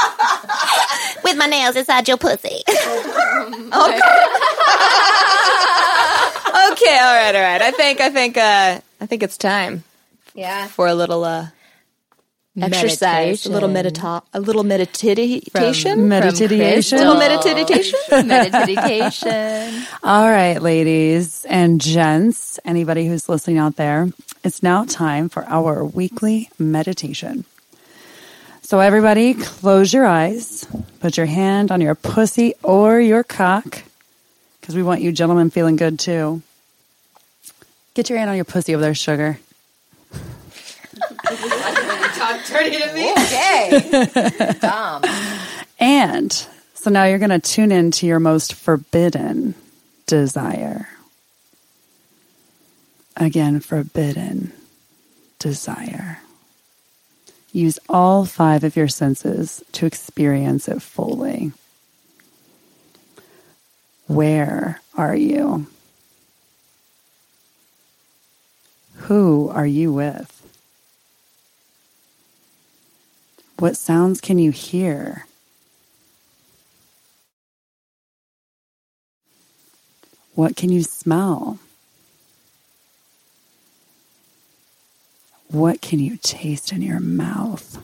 with 1.35 1.39
my 1.39 1.47
nails 1.47 1.77
inside 1.77 2.07
your 2.09 2.17
pussy. 2.17 2.63
okay, 2.69 2.79
all 6.99 7.15
right, 7.15 7.35
all 7.35 7.43
right. 7.43 7.63
I 7.63 7.71
think 7.73 8.01
I 8.01 8.11
think 8.11 8.37
uh 8.37 8.81
I 9.01 9.07
think 9.07 9.23
it's 9.23 9.37
time 9.37 9.83
Yeah. 10.35 10.67
for 10.69 10.87
a 10.87 10.95
little 10.95 11.25
uh 11.25 11.49
exercise, 12.61 13.47
a 13.47 13.51
little 13.51 13.69
medita 13.69 14.23
a 14.33 14.41
little 14.41 14.63
meditation. 14.65 15.43
Meditation. 16.09 16.99
little 16.99 17.17
meditation. 17.17 17.99
Meditation. 18.29 19.83
All 20.05 20.31
right, 20.31 20.59
ladies 20.63 21.45
and 21.47 21.81
gents, 21.81 22.61
anybody 22.65 23.07
who's 23.09 23.29
listening 23.29 23.59
out 23.59 23.75
there, 23.77 24.09
it's 24.45 24.63
now 24.63 24.85
time 24.85 25.29
for 25.29 25.45
our 25.47 25.85
weekly 25.85 26.49
meditation. 26.59 27.45
So, 28.65 28.81
everybody, 28.81 29.35
close 29.35 29.93
your 29.93 30.07
eyes, 30.07 30.67
put 31.01 31.19
your 31.19 31.27
hand 31.27 31.71
on 31.71 31.83
your 31.83 31.95
pussy 31.95 32.55
or 32.63 32.99
your 32.99 33.23
cock, 33.23 33.83
because 34.59 34.75
we 34.75 34.83
want 34.83 35.03
you 35.03 35.13
gentlemen 35.13 35.51
feeling 35.51 35.77
good 35.77 35.99
too. 35.99 36.41
Get 37.93 38.09
your 38.09 38.19
hand 38.19 38.31
on 38.31 38.37
your 38.37 38.47
pussy 38.47 38.75
over 38.75 38.81
there, 38.81 38.95
sugar. 38.95 39.39
Okay. 43.19 44.55
Dumb. 44.61 45.05
And 45.79 46.33
so 46.73 46.91
now 46.91 47.05
you're 47.05 47.19
going 47.19 47.39
to 47.39 47.41
tune 47.41 47.71
in 47.71 47.91
to 47.91 48.07
your 48.07 48.19
most 48.19 48.55
forbidden 48.55 49.55
desire. 50.07 50.89
Again, 53.15 53.61
forbidden 53.61 54.55
desire. 55.39 56.21
Use 57.55 57.79
all 57.89 58.27
five 58.27 58.65
of 58.65 58.75
your 58.75 58.89
senses 58.89 59.63
to 59.71 59.87
experience 59.87 60.67
it 60.67 60.83
fully. 60.83 61.53
Where 64.09 64.81
are 64.97 65.15
you? 65.15 65.69
Who 68.97 69.51
are 69.51 69.67
you 69.67 69.93
with? 69.93 70.43
What 73.61 73.77
sounds 73.77 74.21
can 74.21 74.41
you 74.41 74.51
hear? 74.51 75.27
What 80.35 80.57
can 80.57 80.73
you 80.73 80.83
smell? 80.83 81.61
What 85.55 85.81
can 85.81 86.01
you 86.01 86.17
taste 86.17 86.73
in 86.73 86.83
your 86.83 86.99
mouth? 86.99 87.79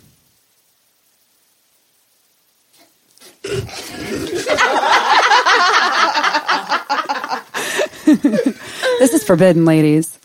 this 8.98 9.14
is 9.14 9.22
forbidden, 9.22 9.64
ladies. 9.64 10.18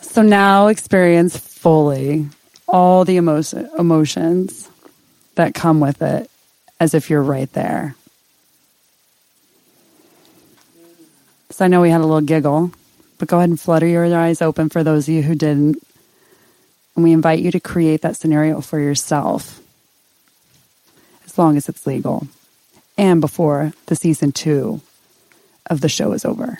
So 0.00 0.22
now 0.22 0.68
experience 0.68 1.36
fully 1.36 2.30
all 2.66 3.04
the 3.04 3.18
emotion, 3.18 3.68
emotions 3.78 4.70
that 5.34 5.52
come 5.52 5.80
with 5.80 6.00
it 6.00 6.30
as 6.80 6.94
if 6.94 7.10
you're 7.10 7.22
right 7.22 7.52
there. 7.52 7.94
So 11.50 11.66
I 11.66 11.68
know 11.68 11.82
we 11.82 11.90
had 11.90 12.00
a 12.00 12.06
little 12.06 12.22
giggle, 12.22 12.70
but 13.18 13.28
go 13.28 13.36
ahead 13.36 13.50
and 13.50 13.60
flutter 13.60 13.86
your 13.86 14.06
eyes 14.16 14.40
open 14.40 14.70
for 14.70 14.82
those 14.82 15.06
of 15.06 15.14
you 15.14 15.22
who 15.22 15.34
didn't. 15.34 15.76
And 17.00 17.04
we 17.06 17.14
invite 17.14 17.38
you 17.38 17.50
to 17.52 17.60
create 17.60 18.02
that 18.02 18.16
scenario 18.16 18.60
for 18.60 18.78
yourself, 18.78 19.58
as 21.24 21.38
long 21.38 21.56
as 21.56 21.66
it's 21.66 21.86
legal, 21.86 22.28
and 22.98 23.22
before 23.22 23.72
the 23.86 23.96
season 23.96 24.32
two 24.32 24.82
of 25.64 25.80
the 25.80 25.88
show 25.88 26.12
is 26.12 26.26
over. 26.26 26.58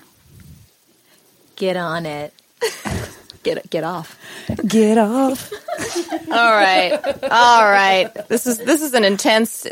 Get 1.57 1.77
on 1.77 2.07
it. 2.07 2.33
Get 3.43 3.69
get 3.69 3.85
off. 3.85 4.19
Get 4.67 4.97
off. 4.97 5.53
All 6.31 6.53
right. 6.53 6.99
All 7.31 7.65
right. 7.65 8.09
This 8.29 8.47
is 8.47 8.57
this 8.57 8.81
is 8.81 8.95
an 8.95 9.05
intense, 9.05 9.67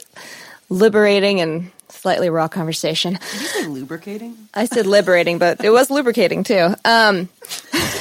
liberating 0.69 1.41
and 1.41 1.71
slightly 1.89 2.29
raw 2.29 2.49
conversation. 2.49 3.15
Did 3.15 3.41
you 3.41 3.47
say 3.47 3.67
lubricating? 3.69 4.37
I 4.53 4.67
said 4.67 4.87
liberating, 4.87 5.39
but 5.39 5.65
it 5.65 5.71
was 5.71 5.91
lubricating 5.91 6.45
too. 6.45 6.75
Um, 6.85 7.31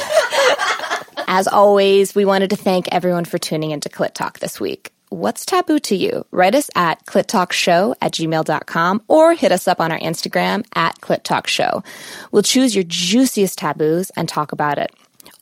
as 1.28 1.48
always, 1.48 2.16
we 2.16 2.26
wanted 2.26 2.50
to 2.52 2.56
thank 2.56 2.88
everyone 2.92 3.26
for 3.26 3.38
tuning 3.38 3.72
into 3.72 3.90
Clit 3.90 4.14
Talk 4.14 4.40
this 4.40 4.60
week. 4.60 4.94
What's 5.10 5.46
taboo 5.46 5.80
to 5.80 5.96
you? 5.96 6.26
Write 6.32 6.56
us 6.56 6.70
at 6.76 7.06
clittalkshow 7.06 7.96
at 8.02 8.14
gmail.com 8.14 9.04
or 9.08 9.34
hit 9.34 9.52
us 9.52 9.68
up 9.68 9.80
on 9.80 9.92
our 9.92 10.00
Instagram 10.00 10.66
at 10.76 11.00
clittalkshow. 11.00 11.86
We'll 12.32 12.44
choose 12.44 12.76
your 12.76 12.84
juiciest 12.86 13.58
taboos 13.58 14.10
and 14.12 14.28
talk 14.28 14.52
about 14.52 14.78
it. 14.78 14.92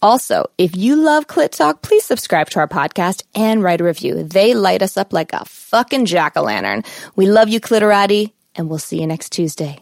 Also, 0.01 0.45
if 0.57 0.75
you 0.75 0.97
love 0.97 1.25
Clit 1.27 1.49
Talk, 1.51 1.81
please 1.81 2.03
subscribe 2.03 2.49
to 2.51 2.59
our 2.59 2.67
podcast 2.67 3.23
and 3.33 3.63
write 3.63 3.81
a 3.81 3.86
review. 3.86 4.23
They 4.23 4.53
light 4.53 4.83
us 4.83 4.97
up 4.97 5.13
like 5.13 5.33
a 5.33 5.45
fucking 5.45 6.05
jack-o'-lantern. 6.05 6.86
We 7.15 7.27
love 7.27 7.49
you, 7.49 7.59
Clitorati, 7.59 8.33
and 8.55 8.69
we'll 8.69 8.77
see 8.77 8.99
you 8.99 9.07
next 9.07 9.31
Tuesday. 9.31 9.79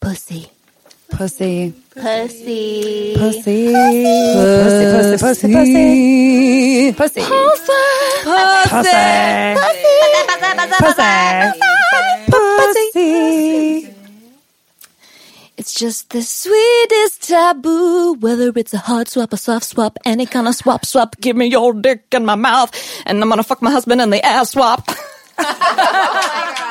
Pussy. 0.00 0.53
Pussy. 1.10 1.72
Pussy. 1.94 3.14
Pussy. 3.16 3.72
Pussy. 3.72 5.16
Pussy. 5.18 5.48
Pussy. 5.48 6.92
Pussy. 6.92 7.20
Pussy. 7.24 8.84
Pussy. 9.54 10.80
Pussy. 10.80 11.10
Pussy. 12.30 13.94
It's 15.56 15.72
just 15.72 16.10
the 16.10 16.22
sweetest 16.22 17.28
taboo. 17.28 18.14
Whether 18.14 18.52
it's 18.56 18.74
a 18.74 18.78
hard 18.78 19.08
swap, 19.08 19.32
a 19.32 19.36
soft 19.36 19.64
swap, 19.66 19.98
any 20.04 20.26
kind 20.26 20.48
of 20.48 20.54
swap, 20.54 20.84
swap. 20.84 21.16
Give 21.20 21.36
me 21.36 21.46
your 21.46 21.72
dick 21.72 22.06
in 22.12 22.24
my 22.24 22.34
mouth, 22.34 22.72
and 23.06 23.22
I'm 23.22 23.28
gonna 23.28 23.44
fuck 23.44 23.62
my 23.62 23.70
husband 23.70 24.00
in 24.00 24.10
the 24.10 24.24
ass 24.24 24.50
swap. 24.50 24.88
Oh 25.46 26.63